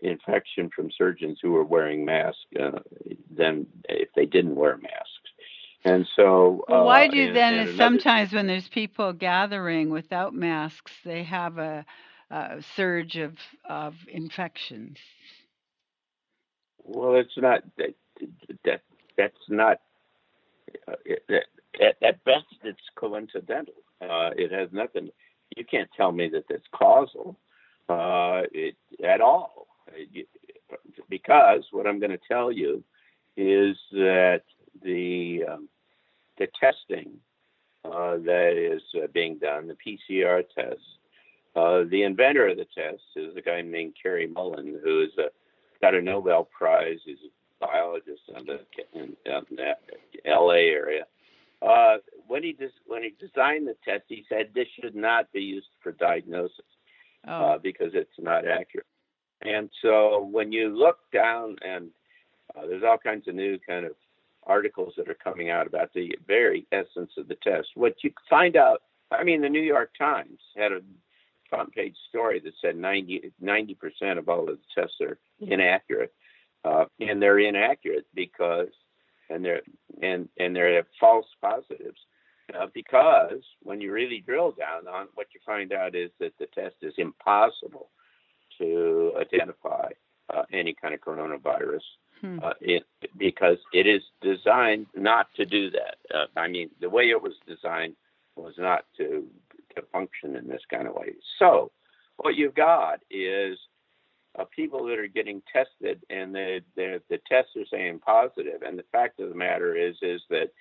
infection 0.04 0.70
from 0.76 0.89
surgeons 0.97 1.39
who 1.41 1.51
were 1.51 1.64
wearing 1.64 2.06
masks 2.06 2.39
uh, 2.60 2.80
than 3.36 3.66
if 3.88 4.10
they 4.16 4.26
didn't 4.26 4.56
wear 4.56 4.78
masks. 4.78 5.08
And 5.86 6.08
so, 6.16 6.64
well, 6.68 6.86
why 6.86 7.08
uh, 7.08 7.12
do 7.12 7.28
and, 7.28 7.36
then? 7.36 7.54
And 7.56 7.78
sometimes 7.78 8.32
when 8.32 8.47
there's 8.47 8.68
people 8.68 9.12
gathering 9.14 9.89
without 9.89 10.34
masks, 10.34 10.91
they 11.04 11.24
have 11.24 11.58
a, 11.58 11.86
a 12.30 12.62
surge 12.76 13.18
of 13.18 13.34
of 13.68 13.95
infections. 14.08 14.97
Well, 16.84 17.16
it's 17.16 17.38
not 17.38 17.64
that 17.78 17.95
that 18.64 18.82
that's 19.18 19.36
not 19.49 19.82
uh, 20.88 20.93
at, 21.82 21.95
at 22.01 22.24
best 22.24 22.45
it's 22.64 22.80
coincidental. 22.95 23.74
Uh, 24.01 24.32
it 24.38 24.51
has 24.51 24.70
nothing. 24.72 25.10
You 25.58 25.66
can't 25.66 25.89
tell 25.95 26.12
me 26.14 26.30
that 26.30 26.45
it's 26.49 26.68
causal 26.74 27.38
uh, 27.90 28.42
it, 28.52 28.76
at 29.04 29.22
all, 29.22 29.68
because 31.10 31.64
what 31.72 31.88
I'm 31.88 32.00
going 32.00 32.12
to 32.12 32.20
tell 32.28 32.52
you 32.52 32.84
is 33.36 33.76
that 33.92 34.44
the 34.84 35.44
um, 35.52 35.70
the 36.38 36.48
testing 36.60 37.12
uh, 37.86 38.18
that 38.18 38.54
is 38.58 38.82
uh, 39.02 39.08
being 39.14 39.38
done, 39.38 39.68
the 39.68 39.76
PCR 39.76 40.44
test. 40.56 40.80
Uh, 41.56 41.84
the 41.90 42.04
inventor 42.04 42.48
of 42.48 42.58
the 42.58 42.66
test 42.76 43.02
is 43.16 43.36
a 43.36 43.42
guy 43.42 43.62
named 43.62 43.94
Kary 44.02 44.28
Mullis, 44.28 44.82
who's 44.84 45.12
got 45.82 45.94
a 45.94 46.02
Nobel 46.02 46.46
Prize. 46.46 46.98
He's 47.06 47.18
a 47.18 47.66
biologist 47.66 48.22
in 48.36 48.46
the, 48.46 48.60
in, 48.94 49.16
in 49.26 49.42
the 49.52 50.30
L.A. 50.32 50.70
area. 50.70 51.06
Uh, 51.62 51.98
when 52.28 52.44
he 52.44 52.54
des- 52.54 52.82
when 52.88 53.04
he 53.04 53.14
designed 53.20 53.68
the 53.68 53.76
test, 53.86 54.04
he 54.08 54.26
said 54.28 54.50
this 54.54 54.68
should 54.82 54.96
not 54.96 55.32
be 55.32 55.42
used 55.42 55.68
for 55.82 55.92
diagnosis 55.92 56.66
oh. 57.28 57.32
Uh, 57.32 57.58
because 57.58 57.92
it's 57.94 58.12
not 58.20 58.48
accurate. 58.48 58.88
And 59.42 59.70
so 59.82 60.28
when 60.32 60.52
you 60.52 60.70
look 60.70 61.00
down 61.12 61.58
and 61.62 61.90
uh, 62.56 62.66
there's 62.68 62.84
all 62.84 62.98
kinds 62.98 63.28
of 63.28 63.36
new 63.36 63.58
kind 63.68 63.86
of 63.86 63.94
articles 64.46 64.94
that 64.98 65.10
are 65.10 65.16
coming 65.16 65.50
out 65.50 65.68
about 65.68 65.94
the 65.94 66.16
very 66.28 66.66
essence 66.72 67.12
of 67.18 67.28
the 67.28 67.38
test. 67.44 67.70
What 67.76 67.96
you 68.04 68.12
find 68.30 68.56
out, 68.56 68.82
I 69.12 69.24
mean, 69.24 69.42
the 69.42 69.50
New 69.50 69.62
York 69.62 69.92
Times 69.98 70.40
had 70.56 70.72
a 70.72 70.82
front 71.50 71.74
page 71.74 71.96
story 72.10 72.40
that 72.40 72.54
said 72.62 72.76
90 72.76 73.32
percent 73.76 74.20
of 74.20 74.28
all 74.30 74.50
of 74.50 74.58
the 74.58 74.82
tests 74.82 74.98
are 75.02 75.18
inaccurate, 75.40 76.14
uh, 76.66 76.86
and 77.00 77.22
they're 77.22 77.40
inaccurate 77.40 78.06
because 78.14 78.70
and 79.30 79.44
they're 79.44 79.62
and 80.02 80.30
and 80.40 80.56
they're 80.56 80.86
false 81.00 81.28
positives. 81.42 82.00
Uh, 82.54 82.68
because 82.74 83.41
when 83.62 83.80
you 83.80 83.91
really 83.91 84.22
drill 84.26 84.52
down 84.52 84.88
on 84.88 85.08
what 85.16 85.28
you 85.34 85.39
find 85.46 85.72
out 85.72 85.96
is 85.96 86.12
that 86.20 86.34
the 86.39 86.48
test 86.48 86.76
is 86.82 86.94
impossible 86.98 87.89
to 88.58 89.14
identify 89.20 89.89
uh, 90.30 90.44
any 90.52 90.76
kind 90.80 90.94
of 90.94 91.02
coronavirus 91.02 91.82
hmm. 92.22 92.39
uh, 92.44 92.54
it, 92.62 92.84
because 93.18 93.58
it 93.74 93.88
is 93.88 94.02
designed 94.22 94.88
not 94.96 95.28
to 95.36 95.46
do 95.46 95.70
that. 95.72 95.96
Uh, 96.14 96.26
I 96.36 96.48
mean, 96.48 96.70
the 96.82 96.89
way 96.89 97.10
it 97.10 97.22
was 97.22 97.34
designed 97.48 97.96
was 98.36 98.54
not 98.58 98.86
to 98.98 99.28
to 99.76 99.82
function 99.91 100.36
in 100.36 100.48
this 100.48 100.62
kind 100.70 100.88
of 100.88 100.94
way. 100.94 101.14
So, 101.39 101.72
what 102.18 102.36
you've 102.36 102.56
got 102.56 103.00
is 103.10 103.58
uh, 104.38 104.46
people 104.56 104.86
that 104.86 105.00
are 105.00 105.08
getting 105.08 105.41
tested, 105.52 106.04
and 106.10 106.34
the, 106.34 106.62
the 106.76 107.02
the 107.10 107.20
tests 107.30 107.52
are 107.56 107.66
saying 107.72 108.00
positive. 108.00 108.62
And 108.66 108.78
the 108.78 108.86
fact 108.91 109.20
of 109.20 109.30
the 109.30 109.36
matter 109.36 109.76
is, 109.76 109.96
is 110.02 110.22
that 110.30 110.52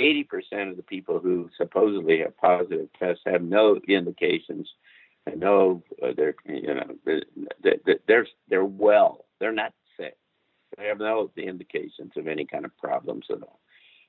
80% 0.00 0.70
of 0.70 0.76
the 0.76 0.82
people 0.82 1.18
who 1.18 1.50
supposedly 1.56 2.20
have 2.20 2.36
positive 2.36 2.88
tests 2.98 3.22
have 3.26 3.42
no 3.42 3.78
indications 3.88 4.68
and 5.26 5.38
no, 5.38 5.82
uh, 6.02 6.12
they're 6.16 6.34
you 6.46 6.74
know 6.74 6.96
they're, 7.04 7.96
they're 8.08 8.26
they're 8.48 8.64
well. 8.64 9.24
They're 9.38 9.52
not 9.52 9.72
sick 9.96 10.16
they 10.76 10.86
have 10.86 10.98
no 10.98 11.30
indications 11.36 12.12
of 12.16 12.26
any 12.26 12.44
kind 12.44 12.64
of 12.64 12.76
problems 12.78 13.26
at 13.30 13.42
all. 13.42 13.60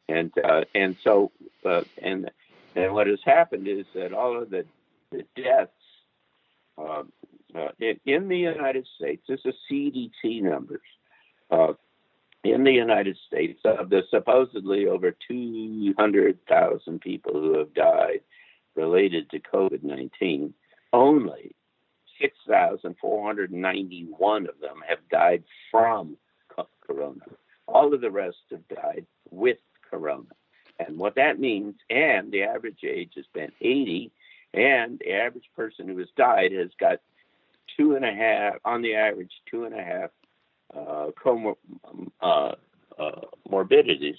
And 0.10 0.32
uh, 0.44 0.66
and 0.76 0.96
so 1.04 1.32
uh, 1.66 1.84
and 2.02 2.30
and 2.76 2.94
what 2.94 3.08
has 3.08 3.20
happened 3.24 3.68
is 3.68 3.86
that 3.96 4.14
all 4.14 4.42
of 4.42 4.50
the, 4.50 4.66
the 5.12 5.24
deaths 5.36 5.72
uh, 6.78 7.04
uh 7.56 7.70
in, 7.80 8.00
in, 8.06 8.28
the 8.28 8.38
United 8.38 8.88
States, 8.98 9.24
this 9.28 9.40
is 9.46 9.54
CDC 9.72 10.42
numbers. 10.42 10.82
In 12.44 12.66
the 12.66 12.72
United 12.72 13.18
States, 13.26 13.62
of 13.64 13.90
the 13.90 14.04
supposedly 14.10 14.88
over 14.88 15.16
200,000 15.28 17.00
people 17.00 17.34
who 17.34 17.58
have 17.58 17.74
died 17.74 18.20
related 18.76 19.30
to 19.30 19.40
COVID 19.40 19.82
19, 19.84 20.54
only 20.92 21.56
6,491 22.22 24.48
of 24.48 24.60
them 24.60 24.84
have 24.88 25.00
died 25.10 25.44
from 25.72 26.18
corona. 26.86 27.22
All 27.68 27.94
of 27.94 28.02
the 28.02 28.12
rest 28.12 28.38
have 28.52 28.68
died 28.68 29.06
with 29.32 29.58
corona. 29.90 30.28
And 30.80 30.98
what 30.98 31.16
that 31.16 31.40
means, 31.40 31.76
and 31.90 32.30
the 32.32 32.44
average 32.44 32.84
age 32.84 33.14
has 33.16 33.26
been 33.34 33.54
80, 33.62 34.12
and 34.54 35.00
the 35.00 35.14
average 35.14 35.50
person 35.56 35.88
who 35.88 35.98
has 36.00 36.10
died 36.18 36.52
has 36.52 36.72
got 36.80 37.00
two 37.78 37.96
and 37.96 38.04
a 38.04 38.14
half, 38.14 38.56
on 38.66 38.82
the 38.82 38.96
average, 38.96 39.32
two 39.50 39.64
and 39.64 39.74
a 39.74 39.84
half 39.84 40.10
uh, 40.76 41.08
comor- 41.24 41.56
uh, 42.22 42.52
uh, 43.00 43.22
morbidities. 43.50 44.18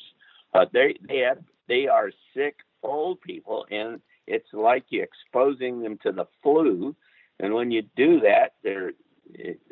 Uh, 0.52 0.66
they 0.72 0.96
they 1.08 1.18
have 1.18 1.38
they 1.68 1.86
are 1.86 2.10
sick 2.34 2.56
old 2.82 3.20
people, 3.20 3.66
and 3.70 4.00
it's 4.26 4.52
like 4.52 4.84
you 4.88 5.02
exposing 5.02 5.80
them 5.80 5.98
to 6.02 6.12
the 6.12 6.26
flu. 6.42 6.94
And 7.40 7.52
when 7.54 7.70
you 7.70 7.82
do 7.96 8.20
that, 8.20 8.54
their 8.62 8.92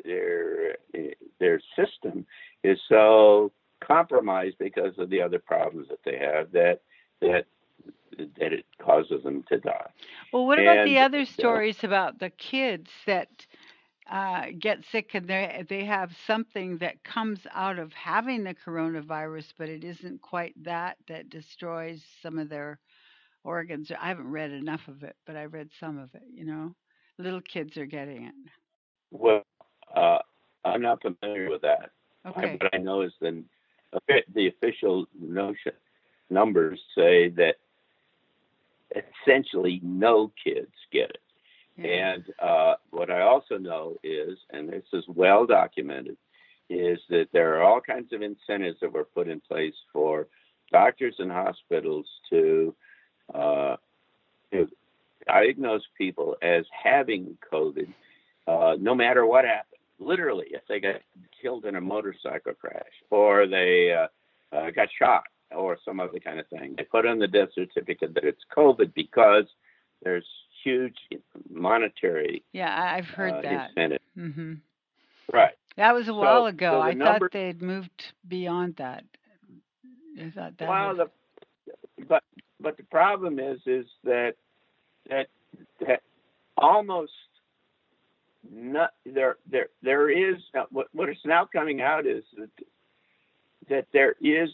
their 0.03 0.77
their 1.39 1.61
system 1.75 2.25
is 2.63 2.79
so 2.89 3.51
compromised 3.85 4.57
because 4.59 4.97
of 4.97 5.09
the 5.09 5.21
other 5.21 5.39
problems 5.39 5.87
that 5.89 5.99
they 6.05 6.17
have 6.17 6.51
that 6.51 6.81
that 7.21 7.45
that 8.17 8.53
it 8.53 8.65
causes 8.79 9.23
them 9.23 9.43
to 9.49 9.59
die. 9.59 9.89
Well, 10.31 10.45
what 10.45 10.59
about 10.59 10.79
and, 10.79 10.89
the 10.89 10.99
other 10.99 11.25
stories 11.25 11.83
uh, 11.83 11.87
about 11.87 12.19
the 12.19 12.29
kids 12.29 12.89
that 13.05 13.47
uh, 14.09 14.47
get 14.59 14.83
sick 14.91 15.11
and 15.13 15.27
they 15.27 15.63
they 15.69 15.85
have 15.85 16.11
something 16.27 16.77
that 16.77 17.03
comes 17.03 17.39
out 17.53 17.79
of 17.79 17.93
having 17.93 18.43
the 18.43 18.53
coronavirus, 18.53 19.53
but 19.57 19.69
it 19.69 19.83
isn't 19.83 20.21
quite 20.21 20.53
that 20.63 20.97
that 21.07 21.29
destroys 21.29 22.03
some 22.21 22.37
of 22.37 22.49
their 22.49 22.79
organs. 23.43 23.91
I 23.99 24.07
haven't 24.09 24.29
read 24.29 24.51
enough 24.51 24.87
of 24.87 25.03
it, 25.03 25.15
but 25.25 25.35
I 25.35 25.45
read 25.45 25.69
some 25.79 25.97
of 25.97 26.13
it. 26.15 26.23
You 26.33 26.45
know, 26.45 26.75
little 27.17 27.41
kids 27.41 27.77
are 27.77 27.85
getting 27.85 28.25
it. 28.25 28.33
Well, 29.11 29.43
uh, 29.95 30.19
I'm 30.65 30.81
not 30.81 31.01
familiar 31.01 31.49
with 31.49 31.61
that. 31.61 31.91
Okay. 32.25 32.57
What 32.61 32.73
I 32.73 32.77
know 32.77 33.01
is 33.01 33.11
the 33.21 33.43
the 34.33 34.47
official 34.47 35.05
notion 35.19 35.73
numbers 36.29 36.79
say 36.95 37.29
that 37.29 37.55
essentially 38.95 39.79
no 39.83 40.31
kids 40.43 40.71
get 40.91 41.09
it. 41.09 41.21
And 41.77 42.23
uh, 42.39 42.75
what 42.91 43.09
I 43.09 43.21
also 43.21 43.57
know 43.57 43.97
is, 44.03 44.37
and 44.51 44.69
this 44.69 44.83
is 44.93 45.03
well 45.07 45.45
documented, 45.45 46.17
is 46.69 46.99
that 47.09 47.27
there 47.33 47.55
are 47.57 47.63
all 47.63 47.81
kinds 47.81 48.13
of 48.13 48.21
incentives 48.21 48.79
that 48.81 48.93
were 48.93 49.05
put 49.05 49.27
in 49.27 49.39
place 49.39 49.73
for 49.91 50.27
doctors 50.71 51.15
and 51.19 51.31
hospitals 51.31 52.05
to, 52.29 52.75
uh, 53.33 53.75
to 54.51 54.67
diagnose 55.27 55.83
people 55.97 56.35
as 56.41 56.65
having 56.83 57.37
COVID, 57.51 57.87
uh, 58.47 58.75
no 58.79 58.93
matter 58.93 59.25
what 59.25 59.45
happened. 59.45 59.67
Literally, 59.99 60.47
if 60.51 60.61
they 60.67 60.79
got 60.79 61.01
killed 61.41 61.65
in 61.65 61.75
a 61.75 61.81
motorcycle 61.81 62.53
crash 62.53 62.83
or 63.09 63.47
they 63.47 63.93
uh, 63.93 64.55
uh, 64.55 64.71
got 64.71 64.89
shot 64.99 65.23
or 65.51 65.77
some 65.85 65.99
other 65.99 66.19
kind 66.19 66.39
of 66.39 66.47
thing, 66.47 66.75
they 66.77 66.83
put 66.83 67.05
on 67.05 67.19
the 67.19 67.27
death 67.27 67.49
certificate 67.53 68.13
that 68.15 68.25
it's 68.25 68.41
COVID 68.55 68.93
because 68.93 69.45
there's 70.03 70.25
huge 70.63 70.97
monetary. 71.49 72.43
Yeah, 72.53 72.73
I've 72.73 73.07
heard 73.07 73.33
uh, 73.33 73.41
that. 73.41 73.69
Incentive. 73.69 74.01
Mm-hmm. 74.17 74.53
Right. 75.31 75.53
That 75.77 75.93
was 75.93 76.07
a 76.07 76.13
while 76.13 76.45
ago. 76.45 76.73
So 76.73 76.81
I 76.81 76.93
number, 76.93 77.29
thought 77.29 77.31
they'd 77.31 77.61
moved 77.61 78.13
beyond 78.27 78.75
that. 78.77 79.03
I 80.19 80.29
thought 80.29 80.57
that 80.59 80.69
well, 80.69 80.95
was... 80.95 81.07
the, 81.67 82.05
but 82.05 82.23
but 82.59 82.77
the 82.77 82.83
problem 82.83 83.39
is 83.39 83.59
is 83.65 83.85
that 84.03 84.33
that 85.09 85.27
that 85.79 86.01
almost 86.57 87.11
not 88.51 88.91
there 89.05 89.37
there 89.49 89.67
there 89.81 90.09
is 90.09 90.35
what 90.69 90.87
what 90.93 91.09
is 91.09 91.17
now 91.25 91.45
coming 91.45 91.81
out 91.81 92.05
is 92.05 92.23
that 92.37 92.49
that 93.69 93.87
there 93.93 94.15
is 94.21 94.49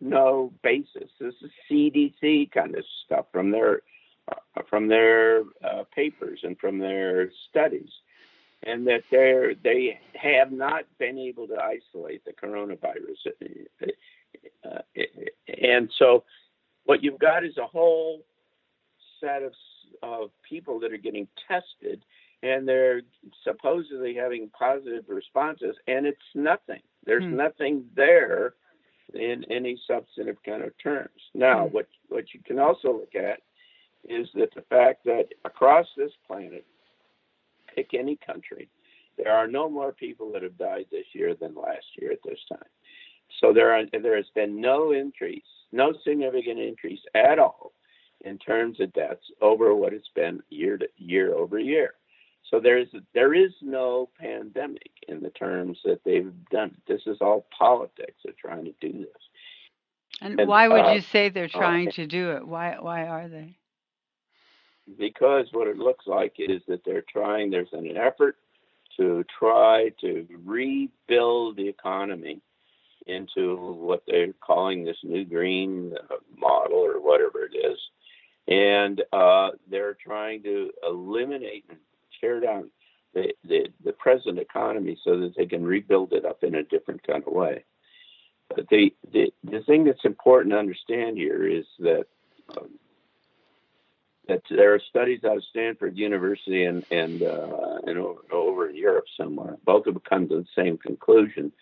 no 0.00 0.52
basis. 0.62 1.10
This 1.18 1.34
is 1.42 1.50
CDC 1.70 2.50
kind 2.52 2.74
of 2.74 2.84
stuff 3.04 3.26
from 3.32 3.50
their 3.50 3.76
uh, 3.76 3.78
from 4.68 4.88
their 4.88 5.42
uh, 5.64 5.84
papers 5.94 6.40
and 6.42 6.58
from 6.58 6.78
their 6.78 7.30
studies, 7.48 7.90
and 8.64 8.86
that 8.86 9.02
they 9.10 9.56
they 9.62 9.98
have 10.14 10.52
not 10.52 10.84
been 10.98 11.18
able 11.18 11.46
to 11.48 11.56
isolate 11.56 12.24
the 12.24 12.32
coronavirus. 12.32 13.92
Uh, 14.64 14.78
and 15.60 15.90
so, 15.98 16.24
what 16.84 17.02
you've 17.02 17.18
got 17.18 17.44
is 17.44 17.56
a 17.58 17.66
whole 17.66 18.22
set 19.20 19.42
of 19.42 19.52
of 20.02 20.30
people 20.48 20.80
that 20.80 20.92
are 20.92 20.98
getting 20.98 21.28
tested, 21.48 22.04
and 22.42 22.66
they're 22.66 23.02
supposedly 23.44 24.14
having 24.14 24.48
positive 24.50 25.04
responses, 25.08 25.76
and 25.86 26.06
it's 26.06 26.18
nothing. 26.34 26.80
There's 27.04 27.24
hmm. 27.24 27.36
nothing 27.36 27.84
there 27.96 28.54
in 29.14 29.44
any 29.50 29.80
substantive 29.86 30.36
kind 30.44 30.62
of 30.62 30.72
terms. 30.82 31.20
Now, 31.34 31.66
hmm. 31.66 31.74
what 31.74 31.88
what 32.08 32.32
you 32.34 32.40
can 32.44 32.58
also 32.58 32.92
look 32.92 33.14
at 33.14 33.40
is 34.08 34.28
that 34.34 34.54
the 34.54 34.62
fact 34.62 35.04
that 35.04 35.28
across 35.44 35.86
this 35.96 36.12
planet, 36.26 36.64
pick 37.74 37.94
any 37.94 38.16
country, 38.16 38.68
there 39.16 39.32
are 39.32 39.46
no 39.46 39.68
more 39.68 39.92
people 39.92 40.32
that 40.32 40.42
have 40.42 40.58
died 40.58 40.86
this 40.90 41.06
year 41.12 41.34
than 41.34 41.54
last 41.54 41.86
year 42.00 42.12
at 42.12 42.22
this 42.24 42.38
time. 42.48 42.68
So 43.40 43.52
there 43.52 43.72
are, 43.72 43.84
there 44.02 44.16
has 44.16 44.30
been 44.34 44.60
no 44.60 44.92
increase, 44.92 45.42
no 45.72 45.92
significant 46.04 46.58
increase 46.58 47.00
at 47.14 47.38
all 47.38 47.72
in 48.22 48.38
terms 48.38 48.80
of 48.80 48.92
deaths 48.92 49.30
over 49.40 49.74
what 49.74 49.92
it's 49.92 50.10
been 50.14 50.42
year 50.50 50.76
to 50.78 50.86
year 50.96 51.34
over 51.34 51.58
year. 51.58 51.94
So 52.50 52.58
there's 52.58 52.88
there 53.14 53.32
is 53.34 53.52
no 53.62 54.08
pandemic 54.18 54.90
in 55.06 55.22
the 55.22 55.30
terms 55.30 55.78
that 55.84 56.00
they've 56.04 56.32
done. 56.50 56.74
This 56.88 57.02
is 57.06 57.18
all 57.20 57.46
politics. 57.56 58.14
They're 58.24 58.34
trying 58.40 58.64
to 58.64 58.74
do 58.80 58.98
this. 58.98 59.22
And, 60.20 60.40
and 60.40 60.48
why 60.48 60.68
would 60.68 60.86
uh, 60.86 60.92
you 60.92 61.00
say 61.00 61.28
they're 61.28 61.44
uh, 61.44 61.58
trying 61.58 61.88
uh, 61.88 61.92
to 61.92 62.06
do 62.06 62.32
it? 62.32 62.46
Why 62.46 62.76
why 62.80 63.06
are 63.06 63.28
they? 63.28 63.56
Because 64.98 65.46
what 65.52 65.68
it 65.68 65.78
looks 65.78 66.06
like 66.06 66.34
is 66.38 66.62
that 66.68 66.84
they're 66.84 67.04
trying, 67.10 67.50
there's 67.50 67.72
an 67.72 67.96
effort 67.96 68.36
to 68.96 69.24
try 69.38 69.90
to 70.00 70.26
rebuild 70.44 71.56
the 71.56 71.68
economy 71.68 72.40
into 73.06 73.56
what 73.56 74.02
they're 74.06 74.32
calling 74.40 74.84
this 74.84 74.98
new 75.02 75.24
green 75.24 75.94
uh, 76.10 76.16
model 76.36 76.78
or 76.78 77.00
whatever 77.00 77.44
it 77.44 77.56
is. 77.56 77.78
And 78.48 79.02
uh, 79.12 79.50
they're 79.70 79.94
trying 79.94 80.42
to 80.42 80.70
eliminate 80.86 81.64
and 81.68 81.78
tear 82.20 82.40
down 82.40 82.70
the, 83.14 83.32
the, 83.44 83.68
the 83.84 83.92
present 83.92 84.38
economy 84.38 84.98
so 85.04 85.18
that 85.20 85.34
they 85.36 85.46
can 85.46 85.64
rebuild 85.64 86.12
it 86.12 86.24
up 86.24 86.42
in 86.42 86.54
a 86.54 86.62
different 86.62 87.06
kind 87.06 87.22
of 87.26 87.32
way. 87.32 87.64
But 88.54 88.68
the, 88.68 88.94
the, 89.12 89.32
the 89.44 89.60
thing 89.60 89.84
that's 89.84 90.04
important 90.04 90.52
to 90.52 90.58
understand 90.58 91.16
here 91.16 91.46
is 91.46 91.64
that 91.78 92.04
um, 92.56 92.70
that 94.30 94.42
there 94.48 94.72
are 94.72 94.80
studies 94.88 95.24
out 95.24 95.38
of 95.38 95.44
Stanford 95.50 95.98
University 95.98 96.64
and 96.64 96.84
and 96.90 97.22
uh, 97.22 97.78
and 97.86 97.98
over, 97.98 98.20
over 98.32 98.70
in 98.70 98.76
Europe 98.76 99.06
somewhere. 99.16 99.56
Both 99.64 99.86
have 99.86 100.02
come 100.04 100.28
to 100.28 100.36
the 100.36 100.46
same 100.56 100.78
conclusion, 100.78 101.52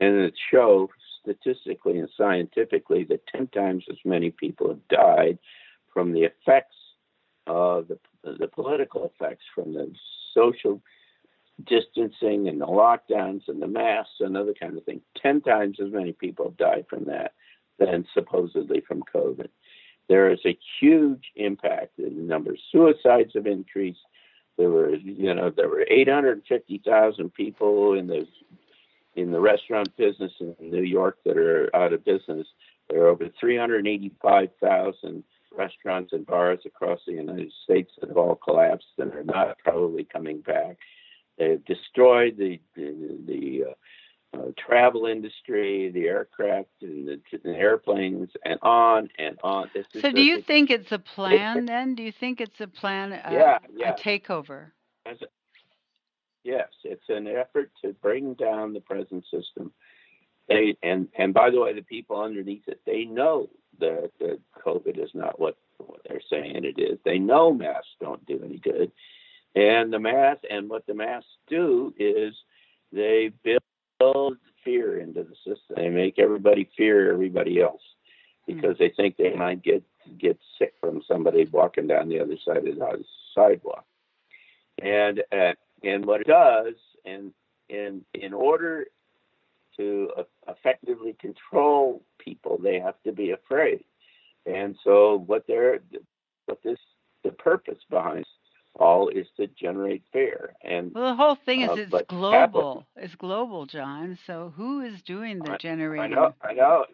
and 0.00 0.16
it 0.16 0.34
shows 0.50 0.88
statistically 1.20 1.98
and 1.98 2.08
scientifically 2.16 3.04
that 3.04 3.26
ten 3.26 3.46
times 3.48 3.84
as 3.90 3.98
many 4.04 4.30
people 4.30 4.68
have 4.68 4.88
died 4.88 5.38
from 5.92 6.12
the 6.12 6.22
effects 6.22 6.76
of 7.46 7.88
the 7.88 7.98
the 8.38 8.48
political 8.48 9.04
effects 9.04 9.44
from 9.54 9.74
the 9.74 9.92
social 10.34 10.80
distancing 11.64 12.48
and 12.48 12.60
the 12.60 12.66
lockdowns 12.66 13.42
and 13.48 13.60
the 13.60 13.66
masks 13.66 14.20
and 14.20 14.36
other 14.36 14.54
kind 14.58 14.76
of 14.76 14.84
thing. 14.84 15.02
Ten 15.22 15.42
times 15.42 15.78
as 15.80 15.92
many 15.92 16.12
people 16.12 16.46
have 16.46 16.56
died 16.56 16.86
from 16.88 17.04
that 17.04 17.34
than 17.78 18.06
supposedly 18.14 18.80
from 18.80 19.02
COVID 19.14 19.48
there 20.08 20.30
is 20.30 20.40
a 20.44 20.58
huge 20.80 21.24
impact 21.36 21.98
in 21.98 22.16
the 22.16 22.22
number 22.22 22.52
of 22.52 22.58
suicides 22.70 23.32
have 23.34 23.46
increased. 23.46 24.00
There 24.56 24.70
were, 24.70 24.94
you 24.94 25.34
know, 25.34 25.50
there 25.50 25.68
were 25.68 25.84
850,000 25.88 27.34
people 27.34 27.94
in 27.94 28.06
the 28.06 28.26
in 29.14 29.32
the 29.32 29.40
restaurant 29.40 29.96
business 29.96 30.32
in 30.40 30.54
New 30.60 30.82
York 30.82 31.18
that 31.24 31.38
are 31.38 31.74
out 31.74 31.94
of 31.94 32.04
business. 32.04 32.46
There 32.90 33.02
are 33.02 33.08
over 33.08 33.30
385,000 33.40 35.24
restaurants 35.56 36.12
and 36.12 36.26
bars 36.26 36.60
across 36.66 37.00
the 37.06 37.14
United 37.14 37.50
States 37.64 37.90
that 37.98 38.08
have 38.08 38.18
all 38.18 38.34
collapsed 38.34 38.92
and 38.98 39.12
are 39.14 39.24
not 39.24 39.58
probably 39.58 40.04
coming 40.04 40.40
back. 40.42 40.76
They've 41.38 41.64
destroyed 41.64 42.36
the 42.36 42.60
the, 42.74 43.18
the 43.26 43.64
uh, 43.70 43.74
uh, 44.36 44.50
travel 44.58 45.06
industry, 45.06 45.90
the 45.90 46.06
aircraft 46.06 46.68
and 46.82 47.08
the, 47.08 47.20
the, 47.42 47.50
airplanes, 47.50 48.30
and 48.44 48.58
on 48.62 49.08
and 49.18 49.38
on. 49.42 49.70
This 49.74 49.86
so, 50.00 50.10
do 50.10 50.22
you 50.22 50.42
think 50.42 50.70
it's 50.70 50.92
a 50.92 50.98
plan 50.98 51.66
then? 51.66 51.94
Do 51.94 52.02
you 52.02 52.12
think 52.12 52.40
it's 52.40 52.60
a 52.60 52.66
plan, 52.66 53.12
uh, 53.12 53.28
yeah, 53.30 53.58
yeah. 53.74 53.94
a 53.94 53.94
takeover? 53.94 54.70
A, 55.06 55.14
yes, 56.44 56.68
it's 56.84 57.08
an 57.08 57.26
effort 57.26 57.70
to 57.82 57.92
bring 57.94 58.34
down 58.34 58.72
the 58.72 58.80
present 58.80 59.24
system. 59.24 59.72
They 60.48 60.76
and 60.82 61.08
and 61.16 61.34
by 61.34 61.50
the 61.50 61.60
way, 61.60 61.74
the 61.74 61.82
people 61.82 62.20
underneath 62.20 62.68
it, 62.68 62.80
they 62.86 63.04
know 63.04 63.48
that, 63.80 64.10
that 64.20 64.40
COVID 64.64 65.02
is 65.02 65.10
not 65.14 65.38
what, 65.40 65.56
what 65.78 66.00
they're 66.08 66.20
saying 66.30 66.64
it 66.64 66.78
is. 66.78 66.98
They 67.04 67.18
know 67.18 67.52
masks 67.52 67.88
don't 68.00 68.24
do 68.26 68.40
any 68.44 68.58
good, 68.58 68.92
and 69.54 69.92
the 69.92 69.98
masks 69.98 70.44
and 70.48 70.68
what 70.68 70.86
the 70.86 70.94
masks 70.94 71.30
do 71.48 71.92
is 71.98 72.34
they 72.92 73.32
build 73.42 73.62
build 73.98 74.36
fear 74.64 75.00
into 75.00 75.22
the 75.22 75.34
system. 75.36 75.76
They 75.76 75.88
make 75.88 76.18
everybody 76.18 76.68
fear 76.76 77.12
everybody 77.12 77.60
else 77.60 77.82
because 78.46 78.76
mm. 78.76 78.78
they 78.78 78.92
think 78.96 79.16
they 79.16 79.34
might 79.34 79.62
get 79.62 79.82
get 80.18 80.38
sick 80.58 80.74
from 80.80 81.02
somebody 81.06 81.44
walking 81.46 81.86
down 81.86 82.08
the 82.08 82.20
other 82.20 82.36
side 82.44 82.58
of 82.58 82.64
the 82.64 83.04
sidewalk. 83.34 83.84
And 84.82 85.22
uh, 85.32 85.54
and 85.82 86.04
what 86.04 86.20
it 86.20 86.26
does, 86.26 86.74
and 87.04 87.32
in 87.68 88.02
in 88.14 88.32
order 88.32 88.86
to 89.76 90.10
effectively 90.48 91.14
control 91.20 92.02
people, 92.18 92.58
they 92.62 92.78
have 92.80 93.00
to 93.04 93.12
be 93.12 93.30
afraid. 93.32 93.84
And 94.46 94.76
so, 94.84 95.24
what 95.26 95.44
they're, 95.46 95.80
what 96.46 96.62
this, 96.62 96.78
the 97.24 97.32
purpose 97.32 97.78
behind 97.90 98.24
all 98.78 99.08
is 99.08 99.26
to 99.36 99.46
generate 99.48 100.02
fear. 100.12 100.54
And 100.62 100.92
well, 100.94 101.10
the 101.10 101.16
whole 101.16 101.36
thing 101.44 101.62
is 101.62 101.70
uh, 101.70 101.74
it's 101.74 101.90
global. 102.08 102.30
Capital, 102.32 102.86
it's 102.96 103.14
global, 103.14 103.66
John. 103.66 104.18
So 104.26 104.52
who 104.56 104.80
is 104.82 105.02
doing 105.02 105.38
the 105.38 105.56
generating? 105.58 106.12
I 106.12 106.14
know. 106.14 106.34
I 106.42 106.52
know. 106.52 106.84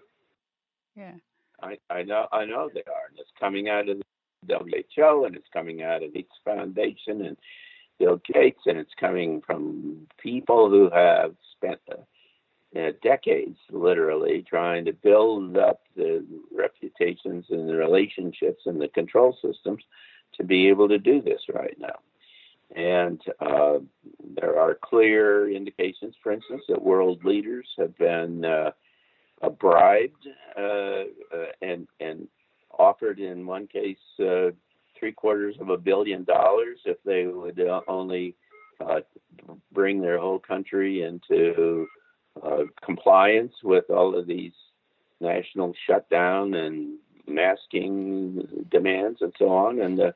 Yeah. 0.97 1.13
I, 1.63 1.79
I 1.91 2.03
know. 2.03 2.27
I 2.33 2.45
know 2.45 2.71
they 2.73 2.81
are, 2.81 3.09
and 3.09 3.19
it's 3.19 3.31
coming 3.39 3.69
out 3.69 3.89
of 3.89 3.99
the 3.99 4.59
WHO, 4.97 5.25
and 5.25 5.37
it's 5.37 5.49
coming 5.53 5.83
out 5.83 6.03
of 6.03 6.13
Gates 6.13 6.33
Foundation 6.45 7.25
and 7.25 7.37
Bill 7.99 8.21
Gates, 8.33 8.63
and 8.67 8.79
it's 8.79 8.95
coming 8.99 9.43
from 9.47 10.09
people 10.21 10.69
who 10.69 10.91
have 10.91 11.35
spent 11.57 11.79
uh, 11.89 12.91
decades, 13.03 13.59
literally, 13.71 14.45
trying 14.49 14.85
to 14.85 14.93
build 14.93 15.57
up 15.57 15.83
the 15.95 16.25
reputations 16.53 17.47
and 17.51 17.69
the 17.69 17.77
relationships 17.77 18.63
and 18.67 18.81
the 18.81 18.89
control 18.89 19.37
systems 19.41 19.83
to 20.37 20.45
be 20.45 20.69
able 20.69 20.89
to 20.89 20.99
do 20.99 21.21
this 21.21 21.41
right 21.53 21.77
now. 21.79 21.99
And 22.75 23.21
uh, 23.41 23.79
there 24.35 24.59
are 24.59 24.79
clear 24.83 25.51
indications, 25.51 26.15
for 26.23 26.33
instance, 26.33 26.63
that 26.69 26.83
world 26.83 27.23
leaders 27.25 27.67
have 27.79 27.97
been 27.99 28.45
uh, 28.45 28.71
bribed 29.61 30.27
uh, 30.57 30.61
uh, 30.61 31.51
and 31.61 31.87
and 32.01 32.29
offered, 32.79 33.19
in 33.21 33.45
one 33.45 33.67
case, 33.67 33.99
uh, 34.21 34.51
three 34.99 35.13
quarters 35.13 35.57
of 35.61 35.69
a 35.69 35.77
billion 35.77 36.25
dollars 36.25 36.79
if 36.87 36.97
they 37.05 37.27
would 37.27 37.61
only 37.89 38.35
bring 39.73 40.01
their 40.01 40.19
whole 40.19 40.39
country 40.39 41.03
into 41.03 41.87
compliance 42.85 43.53
with 43.63 43.85
all 43.91 44.19
of 44.19 44.27
these 44.27 44.53
national 45.21 45.75
shutdown 45.87 46.55
and 46.55 46.99
masking 47.27 48.47
demands 48.71 49.19
and 49.21 49.33
so 49.39 49.49
on. 49.49 49.81
And 49.81 50.01
uh, 50.01 50.13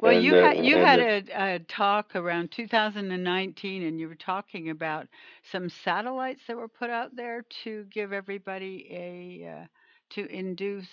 well, 0.00 0.14
and, 0.14 0.24
you 0.24 0.34
had 0.34 0.64
you 0.64 0.76
had 0.76 1.00
a, 1.00 1.54
a, 1.54 1.58
talk 1.60 2.14
around 2.14 2.52
2019, 2.52 3.82
and 3.82 3.98
you 3.98 4.08
were 4.08 4.14
talking 4.14 4.70
about 4.70 5.08
some 5.50 5.68
satellites 5.68 6.42
that 6.46 6.56
were 6.56 6.68
put 6.68 6.90
out 6.90 7.16
there 7.16 7.44
to 7.64 7.84
give 7.90 8.12
everybody 8.12 8.86
a 8.90 9.48
uh, 9.48 9.66
to 10.10 10.26
induce 10.32 10.86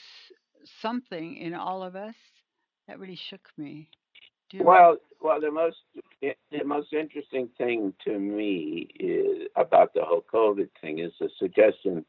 something 0.81 1.37
in 1.37 1.53
all 1.53 1.83
of 1.83 1.95
us. 1.95 2.15
That 2.87 2.99
really 2.99 3.19
shook 3.29 3.47
me. 3.57 3.89
well, 4.59 4.97
well, 5.21 5.39
the 5.39 5.51
most 5.51 5.77
the 6.21 6.63
most 6.65 6.91
interesting 6.91 7.49
thing 7.59 7.93
to 8.05 8.17
me 8.17 8.87
is 8.99 9.47
about 9.55 9.93
the 9.93 10.03
whole 10.03 10.25
COVID 10.33 10.69
thing 10.81 10.99
is 10.99 11.11
the 11.19 11.29
suggestion 11.37 12.05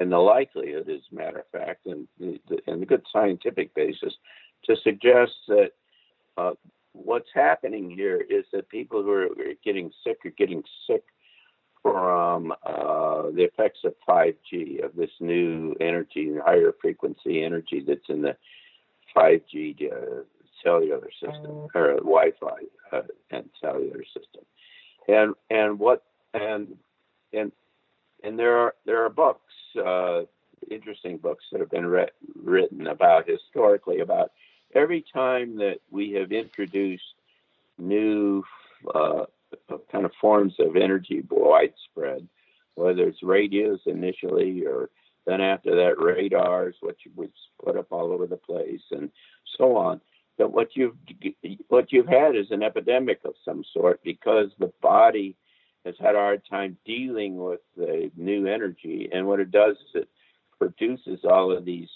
and 0.00 0.10
the 0.10 0.18
likelihood, 0.18 0.88
as 0.88 1.02
a 1.12 1.14
matter 1.14 1.40
of 1.40 1.48
fact, 1.52 1.86
and 1.86 2.08
and 2.18 2.82
the 2.82 2.86
good 2.86 3.04
scientific 3.12 3.72
basis 3.74 4.14
to 4.64 4.76
suggest 4.82 5.32
that 5.46 5.70
uh, 6.36 6.52
what's 6.92 7.28
happening 7.34 7.90
here 7.90 8.24
is 8.28 8.44
that 8.52 8.68
people 8.68 9.02
who 9.02 9.10
are 9.10 9.28
getting 9.64 9.90
sick 10.04 10.18
are 10.24 10.30
getting 10.30 10.62
sick 10.86 11.04
from 11.82 12.52
uh, 12.64 13.22
the 13.34 13.44
effects 13.44 13.80
of 13.84 13.94
5G, 14.08 14.84
of 14.84 14.94
this 14.94 15.10
new 15.18 15.74
energy, 15.80 16.32
higher 16.44 16.74
frequency 16.80 17.42
energy 17.42 17.82
that's 17.86 18.08
in 18.08 18.22
the 18.22 18.36
5G 19.16 19.90
uh, 19.90 20.22
cellular 20.62 21.08
system 21.20 21.68
or 21.74 21.94
Wi-Fi 21.96 22.58
uh, 22.92 23.02
and 23.30 23.48
cellular 23.60 24.04
system, 24.04 24.44
and 25.08 25.34
and 25.48 25.78
what 25.78 26.04
and 26.34 26.76
and 27.32 27.50
and 28.22 28.38
there 28.38 28.56
are 28.58 28.74
there 28.84 29.04
are 29.04 29.08
books, 29.08 29.52
uh, 29.84 30.22
interesting 30.70 31.16
books 31.16 31.44
that 31.50 31.60
have 31.60 31.70
been 31.70 31.86
re- 31.86 32.10
written 32.42 32.88
about 32.88 33.28
historically 33.28 34.00
about 34.00 34.32
every 34.74 35.04
time 35.12 35.56
that 35.58 35.78
we 35.90 36.12
have 36.12 36.32
introduced 36.32 37.14
new 37.78 38.44
uh, 38.94 39.24
kind 39.90 40.04
of 40.04 40.12
forms 40.20 40.54
of 40.58 40.76
energy 40.76 41.22
widespread, 41.28 42.26
whether 42.74 43.08
it's 43.08 43.22
radios 43.22 43.80
initially 43.86 44.64
or 44.66 44.90
then 45.26 45.40
after 45.40 45.76
that 45.76 46.00
radars, 46.02 46.76
which 46.80 47.00
was 47.14 47.28
put 47.62 47.76
up 47.76 47.86
all 47.90 48.12
over 48.12 48.26
the 48.26 48.36
place, 48.36 48.80
and 48.90 49.10
so 49.58 49.76
on. 49.76 50.00
That 50.38 50.50
what 50.50 50.68
you've 50.74 50.96
what 51.68 51.92
you've 51.92 52.08
had 52.08 52.34
is 52.34 52.50
an 52.50 52.62
epidemic 52.62 53.20
of 53.24 53.34
some 53.44 53.62
sort 53.74 54.00
because 54.02 54.50
the 54.58 54.72
body 54.80 55.36
has 55.84 55.94
had 56.00 56.14
a 56.14 56.18
hard 56.18 56.42
time 56.48 56.78
dealing 56.86 57.36
with 57.36 57.60
the 57.76 58.10
new 58.16 58.46
energy, 58.46 59.10
and 59.12 59.26
what 59.26 59.40
it 59.40 59.50
does 59.50 59.76
is 59.76 60.02
it 60.02 60.08
produces 60.58 61.20
all 61.24 61.54
of 61.54 61.66
these 61.66 61.88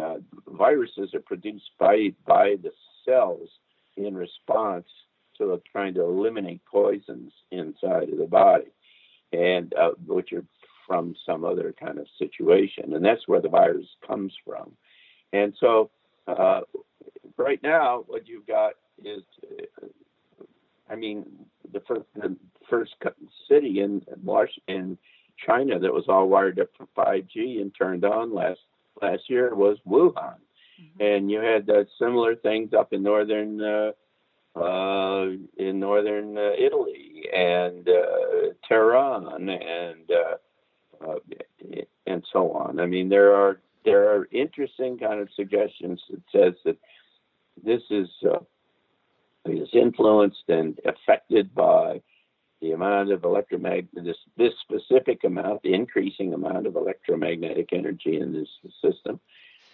uh, 0.00 0.16
viruses 0.48 1.14
are 1.14 1.20
produced 1.20 1.70
by 1.78 2.12
by 2.26 2.56
the 2.62 2.72
cells 3.04 3.48
in 3.96 4.16
response 4.16 4.86
to 5.38 5.60
trying 5.70 5.94
to 5.94 6.02
eliminate 6.02 6.64
poisons 6.64 7.32
inside 7.50 8.08
of 8.10 8.18
the 8.18 8.26
body, 8.26 8.70
and 9.32 9.72
uh, 9.74 9.90
which 10.06 10.32
are 10.32 10.44
from 10.86 11.14
some 11.26 11.44
other 11.44 11.74
kind 11.78 11.98
of 11.98 12.06
situation, 12.18 12.94
and 12.94 13.04
that's 13.04 13.26
where 13.26 13.40
the 13.40 13.48
virus 13.48 13.86
comes 14.06 14.32
from. 14.44 14.72
And 15.32 15.52
so, 15.58 15.90
uh, 16.28 16.60
right 17.36 17.60
now, 17.62 18.04
what 18.06 18.28
you've 18.28 18.46
got 18.46 18.74
is, 19.04 19.22
uh, 19.82 19.86
I 20.88 20.94
mean, 20.94 21.26
the 21.72 21.80
first, 21.80 22.06
the 22.14 22.36
first 22.70 22.94
city 23.48 23.80
in 23.80 24.02
in 24.68 24.98
China 25.44 25.78
that 25.78 25.92
was 25.92 26.04
all 26.08 26.28
wired 26.28 26.58
up 26.60 26.68
for 26.76 26.86
5G 26.96 27.60
and 27.60 27.72
turned 27.76 28.04
on 28.04 28.34
last 28.34 28.60
last 29.00 29.28
year 29.28 29.54
was 29.54 29.78
Wuhan, 29.86 30.14
mm-hmm. 30.14 31.02
and 31.02 31.30
you 31.30 31.40
had 31.40 31.68
uh, 31.68 31.84
similar 31.98 32.36
things 32.36 32.72
up 32.72 32.92
in 32.92 33.02
northern 33.02 33.60
uh, 33.60 33.92
uh, 34.58 35.26
in 35.58 35.78
northern 35.78 36.38
uh, 36.38 36.52
Italy 36.58 37.24
and 37.34 37.88
uh, 37.88 38.52
Tehran 38.66 39.48
and 39.48 40.10
uh, 40.10 41.04
uh, 41.06 41.18
and 42.06 42.24
so 42.32 42.52
on. 42.52 42.80
I 42.80 42.86
mean, 42.86 43.08
there 43.08 43.34
are 43.34 43.60
there 43.84 44.10
are 44.10 44.28
interesting 44.32 44.98
kind 44.98 45.20
of 45.20 45.28
suggestions 45.36 46.02
that 46.10 46.22
says 46.32 46.54
that 46.64 46.76
this 47.62 47.82
is 47.90 48.08
uh, 48.24 48.40
is 49.44 49.68
influenced 49.72 50.48
and 50.48 50.78
affected 50.84 51.54
by 51.54 52.00
the 52.66 52.74
amount 52.74 53.12
of 53.12 53.22
electromagnetic, 53.22 53.86
this, 53.92 54.16
this 54.36 54.52
specific 54.60 55.22
amount, 55.24 55.62
the 55.62 55.72
increasing 55.72 56.34
amount 56.34 56.66
of 56.66 56.74
electromagnetic 56.74 57.72
energy 57.72 58.18
in 58.18 58.32
this 58.32 58.48
system. 58.82 59.20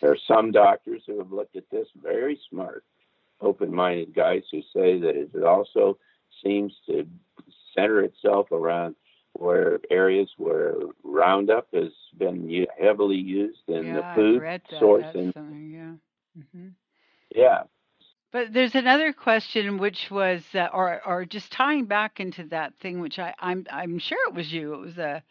There 0.00 0.12
are 0.12 0.18
some 0.28 0.50
doctors 0.50 1.02
who 1.06 1.18
have 1.18 1.32
looked 1.32 1.56
at 1.56 1.70
this, 1.70 1.88
very 2.02 2.38
smart, 2.50 2.84
open 3.40 3.74
minded 3.74 4.14
guys 4.14 4.42
who 4.50 4.60
say 4.74 4.98
that 4.98 5.16
it 5.16 5.42
also 5.42 5.98
seems 6.44 6.72
to 6.86 7.06
center 7.74 8.02
itself 8.02 8.52
around 8.52 8.94
where 9.34 9.80
areas 9.90 10.28
where 10.36 10.74
Roundup 11.02 11.68
has 11.72 11.92
been 12.18 12.66
heavily 12.78 13.16
used 13.16 13.68
in 13.68 13.86
yeah, 13.86 13.94
the 13.94 14.14
food 14.14 14.62
source. 14.78 15.06
And, 15.14 15.32
yeah. 15.34 16.42
Mm-hmm. 16.42 16.68
Yeah. 17.34 17.62
But 18.32 18.52
there's 18.52 18.74
another 18.74 19.12
question, 19.12 19.76
which 19.76 20.10
was, 20.10 20.42
uh, 20.54 20.68
or 20.72 21.06
or 21.06 21.24
just 21.26 21.52
tying 21.52 21.84
back 21.84 22.18
into 22.18 22.44
that 22.44 22.72
thing, 22.80 23.00
which 23.00 23.18
I 23.18 23.34
I'm 23.38 23.66
I'm 23.70 23.98
sure 23.98 24.18
it 24.28 24.34
was 24.34 24.50
you. 24.50 24.72
It 24.74 24.80
was 24.80 24.98
a 24.98 25.22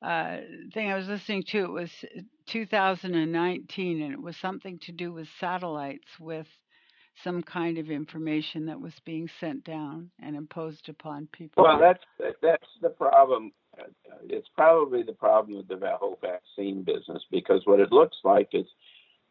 uh, 0.00 0.36
thing 0.72 0.90
I 0.90 0.96
was 0.96 1.08
listening 1.08 1.42
to. 1.48 1.64
It 1.64 1.70
was 1.70 1.90
2019, 2.46 4.02
and 4.02 4.12
it 4.12 4.22
was 4.22 4.36
something 4.36 4.78
to 4.80 4.92
do 4.92 5.12
with 5.12 5.28
satellites, 5.38 6.08
with 6.18 6.46
some 7.22 7.42
kind 7.42 7.78
of 7.78 7.90
information 7.90 8.66
that 8.66 8.80
was 8.80 8.94
being 9.04 9.28
sent 9.40 9.64
down 9.64 10.10
and 10.22 10.36
imposed 10.36 10.88
upon 10.88 11.28
people. 11.32 11.64
Well, 11.64 11.78
that's 11.78 12.04
that's 12.40 12.68
the 12.80 12.90
problem. 12.90 13.52
It's 14.24 14.48
probably 14.56 15.02
the 15.02 15.12
problem 15.12 15.56
with 15.56 15.68
the 15.68 15.78
whole 16.00 16.18
vaccine 16.20 16.82
business 16.82 17.22
because 17.30 17.62
what 17.64 17.80
it 17.80 17.92
looks 17.92 18.16
like 18.24 18.48
is 18.52 18.66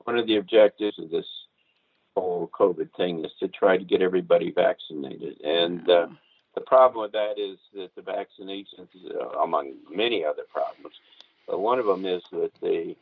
one 0.03 0.17
of 0.17 0.27
the 0.27 0.37
objectives 0.37 0.97
of 0.99 1.09
this 1.09 1.25
whole 2.21 2.49
COVID 2.53 2.93
thing 2.95 3.23
is 3.23 3.31
to 3.39 3.47
try 3.47 3.77
to 3.77 3.83
get 3.83 4.01
everybody 4.01 4.51
vaccinated. 4.51 5.41
And 5.41 5.89
uh, 5.89 6.07
the 6.55 6.61
problem 6.61 7.01
with 7.01 7.11
that 7.13 7.37
is 7.37 7.57
that 7.73 7.93
the 7.95 8.01
vaccinations, 8.01 8.87
uh, 9.13 9.39
among 9.39 9.73
many 9.89 10.25
other 10.25 10.43
problems, 10.51 10.95
but 11.47 11.59
one 11.59 11.79
of 11.79 11.85
them 11.85 12.05
is 12.05 12.23
that 12.31 12.51
the 12.61 12.95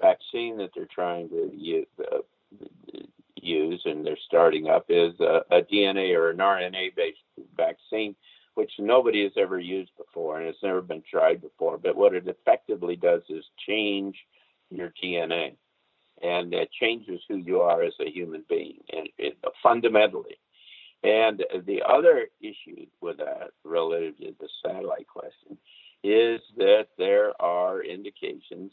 vaccine 0.00 0.56
that 0.58 0.70
they're 0.74 0.86
trying 0.86 1.28
to 1.30 1.50
use, 1.54 1.86
uh, 2.12 2.18
use 3.36 3.82
and 3.84 4.06
they're 4.06 4.16
starting 4.26 4.68
up 4.68 4.86
is 4.88 5.18
a, 5.20 5.42
a 5.50 5.62
DNA 5.62 6.14
or 6.14 6.30
an 6.30 6.38
RNA 6.38 6.94
based 6.94 7.18
vaccine, 7.56 8.14
which 8.54 8.72
nobody 8.78 9.22
has 9.22 9.32
ever 9.36 9.58
used 9.58 9.90
before 9.96 10.38
and 10.38 10.48
it's 10.48 10.62
never 10.62 10.82
been 10.82 11.02
tried 11.10 11.40
before. 11.40 11.78
But 11.78 11.96
what 11.96 12.14
it 12.14 12.28
effectively 12.28 12.96
does 12.96 13.22
is 13.28 13.44
change 13.66 14.16
your 14.70 14.92
DNA 15.02 15.54
and 16.22 16.52
it 16.52 16.70
changes 16.72 17.20
who 17.28 17.36
you 17.36 17.60
are 17.60 17.82
as 17.82 17.94
a 18.00 18.10
human 18.10 18.44
being, 18.48 18.78
and 18.92 19.08
fundamentally. 19.62 20.38
And 21.02 21.42
the 21.66 21.82
other 21.88 22.28
issue 22.40 22.86
with 23.00 23.18
that, 23.18 23.52
relative 23.64 24.18
to 24.18 24.34
the 24.38 24.48
satellite 24.64 25.06
question, 25.08 25.56
is 26.04 26.40
that 26.56 26.88
there 26.98 27.32
are 27.40 27.82
indications, 27.82 28.72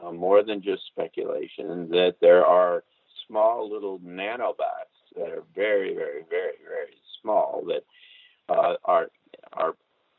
uh, 0.00 0.10
more 0.10 0.42
than 0.42 0.62
just 0.62 0.86
speculation, 0.86 1.88
that 1.90 2.16
there 2.20 2.44
are 2.46 2.84
small 3.26 3.70
little 3.70 3.98
nanobots 4.00 4.96
that 5.16 5.30
are 5.30 5.44
very, 5.54 5.94
very, 5.94 6.22
very, 6.28 6.56
very 6.66 6.96
small 7.20 7.62
that 7.66 7.84
uh, 8.48 8.76
are 8.84 9.08
are 9.52 9.74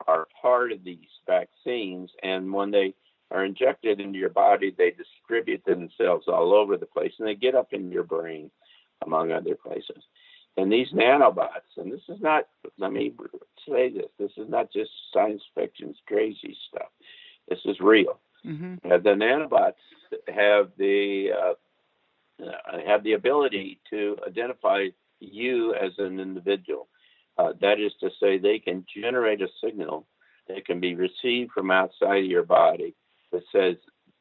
are 0.08 0.28
part 0.42 0.72
of 0.72 0.84
these 0.84 1.10
vaccines, 1.28 2.10
and 2.24 2.52
when 2.52 2.72
they 2.72 2.94
are 3.32 3.46
injected 3.46 4.00
into 4.00 4.20
your 4.20 4.30
body, 4.30 4.74
they 4.76 4.92
distribute 4.92 5.64
themselves 5.66 6.28
all 6.28 6.54
over 6.54 6.78
the 6.78 6.86
place, 6.86 7.14
and 7.18 7.28
they 7.28 7.36
get 7.36 7.56
up 7.56 7.74
in 7.74 7.92
your 7.92 8.04
brain, 8.04 8.52
among 9.04 9.32
other 9.32 9.56
places. 9.56 10.04
And 10.58 10.72
these 10.72 10.90
nanobots, 10.94 11.78
and 11.78 11.92
this 11.92 12.02
is 12.10 12.20
not, 12.20 12.44
let 12.78 12.92
me 12.92 13.14
say 13.68 13.90
this, 13.90 14.08
this 14.20 14.32
is 14.38 14.50
not 14.50 14.72
just 14.72 14.92
science 15.14 15.42
fiction's 15.56 15.98
crazy 16.08 16.58
stuff. 16.70 16.90
This 17.48 17.60
is 17.66 17.80
real. 17.80 18.20
Mm-hmm. 18.46 18.92
Uh, 18.92 18.98
the 18.98 19.12
nanobots 19.12 19.74
have 20.28 20.72
the 20.78 21.30
uh, 21.32 21.54
uh, 22.44 22.80
have 22.86 23.04
the 23.04 23.14
ability 23.14 23.80
to 23.90 24.18
identify 24.28 24.88
you 25.20 25.74
as 25.76 25.92
an 26.00 26.20
individual. 26.20 26.88
Uh, 27.38 27.54
that 27.62 27.80
is 27.80 27.94
to 28.00 28.10
say, 28.20 28.38
they 28.38 28.60
can 28.60 28.86
generate 28.94 29.42
a 29.42 29.48
signal 29.64 30.08
that 30.48 30.66
can 30.66 30.80
be 30.80 30.96
received 30.96 31.52
from 31.52 31.72
outside 31.72 32.24
of 32.24 32.30
your 32.30 32.44
body 32.44 32.96
that 33.32 33.44
says, 33.52 33.76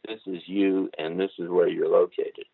This 0.07 0.21
is 0.27 0.43
you 0.47 0.91
and 0.99 1.19
this 1.19 1.31
is 1.39 1.49
where 1.49 1.69
you're 1.69 1.89
located. 1.89 2.45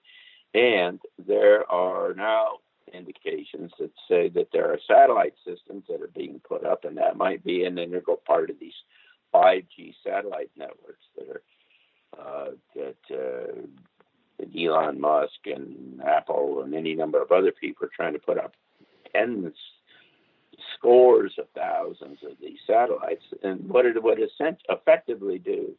And 0.55 1.01
there 1.27 1.71
are 1.71 2.15
now 2.15 2.59
indications 2.93 3.73
that 3.79 3.91
say 4.09 4.29
that 4.31 4.49
there 4.53 4.71
are 4.73 4.79
satellite 4.87 5.35
systems 5.45 5.85
that 5.89 6.01
are 6.01 6.11
being 6.15 6.41
put 6.49 6.65
up, 6.65 6.85
and 6.85 6.97
that 6.97 7.17
might 7.17 7.45
be 7.45 7.65
an 7.65 7.79
integral 7.79 8.21
part 8.27 8.49
of 8.49 8.59
these 8.59 8.73
5G 9.35 9.95
satellite 10.05 10.51
networks 10.57 11.05
that 11.17 11.29
are 11.29 11.43
uh, 12.19 12.51
that, 12.75 12.97
uh, 13.11 13.63
Elon 14.57 15.01
Musk 15.01 15.47
and 15.47 16.01
Apple 16.03 16.63
and 16.63 16.75
any 16.75 16.95
number 16.95 17.21
of 17.21 17.33
other 17.33 17.53
people 17.53 17.87
are 17.87 17.91
trying 17.95 18.13
to 18.13 18.19
put 18.19 18.39
up 18.39 18.53
tens, 19.13 19.55
scores 20.75 21.33
of 21.39 21.47
thousands 21.55 22.19
of 22.23 22.37
these 22.41 22.59
satellites. 22.67 23.25
And 23.43 23.69
what 23.69 23.87
it 23.87 24.03
would 24.03 24.21
effectively 24.69 25.39
do, 25.39 25.75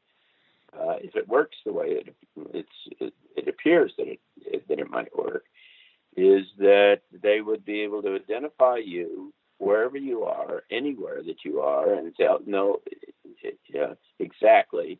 uh, 0.79 0.95
if 1.01 1.15
it 1.15 1.27
works 1.27 1.57
the 1.65 1.73
way 1.73 1.87
it, 1.87 2.15
it, 2.53 3.13
it 3.35 3.47
appears 3.47 3.93
that 3.97 4.07
it, 4.07 4.67
that 4.67 4.79
it 4.79 4.89
might 4.89 5.15
work, 5.17 5.43
is 6.15 6.45
that 6.57 7.01
they 7.11 7.41
would 7.41 7.63
be 7.65 7.81
able 7.81 8.01
to 8.01 8.15
identify 8.15 8.77
you 8.77 9.33
wherever 9.59 9.97
you 9.97 10.23
are, 10.23 10.63
anywhere 10.71 11.21
that 11.23 11.43
you 11.43 11.61
are, 11.61 11.93
and 11.93 12.15
tell 12.15 12.39
know 12.45 12.79
uh, 13.79 13.93
exactly 14.19 14.99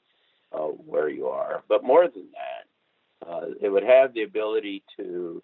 uh, 0.52 0.60
where 0.60 1.10
you 1.10 1.28
are. 1.28 1.64
But 1.68 1.84
more 1.84 2.08
than 2.08 2.28
that, 2.34 3.28
uh, 3.28 3.48
it 3.62 3.70
would 3.70 3.84
have 3.84 4.14
the 4.14 4.24
ability 4.24 4.84
to, 4.98 5.44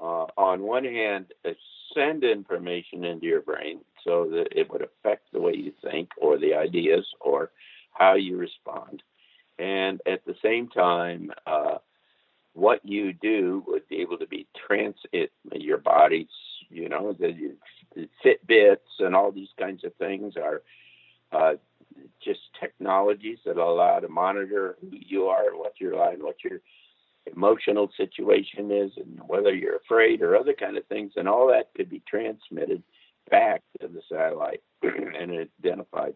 uh, 0.00 0.26
on 0.36 0.62
one 0.62 0.84
hand, 0.84 1.26
send 1.94 2.24
information 2.24 3.04
into 3.04 3.26
your 3.26 3.42
brain 3.42 3.80
so 4.04 4.28
that 4.30 4.48
it 4.52 4.70
would 4.70 4.82
affect 4.82 5.32
the 5.32 5.40
way 5.40 5.54
you 5.54 5.72
think 5.82 6.08
or 6.16 6.38
the 6.38 6.54
ideas 6.54 7.06
or 7.20 7.50
how 7.92 8.14
you 8.14 8.36
respond. 8.36 9.02
And 9.58 10.00
at 10.06 10.24
the 10.24 10.34
same 10.42 10.68
time, 10.68 11.30
uh, 11.46 11.78
what 12.54 12.84
you 12.84 13.12
do 13.12 13.62
would 13.66 13.88
be 13.88 14.00
able 14.00 14.18
to 14.18 14.26
be 14.26 14.46
transit 14.66 15.32
your 15.52 15.78
body's 15.78 16.26
you 16.68 16.88
know 16.88 17.14
the, 17.14 17.54
the 17.94 18.08
fitbits 18.24 18.76
and 18.98 19.14
all 19.14 19.32
these 19.32 19.48
kinds 19.58 19.84
of 19.84 19.94
things 19.94 20.34
are 20.36 20.62
uh, 21.32 21.54
just 22.22 22.40
technologies 22.60 23.38
that 23.46 23.56
allow 23.56 24.00
to 24.00 24.08
monitor 24.08 24.76
who 24.80 24.90
you 24.92 25.26
are 25.26 25.56
what 25.56 25.80
your 25.80 26.10
and 26.10 26.22
what 26.22 26.36
your 26.44 26.60
emotional 27.26 27.90
situation 27.96 28.70
is 28.70 28.90
and 28.96 29.20
whether 29.26 29.54
you're 29.54 29.76
afraid 29.76 30.22
or 30.22 30.36
other 30.36 30.54
kind 30.54 30.76
of 30.76 30.86
things. 30.86 31.12
And 31.16 31.28
all 31.28 31.48
that 31.48 31.70
could 31.76 31.88
be 31.88 32.02
transmitted 32.08 32.82
back 33.30 33.62
to 33.80 33.88
the 33.88 34.02
satellite 34.10 34.62
and 34.82 35.48
identified 35.64 36.14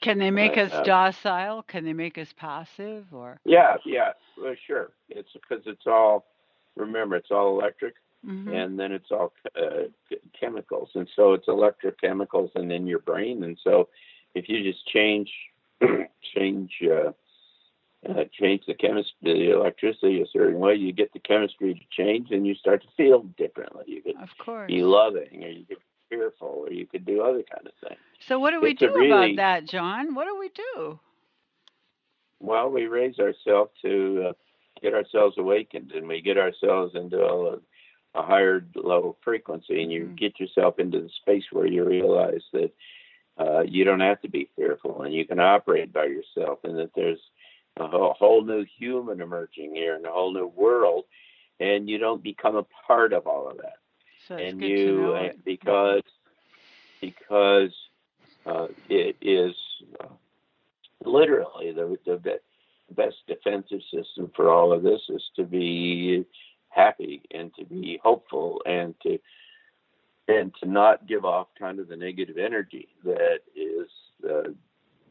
can 0.00 0.18
they 0.18 0.30
make 0.30 0.56
us 0.56 0.72
uh, 0.72 0.82
docile? 0.82 1.62
Can 1.62 1.84
they 1.84 1.92
make 1.92 2.18
us 2.18 2.32
passive? 2.36 3.06
Or 3.12 3.38
yeah, 3.44 3.76
yeah, 3.84 4.12
well, 4.40 4.54
sure. 4.66 4.90
It's 5.08 5.30
because 5.32 5.64
it's 5.66 5.86
all. 5.86 6.26
Remember, 6.76 7.16
it's 7.16 7.30
all 7.30 7.58
electric, 7.58 7.94
mm-hmm. 8.26 8.48
and 8.48 8.78
then 8.78 8.92
it's 8.92 9.10
all 9.10 9.32
uh, 9.56 9.88
chemicals, 10.38 10.90
and 10.94 11.08
so 11.14 11.34
it's 11.34 11.46
electrochemicals, 11.46 12.50
and 12.54 12.72
in 12.72 12.86
your 12.86 13.00
brain, 13.00 13.42
and 13.44 13.58
so 13.62 13.88
if 14.34 14.48
you 14.48 14.62
just 14.62 14.86
change 14.86 15.30
change 16.34 16.72
uh, 16.84 17.10
uh, 18.08 18.24
change 18.32 18.62
the 18.66 18.74
chemistry, 18.74 19.14
the 19.22 19.52
electricity 19.52 20.22
a 20.22 20.26
certain 20.32 20.58
way, 20.58 20.74
you 20.74 20.92
get 20.92 21.12
the 21.12 21.18
chemistry 21.18 21.74
to 21.74 22.02
change, 22.02 22.30
and 22.30 22.46
you 22.46 22.54
start 22.54 22.82
to 22.82 22.88
feel 22.96 23.22
differently. 23.36 23.84
You 23.86 24.02
could 24.02 24.16
of 24.16 24.30
course. 24.38 24.68
be 24.68 24.82
loving, 24.82 25.44
or 25.44 25.48
you 25.48 25.64
could 25.66 25.78
fearful, 26.10 26.64
or 26.66 26.72
you 26.72 26.86
could 26.86 27.06
do 27.06 27.22
other 27.22 27.42
kind 27.42 27.66
of 27.66 27.72
things. 27.88 28.00
So 28.28 28.38
what 28.38 28.50
do 28.50 28.60
we 28.60 28.72
it's 28.72 28.80
do 28.80 28.92
really, 28.94 29.32
about 29.32 29.36
that, 29.36 29.68
John? 29.68 30.14
What 30.14 30.26
do 30.26 30.38
we 30.38 30.50
do? 30.50 31.00
Well, 32.40 32.70
we 32.70 32.86
raise 32.86 33.18
ourselves 33.18 33.70
to 33.82 34.28
uh, 34.28 34.32
get 34.82 34.94
ourselves 34.94 35.36
awakened, 35.38 35.92
and 35.92 36.06
we 36.06 36.20
get 36.20 36.38
ourselves 36.38 36.94
into 36.94 37.22
a, 37.22 37.58
a 38.14 38.22
higher 38.22 38.64
level 38.74 39.16
frequency, 39.22 39.82
and 39.82 39.92
you 39.92 40.04
mm-hmm. 40.04 40.14
get 40.16 40.40
yourself 40.40 40.78
into 40.78 41.00
the 41.00 41.10
space 41.20 41.44
where 41.52 41.66
you 41.66 41.84
realize 41.84 42.42
that 42.52 42.72
uh, 43.38 43.62
you 43.62 43.84
don't 43.84 44.00
have 44.00 44.20
to 44.22 44.28
be 44.28 44.50
fearful, 44.56 45.02
and 45.02 45.14
you 45.14 45.26
can 45.26 45.40
operate 45.40 45.92
by 45.92 46.04
yourself, 46.04 46.58
and 46.64 46.78
that 46.78 46.90
there's 46.94 47.20
a 47.78 47.86
whole, 47.86 48.14
whole 48.18 48.44
new 48.44 48.64
human 48.78 49.20
emerging 49.20 49.74
here, 49.74 49.94
and 49.94 50.04
a 50.04 50.10
whole 50.10 50.32
new 50.32 50.46
world, 50.46 51.04
and 51.58 51.88
you 51.88 51.98
don't 51.98 52.22
become 52.22 52.56
a 52.56 52.66
part 52.86 53.12
of 53.12 53.26
all 53.26 53.48
of 53.48 53.58
that 53.58 53.79
and 54.30 54.60
you 54.60 55.30
because 55.44 56.02
because 57.00 57.72
uh, 58.46 58.68
it 58.88 59.16
is 59.20 59.54
uh, 60.00 60.06
literally 61.04 61.72
the, 61.72 61.98
the 62.04 62.38
best 62.94 63.16
defensive 63.26 63.80
system 63.92 64.30
for 64.34 64.50
all 64.50 64.72
of 64.72 64.82
this 64.82 65.00
is 65.08 65.22
to 65.36 65.44
be 65.44 66.24
happy 66.68 67.22
and 67.32 67.52
to 67.54 67.64
be 67.64 67.98
hopeful 68.02 68.62
and 68.66 68.94
to 69.02 69.18
and 70.28 70.52
to 70.62 70.68
not 70.68 71.06
give 71.08 71.24
off 71.24 71.48
kind 71.58 71.80
of 71.80 71.88
the 71.88 71.96
negative 71.96 72.38
energy 72.38 72.88
that 73.04 73.40
is 73.56 73.88
uh, 74.28 74.50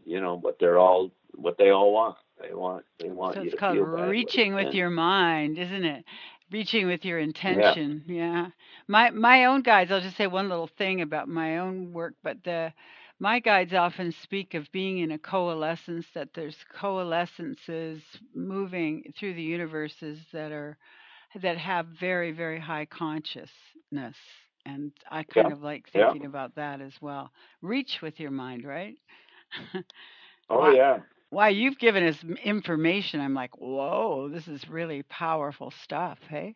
you 0.05 0.21
know 0.21 0.37
what 0.37 0.57
they're 0.59 0.79
all 0.79 1.11
what 1.35 1.57
they 1.57 1.69
all 1.69 1.93
want. 1.93 2.15
They 2.41 2.53
want 2.53 2.85
they 2.99 3.09
want 3.09 3.35
so 3.35 3.41
it's 3.41 3.55
called 3.55 3.77
reaching 3.77 4.55
with 4.55 4.67
and, 4.67 4.73
your 4.73 4.89
mind 4.89 5.57
isn't 5.59 5.83
it 5.83 6.05
reaching 6.51 6.87
with 6.87 7.05
your 7.05 7.19
intention 7.19 8.03
yeah. 8.07 8.15
yeah 8.15 8.47
my 8.87 9.09
my 9.11 9.45
own 9.45 9.61
guides 9.61 9.91
i'll 9.91 10.01
just 10.01 10.17
say 10.17 10.27
one 10.27 10.49
little 10.49 10.69
thing 10.77 11.01
about 11.01 11.27
my 11.27 11.59
own 11.59 11.91
work 11.93 12.13
but 12.23 12.37
the 12.43 12.71
my 13.19 13.39
guides 13.39 13.73
often 13.73 14.11
speak 14.23 14.53
of 14.53 14.71
being 14.71 14.99
in 14.99 15.11
a 15.11 15.17
coalescence 15.17 16.05
that 16.13 16.29
there's 16.33 16.55
coalescences 16.79 18.01
moving 18.33 19.03
through 19.17 19.33
the 19.33 19.41
universes 19.41 20.19
that 20.31 20.51
are 20.51 20.77
that 21.41 21.57
have 21.57 21.85
very 21.99 22.31
very 22.31 22.59
high 22.59 22.85
consciousness 22.85 24.15
and 24.65 24.91
i 25.11 25.23
kind 25.23 25.47
yeah. 25.49 25.53
of 25.53 25.61
like 25.61 25.89
thinking 25.91 26.21
yeah. 26.21 26.27
about 26.27 26.55
that 26.55 26.81
as 26.81 26.93
well 27.01 27.31
reach 27.61 27.99
with 28.01 28.19
your 28.19 28.31
mind 28.31 28.65
right 28.65 28.95
oh 30.49 30.69
yeah 30.71 30.99
why 31.29 31.49
you've 31.49 31.77
given 31.77 32.03
us 32.03 32.23
information. 32.43 33.21
I'm 33.21 33.33
like 33.33 33.57
whoa 33.57 34.29
this 34.29 34.47
is 34.47 34.69
really 34.69 35.03
powerful 35.03 35.71
stuff 35.83 36.19
hey? 36.29 36.55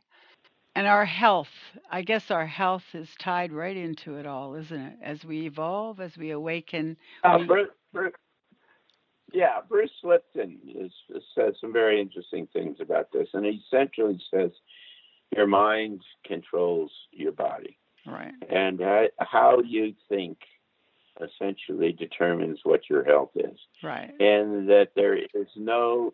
And 0.75 0.87
our 0.87 1.05
health 1.05 1.51
i 1.91 2.01
guess 2.01 2.31
our 2.31 2.47
health 2.47 2.83
is 2.93 3.09
tied 3.19 3.51
right 3.51 3.77
into 3.77 4.15
it 4.15 4.25
all 4.25 4.55
isn't 4.55 4.79
it? 4.79 4.97
As 5.01 5.23
we 5.23 5.45
evolve 5.45 5.99
as 5.99 6.17
we 6.17 6.31
awaken 6.31 6.97
uh, 7.23 7.37
we... 7.39 7.45
Bruce, 7.45 7.69
Bruce, 7.91 8.13
yeah 9.31 9.59
bruce 9.67 9.91
lipton 10.03 10.59
is, 10.67 10.91
says 11.35 11.53
some 11.61 11.71
very 11.71 12.01
interesting 12.01 12.47
things 12.53 12.77
about 12.81 13.11
this 13.13 13.27
and 13.33 13.45
he 13.45 13.61
essentially 13.67 14.19
says 14.31 14.51
your 15.35 15.47
mind 15.47 16.01
controls 16.25 16.91
your 17.11 17.31
body. 17.31 17.77
Right. 18.05 18.33
And 18.49 18.81
uh, 18.81 19.03
how 19.19 19.59
you 19.65 19.93
think 20.09 20.37
essentially 21.21 21.91
determines 21.91 22.59
what 22.63 22.89
your 22.89 23.03
health 23.03 23.31
is. 23.35 23.57
Right. 23.83 24.09
And 24.19 24.69
that 24.69 24.89
there 24.95 25.15
is 25.15 25.47
no 25.55 26.13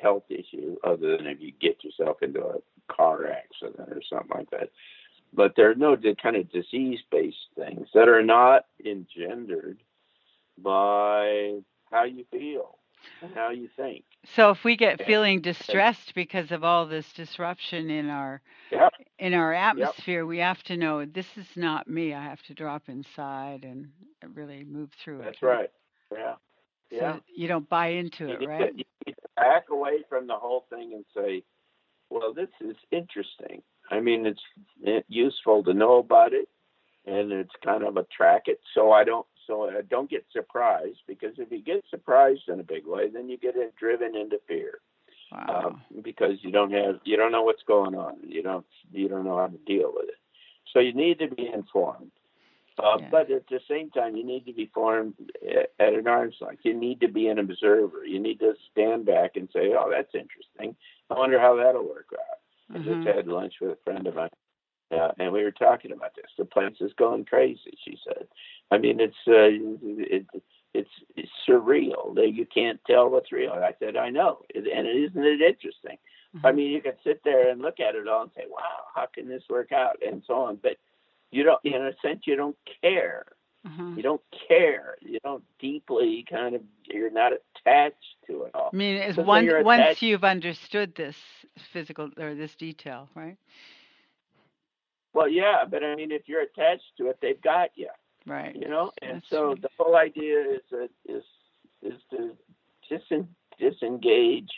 health 0.00 0.24
issue 0.28 0.76
other 0.84 1.16
than 1.16 1.26
if 1.26 1.40
you 1.40 1.52
get 1.60 1.82
yourself 1.82 2.22
into 2.22 2.40
a 2.40 2.58
car 2.92 3.26
accident 3.26 3.88
or 3.90 4.00
something 4.08 4.30
like 4.36 4.50
that. 4.50 4.70
But 5.32 5.54
there 5.56 5.70
are 5.70 5.74
no 5.74 5.96
kind 6.22 6.36
of 6.36 6.50
disease 6.50 7.00
based 7.10 7.36
things 7.56 7.88
that 7.94 8.08
are 8.08 8.22
not 8.22 8.66
engendered 8.84 9.82
by 10.56 11.58
how 11.90 12.04
you 12.04 12.24
feel 12.30 12.78
and 13.22 13.34
how 13.34 13.50
you 13.50 13.68
think. 13.76 14.04
So 14.34 14.50
if 14.50 14.64
we 14.64 14.76
get 14.76 15.04
feeling 15.04 15.40
distressed 15.40 16.14
because 16.14 16.50
of 16.50 16.64
all 16.64 16.86
this 16.86 17.12
disruption 17.12 17.90
in 17.90 18.08
our 18.08 18.40
yeah. 18.70 18.88
In 19.18 19.34
our 19.34 19.52
atmosphere, 19.52 20.26
we 20.26 20.38
have 20.38 20.62
to 20.64 20.76
know 20.76 21.04
this 21.04 21.26
is 21.36 21.46
not 21.56 21.88
me. 21.88 22.14
I 22.14 22.22
have 22.22 22.42
to 22.42 22.54
drop 22.54 22.88
inside 22.88 23.64
and 23.64 23.88
really 24.34 24.64
move 24.64 24.90
through 25.02 25.18
That's 25.18 25.28
it. 25.28 25.32
That's 25.32 25.42
right. 25.42 25.70
Yeah. 26.12 26.34
So 26.90 26.96
Yeah. 26.96 27.16
you 27.34 27.48
don't 27.48 27.68
buy 27.68 27.88
into 27.88 28.28
You 28.28 28.34
it, 28.34 28.48
right? 28.48 28.70
to, 28.70 28.78
you 28.78 28.84
need 29.06 29.12
to 29.12 29.28
back 29.36 29.66
away 29.70 30.04
from 30.08 30.26
the 30.26 30.34
whole 30.36 30.66
thing 30.70 30.92
and 30.94 31.04
say, 31.14 31.42
well, 32.10 32.32
this 32.32 32.48
is 32.60 32.76
interesting. 32.90 33.62
I 33.90 34.00
mean, 34.00 34.26
it's 34.26 34.42
it, 34.82 35.04
useful 35.08 35.62
to 35.64 35.74
know 35.74 35.98
about 35.98 36.32
it, 36.32 36.48
and 37.06 37.32
it's 37.32 37.54
kind 37.64 37.82
of 37.84 37.96
a 37.96 38.04
track 38.04 38.42
it 38.46 38.60
so 38.74 38.92
I 38.92 39.04
don't 39.04 39.26
so 39.46 39.68
I 39.68 39.80
don't 39.88 40.10
get 40.10 40.26
surprised 40.32 40.98
because 41.06 41.34
if 41.38 41.50
you 41.50 41.62
get 41.62 41.82
surprised 41.90 42.48
in 42.48 42.60
a 42.60 42.64
big 42.64 42.86
way, 42.86 43.08
then 43.08 43.28
you 43.28 43.38
get 43.38 43.56
it 43.56 43.74
driven 43.76 44.14
into 44.14 44.38
fear 44.46 44.80
Wow. 45.30 45.62
um, 45.66 46.02
because 46.02 46.38
you 46.42 46.50
don't 46.50 46.72
have 46.72 47.00
you 47.04 47.16
don't 47.16 47.32
know 47.32 47.42
what's 47.42 47.62
going 47.64 47.94
on. 47.94 48.16
You 48.26 48.42
don't 48.42 48.66
you 48.92 49.08
don't 49.08 49.24
know 49.24 49.36
how 49.38 49.48
to 49.48 49.58
deal 49.66 49.92
with 49.94 50.08
it. 50.08 50.14
So 50.72 50.80
you 50.80 50.92
need 50.92 51.18
to 51.18 51.28
be 51.28 51.48
informed. 51.52 52.10
Uh, 52.78 52.98
Yeah. 53.00 53.08
But 53.10 53.30
at 53.30 53.46
the 53.48 53.60
same 53.68 53.90
time, 53.90 54.16
you 54.16 54.24
need 54.24 54.46
to 54.46 54.52
be 54.52 54.66
formed 54.72 55.14
at 55.46 55.72
at 55.80 55.94
an 55.94 56.06
arm's 56.06 56.36
length. 56.40 56.64
You 56.64 56.74
need 56.74 57.00
to 57.00 57.08
be 57.08 57.28
an 57.28 57.38
observer. 57.38 58.04
You 58.06 58.20
need 58.20 58.38
to 58.40 58.54
stand 58.70 59.04
back 59.04 59.36
and 59.36 59.48
say, 59.52 59.74
"Oh, 59.74 59.90
that's 59.90 60.14
interesting. 60.14 60.76
I 61.10 61.14
wonder 61.14 61.38
how 61.40 61.56
that'll 61.56 61.88
work 61.88 62.10
out." 62.12 62.38
I 62.74 62.78
Mhm. 62.78 62.84
just 62.84 63.06
had 63.06 63.26
lunch 63.26 63.54
with 63.60 63.72
a 63.72 63.76
friend 63.84 64.06
of 64.06 64.14
mine, 64.14 64.30
uh, 64.92 65.12
and 65.18 65.32
we 65.32 65.42
were 65.42 65.50
talking 65.50 65.92
about 65.92 66.14
this. 66.14 66.30
The 66.36 66.44
place 66.44 66.80
is 66.80 66.92
going 66.94 67.24
crazy. 67.24 67.76
She 67.84 67.96
said. 68.04 68.28
I 68.70 68.78
mean, 68.78 69.00
it's 69.00 69.26
uh, 69.26 69.50
it, 70.16 70.26
it's 70.74 70.90
it's 71.16 71.30
surreal. 71.48 72.14
That 72.14 72.32
you 72.34 72.46
can't 72.46 72.80
tell 72.86 73.08
what's 73.08 73.32
real. 73.32 73.52
I 73.52 73.74
said, 73.78 73.96
I 73.96 74.10
know, 74.10 74.44
It- 74.50 74.66
and 74.68 74.86
isn't 74.86 75.24
it 75.24 75.40
interesting? 75.40 75.98
I 76.44 76.52
Mhm. 76.52 76.54
mean, 76.56 76.70
you 76.72 76.82
could 76.82 76.98
sit 77.02 77.22
there 77.24 77.48
and 77.48 77.62
look 77.62 77.80
at 77.80 77.94
it 77.94 78.06
all 78.06 78.22
and 78.22 78.30
say, 78.36 78.44
"Wow, 78.46 78.84
how 78.94 79.06
can 79.06 79.28
this 79.28 79.48
work 79.48 79.72
out?" 79.72 80.02
and 80.02 80.22
so 80.24 80.34
on. 80.34 80.56
But 80.56 80.76
you 81.30 81.42
don't, 81.42 81.64
in 81.64 81.74
a 81.86 81.96
sense, 82.00 82.26
you 82.26 82.36
don't 82.36 82.56
care. 82.82 83.24
Mhm. 83.66 83.96
You 83.96 84.02
don't 84.02 84.22
care. 84.46 84.96
You 85.00 85.18
don't 85.24 85.42
deeply 85.58 86.22
kind 86.24 86.54
of. 86.54 86.62
You're 86.84 87.10
not 87.10 87.32
attached 87.32 88.16
to 88.26 88.44
it 88.44 88.54
all. 88.54 88.70
I 88.72 88.76
mean, 88.76 88.96
it's 88.96 89.16
you're 89.16 89.62
once 89.64 89.80
attached- 89.80 90.02
you've 90.02 90.22
understood 90.24 90.94
this 90.94 91.18
physical 91.56 92.10
or 92.18 92.34
this 92.34 92.54
detail, 92.56 93.08
right? 93.14 93.36
Well, 95.14 95.28
yeah, 95.28 95.64
but 95.64 95.82
I 95.82 95.96
mean, 95.96 96.12
if 96.12 96.28
you're 96.28 96.42
attached 96.42 96.96
to 96.98 97.08
it, 97.08 97.18
they've 97.20 97.40
got 97.40 97.76
you. 97.76 97.90
Right. 98.28 98.54
You 98.54 98.68
know, 98.68 98.92
and 99.02 99.16
That's 99.16 99.30
so 99.30 99.48
right. 99.48 99.62
the 99.62 99.68
whole 99.78 99.96
idea 99.96 100.40
is 100.40 100.60
that 100.70 100.90
is 101.06 101.22
is 101.82 101.98
to 102.10 102.36
disen, 102.90 103.26
disengage 103.58 104.50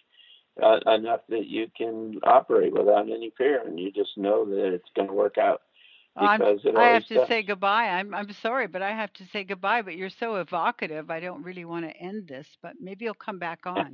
uh, 0.62 0.78
enough 0.86 1.20
that 1.28 1.46
you 1.46 1.68
can 1.76 2.18
operate 2.24 2.72
without 2.72 3.04
any 3.04 3.32
fear, 3.38 3.62
and 3.66 3.78
you 3.78 3.92
just 3.92 4.16
know 4.16 4.44
that 4.44 4.74
it's 4.74 4.88
going 4.96 5.08
to 5.08 5.14
work 5.14 5.38
out 5.38 5.62
because 6.18 6.58
I 6.76 6.88
have 6.88 7.06
to 7.06 7.14
does. 7.14 7.28
say 7.28 7.42
goodbye. 7.42 7.88
I'm 7.88 8.14
I'm 8.14 8.32
sorry, 8.42 8.66
but 8.66 8.82
I 8.82 8.90
have 8.90 9.12
to 9.14 9.24
say 9.32 9.44
goodbye. 9.44 9.82
But 9.82 9.96
you're 9.96 10.11
so 10.11 10.36
evocative. 10.36 11.11
I 11.11 11.20
don't 11.20 11.42
really 11.42 11.64
want 11.64 11.86
to 11.86 11.96
end 11.96 12.28
this, 12.28 12.46
but 12.62 12.74
maybe 12.80 13.04
you'll 13.04 13.14
come 13.14 13.38
back 13.38 13.61
on. 13.66 13.90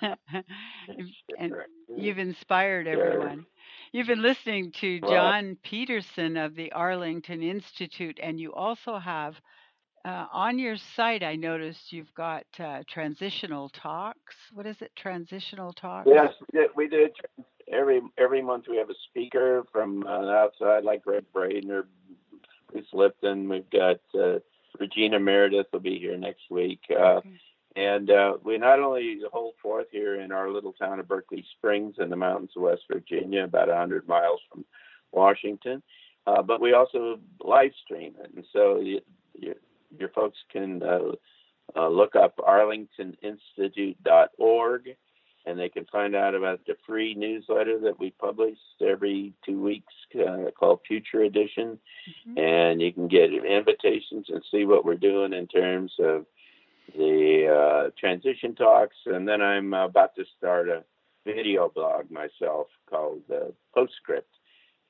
and. 1.38 1.54
You've 1.96 2.18
inspired 2.18 2.86
everyone. 2.86 3.46
You've 3.92 4.06
been 4.06 4.22
listening 4.22 4.72
to 4.80 5.00
John 5.00 5.56
Petersen 5.62 6.36
of 6.36 6.54
the 6.54 6.70
Arlington 6.72 7.42
Institute, 7.42 8.18
and 8.22 8.38
you 8.38 8.52
also 8.52 8.98
have 8.98 9.34
uh, 10.04 10.26
on 10.32 10.58
your 10.58 10.76
site. 10.76 11.22
I 11.22 11.36
noticed 11.36 11.92
you've 11.92 12.14
got 12.14 12.44
uh, 12.58 12.82
transitional 12.88 13.68
talks. 13.70 14.34
What 14.52 14.66
is 14.66 14.76
it? 14.80 14.90
Transitional 14.96 15.72
talks. 15.72 16.08
Yes, 16.52 16.68
we 16.76 16.88
do. 16.88 17.08
Every 17.72 18.00
every 18.18 18.42
month 18.42 18.64
we 18.68 18.76
have 18.78 18.90
a 18.90 18.94
speaker 19.08 19.64
from 19.72 20.04
uh, 20.06 20.30
outside, 20.30 20.84
like 20.84 21.04
Gregg 21.04 21.24
Braden 21.32 21.70
or 21.70 21.86
Bruce 22.70 22.86
Lipton. 22.92 23.48
We've 23.48 23.70
got 23.70 24.00
uh, 24.14 24.38
Regina 24.78 25.20
Meredith 25.20 25.66
will 25.72 25.80
be 25.80 25.98
here 25.98 26.16
next 26.16 26.50
week. 26.50 26.80
Uh, 26.90 27.20
Okay. 27.20 27.30
And 27.76 28.10
uh, 28.10 28.34
we 28.42 28.58
not 28.58 28.80
only 28.80 29.20
hold 29.32 29.54
forth 29.62 29.86
here 29.92 30.20
in 30.20 30.32
our 30.32 30.50
little 30.50 30.72
town 30.72 30.98
of 30.98 31.06
Berkeley 31.06 31.44
Springs 31.56 31.96
in 31.98 32.10
the 32.10 32.16
mountains 32.16 32.50
of 32.56 32.62
West 32.62 32.82
Virginia, 32.90 33.44
about 33.44 33.68
100 33.68 34.08
miles 34.08 34.40
from 34.50 34.64
Washington, 35.12 35.82
uh, 36.26 36.42
but 36.42 36.60
we 36.60 36.72
also 36.72 37.20
live 37.40 37.70
stream 37.84 38.14
it. 38.22 38.32
And 38.34 38.44
so 38.52 38.80
you, 38.80 39.00
you, 39.38 39.54
your 39.98 40.10
folks 40.10 40.38
can 40.50 40.82
uh, 40.82 41.12
uh, 41.76 41.88
look 41.88 42.16
up 42.16 42.36
arlingtoninstitute.org 42.38 44.96
and 45.46 45.58
they 45.58 45.70
can 45.70 45.86
find 45.86 46.14
out 46.14 46.34
about 46.34 46.60
the 46.66 46.76
free 46.86 47.14
newsletter 47.14 47.78
that 47.80 47.98
we 47.98 48.10
publish 48.10 48.58
every 48.86 49.32
two 49.44 49.58
weeks 49.60 49.92
uh, 50.14 50.50
called 50.58 50.80
Future 50.86 51.22
Edition. 51.22 51.78
Mhm. 52.28 52.38
And 52.38 52.82
you 52.82 52.92
can 52.92 53.08
get 53.08 53.32
invitations 53.32 54.28
and 54.28 54.44
see 54.50 54.66
what 54.66 54.84
we're 54.84 54.96
doing 54.96 55.32
in 55.32 55.46
terms 55.46 55.94
of 55.98 56.26
the 56.96 57.48
uh, 57.48 57.90
transition 57.98 58.54
talks, 58.54 58.96
and 59.06 59.26
then 59.26 59.40
I'm 59.40 59.72
about 59.74 60.14
to 60.16 60.24
start 60.36 60.68
a 60.68 60.84
video 61.24 61.68
blog 61.68 62.10
myself 62.10 62.66
called 62.88 63.22
uh, 63.32 63.50
Postscript, 63.74 64.34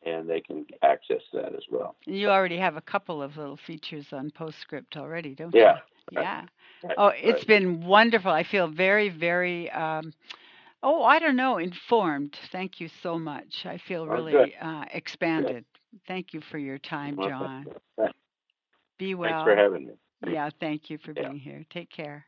and 0.05 0.29
they 0.29 0.41
can 0.41 0.67
access 0.83 1.23
that 1.33 1.55
as 1.55 1.65
well. 1.71 1.97
You 2.07 2.31
already 2.31 2.59
have 2.59 2.77
a 2.77 2.81
couple 2.83 3.23
of 3.23 3.37
little 3.37 3.57
features 3.57 4.13
on 4.13 4.31
Postscript 4.31 4.97
already, 4.97 5.35
don't 5.35 5.55
Yeah. 5.55 5.65
you? 5.65 5.81
Yeah. 6.11 6.47
Right, 6.83 6.99
Oh, 6.99 7.09
it's 7.09 7.45
right. 7.45 7.45
been 7.45 7.81
wonderful. 7.85 8.31
I 8.31 8.43
feel 8.45 8.69
very, 8.69 9.09
very, 9.09 9.71
um, 9.71 10.13
oh, 10.83 11.03
I 11.05 11.19
don't 11.19 11.37
know, 11.37 11.59
informed. 11.59 12.37
Thank 12.53 12.81
you 12.81 12.89
so 13.03 13.19
much. 13.19 13.67
I 13.67 13.79
feel 13.79 14.09
Oh, 14.09 14.15
really 14.15 14.33
good. 14.33 14.53
uh, 14.61 14.85
expanded. 14.93 15.65
Thank 16.07 16.33
you 16.35 16.41
for 16.41 16.59
your 16.59 16.79
time, 16.79 17.19
John. 17.21 17.67
Be 18.99 19.15
well. 19.15 19.31
Thanks 19.31 19.43
for 19.43 19.55
having 19.57 19.87
me. 19.87 19.93
Yeah, 20.27 20.51
thank 20.61 20.91
you 20.91 20.99
for 20.99 21.15
Yeah. 21.17 21.23
being 21.23 21.39
here. 21.39 21.65
Take 21.71 21.91
care. 21.91 22.27